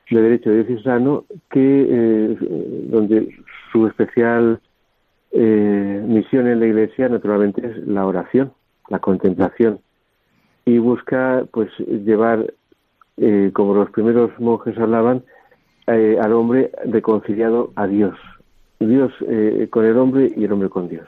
de 0.09 0.21
derecho 0.23 0.49
diocesano 0.49 1.25
que 1.51 1.85
eh, 1.87 2.37
donde 2.89 3.29
su 3.71 3.85
especial 3.85 4.59
eh, 5.33 6.03
misión 6.03 6.47
en 6.47 6.59
la 6.59 6.65
Iglesia 6.65 7.07
naturalmente 7.07 7.63
es 7.63 7.77
la 7.85 8.07
oración, 8.07 8.51
la 8.89 8.97
contemplación 8.97 9.81
y 10.65 10.79
busca 10.79 11.45
pues 11.53 11.69
llevar 11.77 12.55
eh, 13.17 13.51
como 13.53 13.75
los 13.75 13.91
primeros 13.91 14.31
monjes 14.39 14.75
hablaban 14.79 15.23
al 15.85 16.31
hombre 16.33 16.71
reconciliado 16.85 17.71
a 17.75 17.85
Dios, 17.85 18.15
Dios 18.87 19.11
con 19.69 19.85
el 19.85 19.97
hombre 19.97 20.31
y 20.35 20.43
el 20.43 20.51
hombre 20.51 20.69
con 20.69 20.87
Dios. 20.87 21.07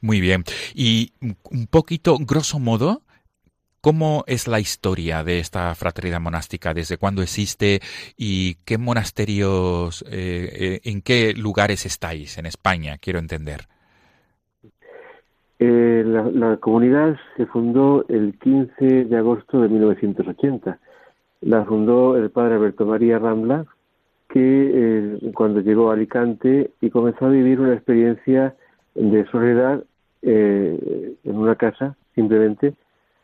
Muy 0.00 0.20
bien. 0.20 0.44
Y 0.74 1.12
un 1.20 1.66
poquito, 1.68 2.16
grosso 2.18 2.58
modo, 2.58 3.02
¿Cómo 3.84 4.22
es 4.28 4.46
la 4.46 4.60
historia 4.60 5.24
de 5.24 5.40
esta 5.40 5.74
fraternidad 5.74 6.20
monástica? 6.20 6.72
¿Desde 6.72 6.98
cuándo 6.98 7.20
existe 7.20 7.80
y 8.16 8.54
qué 8.64 8.78
monasterios, 8.78 10.02
eh, 10.02 10.50
eh, 10.52 10.80
en 10.84 11.02
qué 11.02 11.34
lugares 11.34 11.84
estáis 11.84 12.38
en 12.38 12.46
España? 12.46 12.96
Quiero 13.00 13.18
entender. 13.18 13.62
Eh, 15.58 16.04
la, 16.06 16.58
comunidad 16.58 17.16
se 17.36 17.46
fundó 17.46 18.04
el 18.08 18.38
15 18.38 19.06
de 19.06 19.16
agosto 19.16 19.62
de 19.62 19.68
1980. 19.68 20.78
La 21.40 21.64
fundó 21.64 22.16
el 22.16 22.30
padre 22.30 22.54
Alberto 22.54 22.86
María 22.86 23.18
Rambla, 23.18 23.66
que 24.32 25.18
cuando 25.34 25.60
llegó 25.60 25.90
a 25.90 25.94
Alicante 25.94 26.70
y 26.80 26.90
comenzó 26.90 27.26
a 27.26 27.30
vivir 27.30 27.60
una 27.60 27.74
experiencia 27.74 28.54
de 28.94 29.26
soledad 29.26 29.84
en 30.22 31.16
una 31.24 31.56
casa, 31.56 31.96
simplemente, 32.14 32.74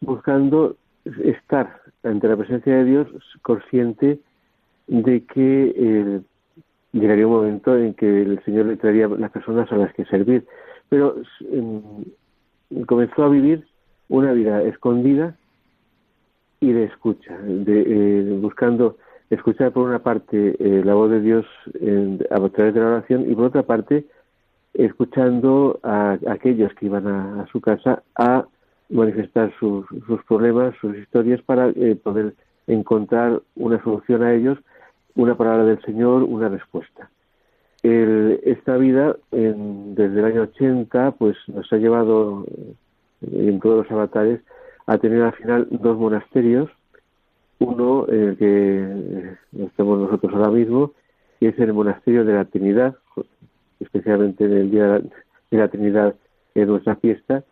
buscando 0.01 0.77
estar 1.23 1.81
ante 2.03 2.29
la 2.29 2.37
presencia 2.37 2.77
de 2.77 2.85
Dios 2.85 3.09
consciente 3.43 4.21
de 4.87 5.25
que 5.25 5.75
eh, 5.77 6.21
llegaría 6.93 7.27
un 7.27 7.33
momento 7.33 7.77
en 7.77 7.95
que 7.95 8.23
el 8.23 8.43
Señor 8.45 8.67
le 8.67 8.77
traería 8.77 9.09
las 9.09 9.31
personas 9.31 9.71
a 9.73 9.77
las 9.77 9.93
que 9.95 10.05
servir. 10.07 10.47
Pero 10.89 11.17
em, 11.53 11.83
comenzó 12.87 13.25
a 13.25 13.29
vivir 13.29 13.67
una 14.09 14.33
vida 14.33 14.63
escondida 14.63 15.37
y 16.61 16.73
de 16.73 16.85
escucha, 16.85 17.37
de, 17.39 17.83
eh, 17.87 18.39
buscando 18.41 18.97
escuchar 19.31 19.73
por 19.73 19.89
una 19.89 19.99
parte 19.99 20.57
eh, 20.59 20.83
la 20.85 20.95
voz 20.95 21.11
de 21.11 21.21
Dios 21.21 21.47
a 22.31 22.49
través 22.49 22.75
de 22.75 22.81
la 22.81 22.87
oración 22.87 23.31
y 23.31 23.35
por 23.35 23.45
otra 23.45 23.63
parte 23.63 24.07
escuchando 24.75 25.81
a, 25.83 26.19
aquellos 26.29 26.73
que 26.75 26.87
iban 26.87 27.07
a 27.07 27.47
su 27.51 27.61
casa 27.61 28.03
a 28.15 28.47
manifestar 28.89 29.53
sus, 29.59 29.87
problemas, 30.27 30.75
sus 30.81 30.97
historias 30.97 31.43
para 31.43 31.69
eh, 31.69 31.99
poder 32.03 32.35
encontrar 32.67 33.43
una 33.57 33.83
solución 33.83 34.23
a 34.23 34.35
ellos, 34.35 34.59
una 35.15 35.37
palabra 35.37 35.65
del 35.65 35.81
Señor, 35.83 36.23
una 36.23 36.49
respuesta. 36.49 37.11
esta 37.83 38.77
vida, 38.77 39.17
desde 39.31 40.19
el 40.19 40.25
año 40.25 40.43
80, 40.43 41.13
pues 41.13 41.37
nos 41.49 41.71
ha 41.73 41.77
llevado 41.77 42.45
eh, 42.47 42.75
en 43.49 43.61
todos 43.61 43.85
los 43.85 43.91
avatares 43.91 44.41
a 44.87 44.99
tener 44.99 45.23
al 45.23 45.33
final 45.33 45.69
dos 45.71 45.99
monasterios, 45.99 46.71
uno 47.59 48.07
el 48.07 48.37
que 48.37 48.79
eh, 48.79 49.37
estamos 49.67 49.99
nosotros 49.99 50.33
ahora 50.35 50.51
mismo, 50.51 50.93
que 51.41 51.49
es 51.49 51.59
el 51.59 51.73
monasterio 51.73 52.25
de 52.25 52.35
la 52.35 52.45
Trinidad, 52.45 52.97
especialmente 53.81 54.45
en 54.45 54.53
el 54.53 54.71
Día 54.71 55.01
de 55.51 55.57
la 55.57 55.69
Trinidad 55.69 56.15
en 56.55 56.69
nuestra 56.69 56.97
fiesta, 56.97 57.45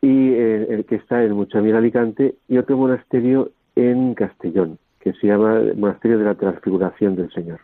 y 0.00 0.32
eh, 0.32 0.66
el 0.70 0.84
que 0.84 0.96
está 0.96 1.22
en 1.22 1.32
Muchamil 1.32 1.76
Alicante 1.76 2.34
y 2.48 2.58
otro 2.58 2.76
monasterio 2.76 3.52
en 3.76 4.14
Castellón 4.14 4.78
que 5.00 5.12
se 5.14 5.26
llama 5.26 5.58
el 5.58 5.76
Monasterio 5.76 6.18
de 6.18 6.24
la 6.24 6.34
Transfiguración 6.34 7.16
del 7.16 7.32
Señor. 7.32 7.60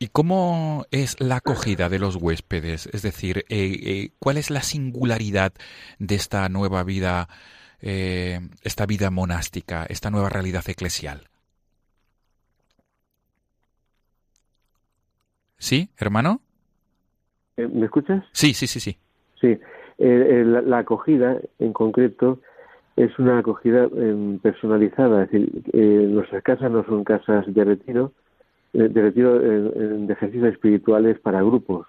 ¿Y 0.00 0.08
cómo 0.08 0.84
es 0.90 1.20
la 1.20 1.36
acogida 1.36 1.88
de 1.88 1.98
los 1.98 2.16
huéspedes? 2.16 2.88
Es 2.92 3.02
decir, 3.02 3.44
eh, 3.48 4.10
¿cuál 4.18 4.38
es 4.38 4.50
la 4.50 4.62
singularidad 4.62 5.52
de 5.98 6.14
esta 6.14 6.48
nueva 6.48 6.82
vida, 6.84 7.28
esta 7.80 8.86
vida 8.86 9.10
monástica, 9.10 9.84
esta 9.88 10.10
nueva 10.10 10.28
realidad 10.28 10.62
eclesial? 10.68 11.28
¿Sí, 15.58 15.90
hermano? 15.98 16.40
¿Me 17.56 17.86
escuchas? 17.86 18.24
Sí, 18.32 18.54
sí, 18.54 18.66
sí, 18.66 18.80
sí. 18.80 18.96
Sí, 19.40 19.58
la 19.98 20.78
acogida 20.78 21.38
en 21.58 21.72
concreto 21.72 22.40
es 22.98 23.16
una 23.18 23.38
acogida 23.38 23.84
em, 23.96 24.38
personalizada, 24.40 25.24
es 25.24 25.30
decir, 25.30 25.62
eh, 25.72 26.06
nuestras 26.08 26.42
casas 26.42 26.70
no 26.70 26.84
son 26.84 27.04
casas 27.04 27.44
de 27.46 27.64
retiro, 27.64 28.12
eh, 28.72 28.88
de 28.88 29.02
retiro 29.02 29.38
de 29.38 30.12
ejercicios 30.12 30.52
espirituales 30.52 31.18
para 31.20 31.42
grupos, 31.42 31.86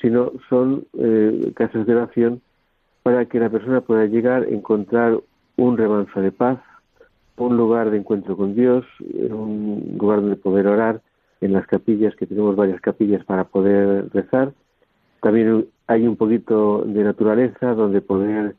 sino 0.00 0.32
son 0.48 0.86
eh, 0.96 1.52
casas 1.56 1.86
de 1.86 1.94
oración 1.94 2.40
para 3.04 3.26
que 3.26 3.38
la 3.38 3.50
persona 3.50 3.82
pueda 3.82 4.06
llegar, 4.06 4.48
encontrar 4.48 5.20
un 5.56 5.76
remanso 5.76 6.20
de 6.20 6.32
paz, 6.32 6.58
un 7.36 7.56
lugar 7.56 7.90
de 7.90 7.98
encuentro 7.98 8.36
con 8.36 8.56
Dios, 8.56 8.84
un 9.00 9.96
lugar 10.00 10.20
donde 10.20 10.36
poder 10.36 10.66
orar, 10.66 11.00
en 11.44 11.52
las 11.52 11.66
capillas, 11.66 12.16
que 12.16 12.26
tenemos 12.26 12.56
varias 12.56 12.80
capillas 12.80 13.22
para 13.24 13.44
poder 13.44 14.08
rezar. 14.12 14.54
También 15.20 15.66
hay 15.86 16.06
un 16.06 16.16
poquito 16.16 16.82
de 16.86 17.04
naturaleza 17.04 17.74
donde 17.74 18.00
poder 18.00 18.56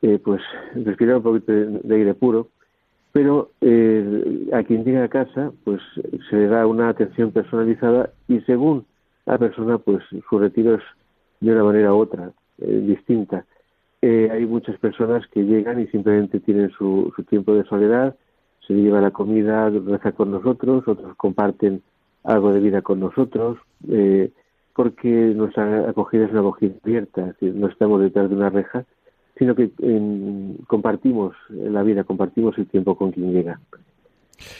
eh, 0.00 0.18
pues 0.24 0.40
respirar 0.74 1.16
un 1.16 1.22
poquito 1.22 1.52
de, 1.52 1.94
aire 1.94 2.14
puro, 2.14 2.48
pero 3.12 3.50
eh, 3.60 4.48
a 4.54 4.62
quien 4.62 4.84
llega 4.84 5.04
a 5.04 5.08
casa 5.08 5.52
pues 5.64 5.82
se 6.30 6.36
le 6.36 6.46
da 6.46 6.66
una 6.66 6.88
atención 6.88 7.32
personalizada 7.32 8.10
y 8.28 8.40
según 8.40 8.86
la 9.26 9.36
persona 9.36 9.76
pues 9.76 10.02
su 10.30 10.38
retiro 10.38 10.76
es 10.76 10.82
de 11.40 11.52
una 11.52 11.64
manera 11.64 11.92
u 11.92 11.98
otra, 11.98 12.30
eh, 12.58 12.82
distinta. 12.86 13.44
Hay 14.02 14.46
muchas 14.46 14.78
personas 14.78 15.26
que 15.28 15.42
llegan 15.42 15.80
y 15.80 15.86
simplemente 15.88 16.40
tienen 16.40 16.70
su, 16.70 17.12
su 17.16 17.24
tiempo 17.24 17.54
de 17.54 17.64
soledad, 17.64 18.14
se 18.66 18.74
lleva 18.74 19.00
la 19.00 19.10
comida, 19.10 19.70
reza 19.70 20.12
con 20.12 20.30
nosotros, 20.30 20.86
otros 20.86 21.16
comparten 21.16 21.82
algo 22.24 22.52
de 22.52 22.60
vida 22.60 22.82
con 22.82 23.00
nosotros, 23.00 23.58
porque 24.74 25.08
nuestra 25.34 25.88
acogida 25.88 26.26
es 26.26 26.30
una 26.32 26.40
acogida 26.40 26.74
abierta, 26.84 27.20
es 27.22 27.26
decir, 27.28 27.54
no 27.54 27.68
estamos 27.68 28.00
detrás 28.00 28.28
de 28.28 28.36
una 28.36 28.50
reja, 28.50 28.84
sino 29.38 29.54
que 29.54 29.70
compartimos 30.66 31.34
la 31.48 31.82
vida, 31.82 32.04
compartimos 32.04 32.56
el 32.58 32.66
tiempo 32.66 32.96
con 32.96 33.12
quien 33.12 33.32
llega. 33.32 33.60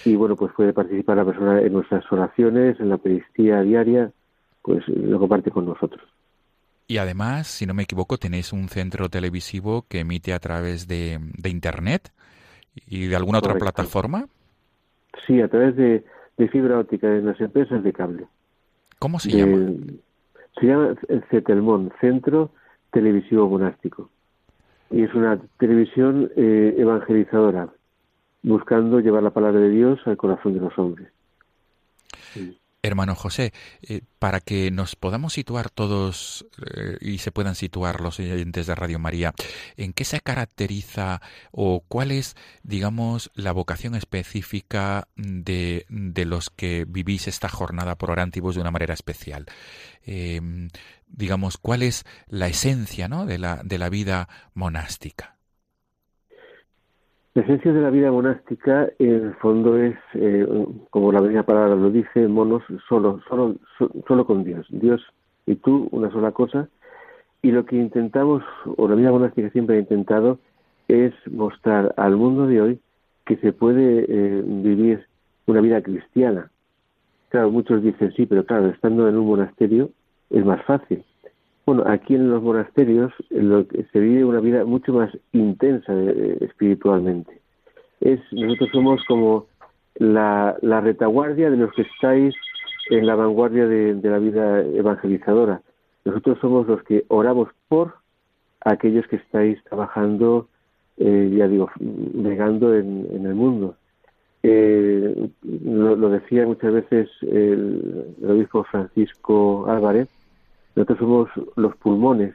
Y 0.04 0.16
bueno, 0.16 0.36
pues 0.36 0.52
puede 0.52 0.72
participar 0.72 1.16
la 1.16 1.24
persona 1.24 1.60
en 1.60 1.72
nuestras 1.72 2.10
oraciones, 2.10 2.78
en 2.80 2.88
la 2.88 2.94
Eucaristía 2.94 3.60
diaria, 3.62 4.10
pues 4.62 4.86
lo 4.88 5.18
comparte 5.18 5.50
con 5.50 5.66
nosotros. 5.66 6.02
Y 6.88 6.98
además, 6.98 7.48
si 7.48 7.66
no 7.66 7.74
me 7.74 7.82
equivoco, 7.82 8.16
tenéis 8.16 8.52
un 8.52 8.68
centro 8.68 9.08
televisivo 9.08 9.86
que 9.88 10.00
emite 10.00 10.32
a 10.32 10.38
través 10.38 10.86
de, 10.86 11.18
Internet 11.44 12.12
y 12.86 13.06
de 13.06 13.16
alguna 13.16 13.38
otra 13.38 13.54
plataforma. 13.54 14.26
Sí, 15.26 15.40
a 15.40 15.48
través 15.48 15.76
de, 15.76 16.04
fibra 16.50 16.78
óptica 16.78 17.08
en 17.08 17.26
las 17.26 17.40
empresas 17.40 17.82
de 17.82 17.92
cable. 17.92 18.26
¿Cómo 18.98 19.18
se 19.18 19.30
llama? 19.30 19.72
Se 20.60 20.66
llama 20.66 20.94
CETELMON, 21.30 21.92
Centro 22.00 22.52
Televisivo 22.92 23.48
Monástico 23.48 24.10
y 24.90 25.02
es 25.02 25.14
una 25.14 25.38
televisión 25.58 26.30
eh, 26.36 26.74
evangelizadora, 26.78 27.68
buscando 28.42 29.00
llevar 29.00 29.22
la 29.22 29.30
palabra 29.30 29.60
de 29.60 29.70
Dios 29.70 29.98
al 30.06 30.16
corazón 30.16 30.54
de 30.54 30.60
los 30.60 30.78
hombres. 30.78 31.08
Hermano 32.86 33.14
José, 33.14 33.52
eh, 33.82 34.02
para 34.18 34.40
que 34.40 34.70
nos 34.70 34.96
podamos 34.96 35.34
situar 35.34 35.70
todos 35.70 36.46
eh, 36.74 36.96
y 37.00 37.18
se 37.18 37.32
puedan 37.32 37.54
situar 37.54 38.00
los 38.00 38.18
oyentes 38.18 38.66
de 38.66 38.74
Radio 38.74 38.98
María, 38.98 39.34
¿en 39.76 39.92
qué 39.92 40.04
se 40.04 40.20
caracteriza 40.20 41.20
o 41.50 41.84
cuál 41.86 42.10
es, 42.10 42.36
digamos, 42.62 43.30
la 43.34 43.52
vocación 43.52 43.94
específica 43.94 45.08
de, 45.16 45.86
de 45.88 46.24
los 46.24 46.50
que 46.50 46.84
vivís 46.86 47.28
esta 47.28 47.48
jornada 47.48 47.96
por 47.96 48.10
orantibus 48.10 48.54
de 48.54 48.60
una 48.60 48.70
manera 48.70 48.94
especial? 48.94 49.46
Em, 50.04 50.68
digamos, 51.08 51.58
¿cuál 51.58 51.82
es 51.82 52.04
la 52.28 52.46
esencia 52.46 53.08
¿no? 53.08 53.26
de, 53.26 53.38
la, 53.38 53.60
de 53.64 53.78
la 53.78 53.88
vida 53.88 54.28
monástica? 54.54 55.35
La 57.36 57.42
esencia 57.42 57.70
de 57.70 57.82
la 57.82 57.90
vida 57.90 58.10
monástica, 58.10 58.88
en 58.98 59.26
el 59.26 59.34
fondo, 59.34 59.76
es, 59.76 59.94
eh, 60.14 60.46
como 60.88 61.12
la 61.12 61.20
primera 61.20 61.42
palabra 61.42 61.76
lo 61.76 61.90
dice, 61.90 62.26
monos, 62.28 62.62
solo, 62.88 63.20
solo, 63.28 63.56
solo 64.08 64.24
con 64.24 64.42
Dios. 64.42 64.66
Dios 64.70 65.02
y 65.44 65.56
tú, 65.56 65.86
una 65.90 66.10
sola 66.10 66.32
cosa. 66.32 66.70
Y 67.42 67.50
lo 67.50 67.66
que 67.66 67.76
intentamos, 67.76 68.42
o 68.78 68.88
la 68.88 68.94
vida 68.94 69.10
monástica 69.10 69.50
siempre 69.50 69.76
ha 69.76 69.80
intentado, 69.80 70.38
es 70.88 71.12
mostrar 71.30 71.92
al 71.98 72.16
mundo 72.16 72.46
de 72.46 72.62
hoy 72.62 72.80
que 73.26 73.36
se 73.36 73.52
puede 73.52 74.06
eh, 74.08 74.42
vivir 74.42 75.04
una 75.44 75.60
vida 75.60 75.82
cristiana. 75.82 76.50
Claro, 77.28 77.50
muchos 77.50 77.82
dicen 77.82 78.14
sí, 78.16 78.24
pero 78.24 78.46
claro, 78.46 78.68
estando 78.68 79.10
en 79.10 79.16
un 79.18 79.26
monasterio 79.26 79.90
es 80.30 80.42
más 80.42 80.64
fácil. 80.64 81.04
Bueno, 81.66 81.82
aquí 81.84 82.14
en 82.14 82.30
los 82.30 82.44
monasterios 82.44 83.12
lo 83.28 83.66
que 83.66 83.82
se 83.92 83.98
vive 83.98 84.24
una 84.24 84.38
vida 84.38 84.64
mucho 84.64 84.92
más 84.92 85.10
intensa 85.32 85.92
eh, 85.92 86.38
espiritualmente. 86.40 87.40
Es, 88.00 88.20
nosotros 88.30 88.70
somos 88.72 89.04
como 89.08 89.46
la, 89.96 90.56
retaguardia 90.62 91.50
de 91.50 91.56
los 91.56 91.72
que 91.72 91.82
estáis 91.82 92.36
en 92.90 93.04
la 93.04 93.16
vanguardia 93.16 93.66
de, 93.66 93.98
la 94.00 94.18
vida 94.18 94.60
evangelizadora. 94.60 95.60
Nosotros 96.04 96.38
somos 96.40 96.68
los 96.68 96.84
que 96.84 97.04
oramos 97.08 97.48
por 97.66 97.94
aquellos 98.60 99.04
que 99.08 99.16
estáis 99.16 99.60
trabajando, 99.64 100.46
eh, 100.98 101.34
ya 101.36 101.48
digo, 101.48 101.68
negando 101.80 102.76
en, 102.76 103.26
el 103.26 103.34
mundo. 103.34 103.74
Eh, 104.44 105.30
lo, 105.42 106.10
decía 106.10 106.46
muchas 106.46 106.74
veces 106.74 107.10
el 107.22 108.14
obispo 108.24 108.62
Francisco 108.62 109.66
Álvarez, 109.68 110.08
nosotros 110.76 110.98
somos 110.98 111.28
los 111.56 111.74
pulmones. 111.76 112.34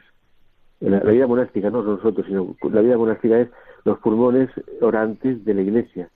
La, 0.80 0.98
vida 0.98 1.28
monástica, 1.28 1.70
no 1.70 1.82
nosotros, 1.82 2.26
sino 2.26 2.56
la 2.70 2.80
vida 2.80 2.98
monástica 2.98 3.38
es 3.38 3.48
los 3.84 3.98
pulmones 4.00 4.50
orantes 4.80 5.44
de 5.44 5.54
la 5.54 5.62
iglesia. 5.62 6.10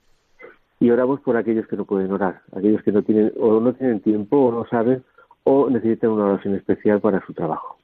Y 0.81 0.91
oramos 0.91 1.21
por 1.21 1.37
aquellos 1.37 1.69
que 1.69 1.77
no 1.77 1.85
pueden 1.85 2.13
orar, 2.13 2.43
aquellos 2.53 2.83
que 2.83 2.91
no 2.91 3.03
tienen, 3.03 3.33
o 3.39 3.61
no 3.61 3.73
tienen 3.75 4.01
tiempo, 4.01 4.37
o 4.37 4.53
no 4.53 4.67
saben, 4.67 5.05
o 5.45 5.71
necesitan 5.71 6.11
una 6.11 6.25
oración 6.25 6.57
especial 6.57 7.01
para 7.01 7.25
su 7.25 7.33
trabajo. 7.33 7.76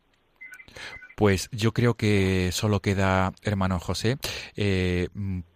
Pues 1.23 1.49
yo 1.53 1.71
creo 1.71 1.95
que 1.95 2.49
solo 2.51 2.81
queda, 2.81 3.31
hermano 3.45 3.79
José, 3.79 4.17
eh, 4.57 5.07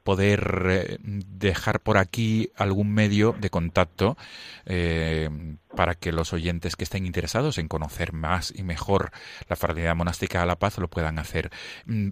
poder 0.05 0.63
eh, 0.69 0.97
dejar 1.01 1.81
por 1.81 1.99
aquí 1.99 2.51
algún 2.55 2.95
medio 2.95 3.35
de 3.41 3.51
contacto 3.51 4.17
eh, 4.65 5.29
para 5.75 5.97
que 5.97 6.13
los 6.13 6.33
oyentes 6.33 6.77
que 6.77 6.85
estén 6.85 7.05
interesados 7.05 7.59
en 7.59 7.67
conocer 7.67 8.13
más 8.13 8.57
y 8.57 8.63
mejor 8.63 9.11
la 9.49 9.57
fraternidad 9.57 9.97
monástica 9.97 10.41
a 10.41 10.47
la 10.47 10.55
paz 10.55 10.79
lo 10.79 10.87
puedan 10.87 11.19
hacer. 11.19 11.51
Mm, 11.87 12.11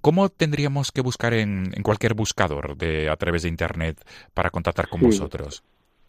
¿Cómo, 0.00 0.28
tendríamos 0.28 0.92
que 0.92 1.00
buscar 1.00 1.34
en, 1.34 1.72
cualquier 1.82 2.14
buscador 2.14 2.76
de, 2.76 3.10
a 3.10 3.16
través 3.16 3.42
de 3.42 3.48
Internet 3.48 4.00
para 4.34 4.50
contactar 4.50 4.86
con 4.88 5.00
vosotros? 5.00 5.64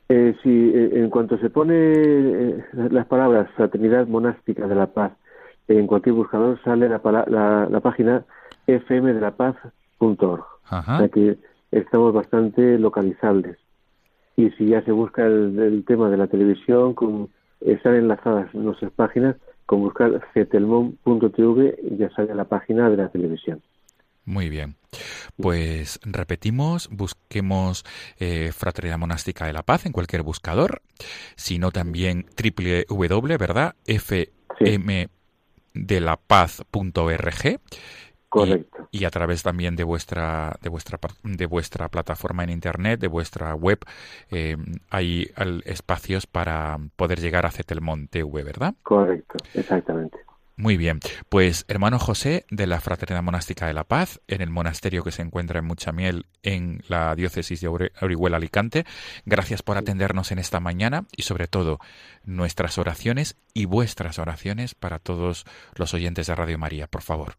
Eh, 0.08 0.36
sí, 0.44 0.72
en 0.76 1.10
cuanto 1.10 1.40
se 1.40 1.50
pone 1.50 2.64
las 2.74 3.08
palabras 3.08 3.50
Fraternidad 3.56 4.06
Monástica 4.06 4.68
de 4.68 4.76
la 4.76 4.86
Paz 4.86 5.14
en 5.70 5.88
cualquier 5.88 6.16
buscador 6.16 6.60
sale 6.64 6.90
la, 6.90 7.68
la, 7.70 7.80
página 7.80 8.26
fmdelapaz.org. 8.68 10.46
O 10.72 10.98
sea 10.98 11.10
que 11.10 11.38
estamos 11.72 12.14
bastante 12.14 12.78
localizables. 12.80 13.58
Y 14.36 14.50
si 14.52 14.68
ya 14.68 14.82
se 14.84 14.92
busca 14.92 15.26
el, 15.26 15.84
tema 15.86 16.10
de 16.10 16.18
la 16.18 16.28
televisión, 16.28 16.94
con, 16.96 17.30
están 17.62 17.96
enlazadas 17.96 18.54
nuestras 18.56 18.92
páginas, 18.92 19.36
con 19.66 19.82
buscar 19.82 20.22
cetelmon.tv 20.34 21.80
ya 21.98 22.10
sale 22.12 22.34
la 22.34 22.46
página 22.46 22.90
de 22.90 22.98
la 22.98 23.10
televisión. 23.10 23.62
Muy 24.26 24.50
bien. 24.50 24.76
Pues 25.38 26.00
repetimos, 26.04 26.90
busquemos 26.92 27.86
eh, 28.20 28.52
Fraternidad 28.52 28.98
Monástica 28.98 29.46
de 29.46 29.54
la 29.54 29.64
Paz 29.64 29.86
en 29.86 29.92
cualquier 29.92 30.24
buscador, 30.24 30.82
sino 31.36 31.72
también 31.72 32.26
www, 32.38 33.38
¿verdad? 33.38 33.76
FM 33.86 35.10
de 35.74 36.02
la 36.02 36.18
paz.org. 36.18 37.60
Correcto. 38.30 38.88
Y, 38.92 39.06
a 39.06 39.10
través 39.10 39.42
también 39.42 39.76
de 39.76 39.84
vuestra, 39.84 40.56
de 40.62 40.70
vuestra, 40.70 41.00
de 41.24 41.46
vuestra 41.48 41.90
plataforma 41.90 42.44
en 42.44 42.52
internet, 42.52 43.00
de 43.00 43.08
vuestra 43.08 43.56
web, 43.56 43.80
eh, 44.30 44.56
hay 44.92 45.32
espacios 45.66 46.28
para 46.28 46.78
poder 46.96 47.20
llegar 47.20 47.48
a 47.48 47.52
Cetelmont 47.52 48.10
TV, 48.10 48.44
¿verdad? 48.44 48.76
Correcto, 48.84 49.36
exactamente. 49.56 50.20
Muy 50.62 50.76
bien, 50.76 51.00
pues 51.30 51.64
hermano 51.70 52.00
José 52.00 52.44
de 52.52 52.68
la 52.68 52.82
Fraternidad 52.82 53.24
Monástica 53.24 53.68
de 53.68 53.74
la 53.74 53.86
Paz, 53.86 54.20
en 54.28 54.42
el 54.42 54.50
monasterio 54.50 55.06
que 55.06 55.12
se 55.12 55.22
encuentra 55.22 55.60
en 55.60 55.66
Muchamiel, 55.66 56.26
en 56.44 56.80
la 56.90 57.16
diócesis 57.16 57.62
de 57.62 57.70
Orihuela 58.02 58.36
Alicante, 58.36 58.84
gracias 59.26 59.64
por 59.64 59.78
atendernos 59.78 60.34
en 60.34 60.38
esta 60.38 60.60
mañana 60.60 61.06
y 61.16 61.22
sobre 61.22 61.48
todo 61.48 61.78
nuestras 62.26 62.78
oraciones 62.78 63.38
y 63.54 63.68
vuestras 63.68 64.20
oraciones 64.20 64.76
para 64.76 65.00
todos 65.00 65.46
los 65.78 65.94
oyentes 65.94 66.28
de 66.28 66.36
Radio 66.36 66.58
María, 66.58 66.88
por 66.88 67.04
favor. 67.04 67.36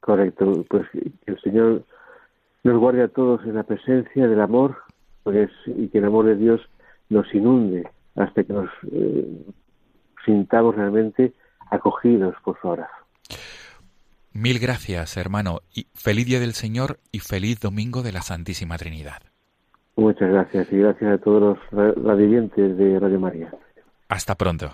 Correcto, 0.00 0.66
pues 0.68 0.86
que 0.92 1.10
el 1.24 1.40
Señor 1.40 1.86
nos 2.62 2.78
guarde 2.78 3.04
a 3.04 3.08
todos 3.08 3.42
en 3.46 3.54
la 3.54 3.62
presencia 3.62 4.28
del 4.28 4.42
amor 4.42 4.76
pues, 5.22 5.48
y 5.64 5.88
que 5.88 5.96
el 5.96 6.04
amor 6.04 6.26
de 6.26 6.36
Dios 6.36 6.60
nos 7.08 7.34
inunde 7.34 7.88
hasta 8.16 8.44
que 8.44 8.52
nos 8.52 8.68
eh, 8.92 9.46
sintamos 10.28 10.76
realmente 10.76 11.32
acogidos 11.70 12.34
por 12.44 12.60
su 12.60 12.68
abrazo. 12.68 12.92
Mil 14.32 14.58
gracias, 14.58 15.16
hermano, 15.16 15.60
y 15.74 15.86
feliz 15.94 16.26
día 16.26 16.38
del 16.38 16.52
Señor 16.52 16.98
y 17.10 17.20
feliz 17.20 17.60
domingo 17.60 18.02
de 18.02 18.12
la 18.12 18.20
Santísima 18.20 18.76
Trinidad. 18.76 19.22
Muchas 19.96 20.30
gracias 20.30 20.72
y 20.72 20.76
gracias 20.76 21.12
a 21.12 21.18
todos 21.18 21.58
los 21.72 22.04
radiantes 22.04 22.76
de 22.76 23.00
Radio 23.00 23.18
María. 23.18 23.50
Hasta 24.08 24.36
pronto. 24.36 24.70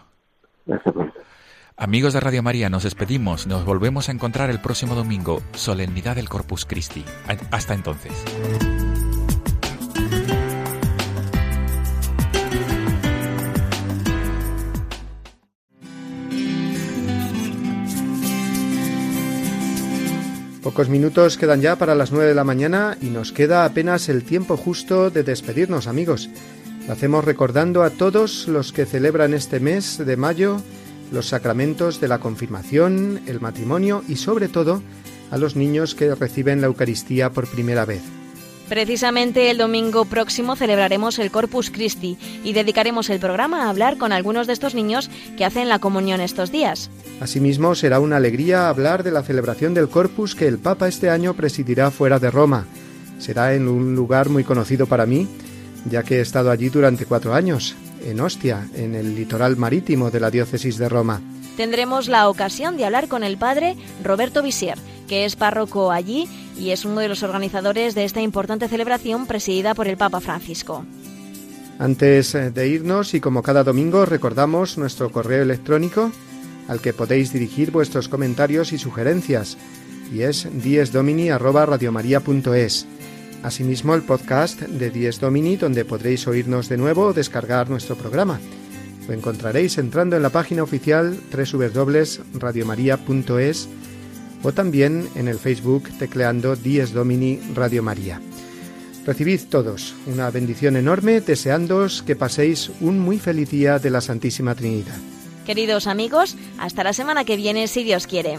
Hasta 0.70 0.92
pronto. 0.92 1.14
Amigos 1.76 2.12
de 2.12 2.20
Radio 2.20 2.42
María, 2.42 2.68
nos 2.68 2.84
despedimos. 2.84 3.46
Nos 3.46 3.64
volvemos 3.64 4.08
a 4.08 4.12
encontrar 4.12 4.50
el 4.50 4.60
próximo 4.60 4.94
domingo, 4.94 5.40
Solemnidad 5.52 6.16
del 6.16 6.28
Corpus 6.28 6.66
Christi. 6.66 7.04
Hasta 7.50 7.74
entonces. 7.74 8.12
Pocos 20.64 20.88
minutos 20.88 21.36
quedan 21.36 21.60
ya 21.60 21.76
para 21.76 21.94
las 21.94 22.10
nueve 22.10 22.28
de 22.28 22.34
la 22.34 22.42
mañana 22.42 22.96
y 23.02 23.10
nos 23.10 23.32
queda 23.32 23.66
apenas 23.66 24.08
el 24.08 24.24
tiempo 24.24 24.56
justo 24.56 25.10
de 25.10 25.22
despedirnos 25.22 25.86
amigos. 25.86 26.30
Lo 26.86 26.94
hacemos 26.94 27.22
recordando 27.22 27.82
a 27.82 27.90
todos 27.90 28.48
los 28.48 28.72
que 28.72 28.86
celebran 28.86 29.34
este 29.34 29.60
mes 29.60 29.98
de 29.98 30.16
mayo 30.16 30.62
los 31.12 31.28
sacramentos 31.28 32.00
de 32.00 32.08
la 32.08 32.18
confirmación, 32.18 33.20
el 33.26 33.42
matrimonio 33.42 34.02
y 34.08 34.16
sobre 34.16 34.48
todo 34.48 34.82
a 35.30 35.36
los 35.36 35.54
niños 35.54 35.94
que 35.94 36.14
reciben 36.14 36.62
la 36.62 36.68
Eucaristía 36.68 37.28
por 37.28 37.46
primera 37.46 37.84
vez. 37.84 38.23
Precisamente 38.68 39.50
el 39.50 39.58
domingo 39.58 40.06
próximo 40.06 40.56
celebraremos 40.56 41.18
el 41.18 41.30
Corpus 41.30 41.70
Christi 41.70 42.16
y 42.42 42.54
dedicaremos 42.54 43.10
el 43.10 43.20
programa 43.20 43.64
a 43.64 43.70
hablar 43.70 43.98
con 43.98 44.10
algunos 44.10 44.46
de 44.46 44.54
estos 44.54 44.74
niños 44.74 45.10
que 45.36 45.44
hacen 45.44 45.68
la 45.68 45.78
comunión 45.78 46.20
estos 46.20 46.50
días. 46.50 46.90
Asimismo, 47.20 47.74
será 47.74 48.00
una 48.00 48.16
alegría 48.16 48.68
hablar 48.68 49.02
de 49.02 49.12
la 49.12 49.22
celebración 49.22 49.74
del 49.74 49.88
Corpus 49.88 50.34
que 50.34 50.48
el 50.48 50.58
Papa 50.58 50.88
este 50.88 51.10
año 51.10 51.34
presidirá 51.34 51.90
fuera 51.90 52.18
de 52.18 52.30
Roma. 52.30 52.66
Será 53.18 53.54
en 53.54 53.68
un 53.68 53.94
lugar 53.94 54.30
muy 54.30 54.44
conocido 54.44 54.86
para 54.86 55.06
mí, 55.06 55.28
ya 55.84 56.02
que 56.02 56.16
he 56.16 56.20
estado 56.20 56.50
allí 56.50 56.70
durante 56.70 57.04
cuatro 57.04 57.34
años, 57.34 57.76
en 58.04 58.20
Ostia, 58.20 58.66
en 58.74 58.94
el 58.94 59.14
litoral 59.14 59.56
marítimo 59.56 60.10
de 60.10 60.20
la 60.20 60.30
diócesis 60.30 60.78
de 60.78 60.88
Roma. 60.88 61.20
Tendremos 61.56 62.08
la 62.08 62.28
ocasión 62.28 62.76
de 62.76 62.84
hablar 62.84 63.08
con 63.08 63.22
el 63.22 63.36
padre 63.36 63.76
Roberto 64.02 64.42
Visier, 64.42 64.78
que 65.08 65.24
es 65.24 65.36
párroco 65.36 65.92
allí 65.92 66.28
y 66.58 66.70
es 66.70 66.84
uno 66.84 67.00
de 67.00 67.08
los 67.08 67.22
organizadores 67.22 67.94
de 67.94 68.04
esta 68.04 68.20
importante 68.20 68.68
celebración 68.68 69.26
presidida 69.26 69.74
por 69.74 69.88
el 69.88 69.96
Papa 69.96 70.20
Francisco. 70.20 70.84
Antes 71.78 72.34
eh, 72.34 72.50
de 72.50 72.68
irnos 72.68 73.14
y 73.14 73.20
como 73.20 73.42
cada 73.42 73.64
domingo 73.64 74.06
recordamos 74.06 74.78
nuestro 74.78 75.10
correo 75.10 75.42
electrónico 75.42 76.12
al 76.68 76.80
que 76.80 76.92
podéis 76.92 77.32
dirigir 77.32 77.70
vuestros 77.70 78.08
comentarios 78.08 78.72
y 78.72 78.78
sugerencias, 78.78 79.56
y 80.12 80.22
es 80.22 80.48
diesdomini.radiomaria.es. 80.62 82.86
Asimismo, 83.42 83.94
el 83.94 84.02
podcast 84.02 84.60
de 84.62 84.90
Dies 84.90 85.20
Domini, 85.20 85.56
donde 85.56 85.84
podréis 85.84 86.26
oírnos 86.26 86.70
de 86.70 86.78
nuevo 86.78 87.08
o 87.08 87.12
descargar 87.12 87.68
nuestro 87.68 87.96
programa. 87.96 88.40
Lo 89.06 89.12
encontraréis 89.12 89.76
entrando 89.76 90.16
en 90.16 90.22
la 90.22 90.30
página 90.30 90.62
oficial 90.62 91.20
www.radiomaria.es 91.30 93.68
o 94.44 94.52
también 94.52 95.08
en 95.16 95.26
el 95.26 95.38
Facebook 95.38 95.88
tecleando 95.98 96.54
Dies 96.54 96.92
Domini 96.92 97.40
Radio 97.54 97.82
María. 97.82 98.20
Recibid 99.04 99.40
todos 99.50 99.94
una 100.06 100.30
bendición 100.30 100.76
enorme, 100.76 101.20
deseándoos 101.20 102.02
que 102.02 102.16
paséis 102.16 102.70
un 102.80 102.98
muy 102.98 103.18
feliz 103.18 103.50
día 103.50 103.78
de 103.78 103.90
la 103.90 104.00
Santísima 104.00 104.54
Trinidad. 104.54 104.96
Queridos 105.44 105.86
amigos, 105.86 106.36
hasta 106.58 106.84
la 106.84 106.92
semana 106.92 107.24
que 107.24 107.36
viene 107.36 107.68
si 107.68 107.84
Dios 107.84 108.06
quiere. 108.06 108.38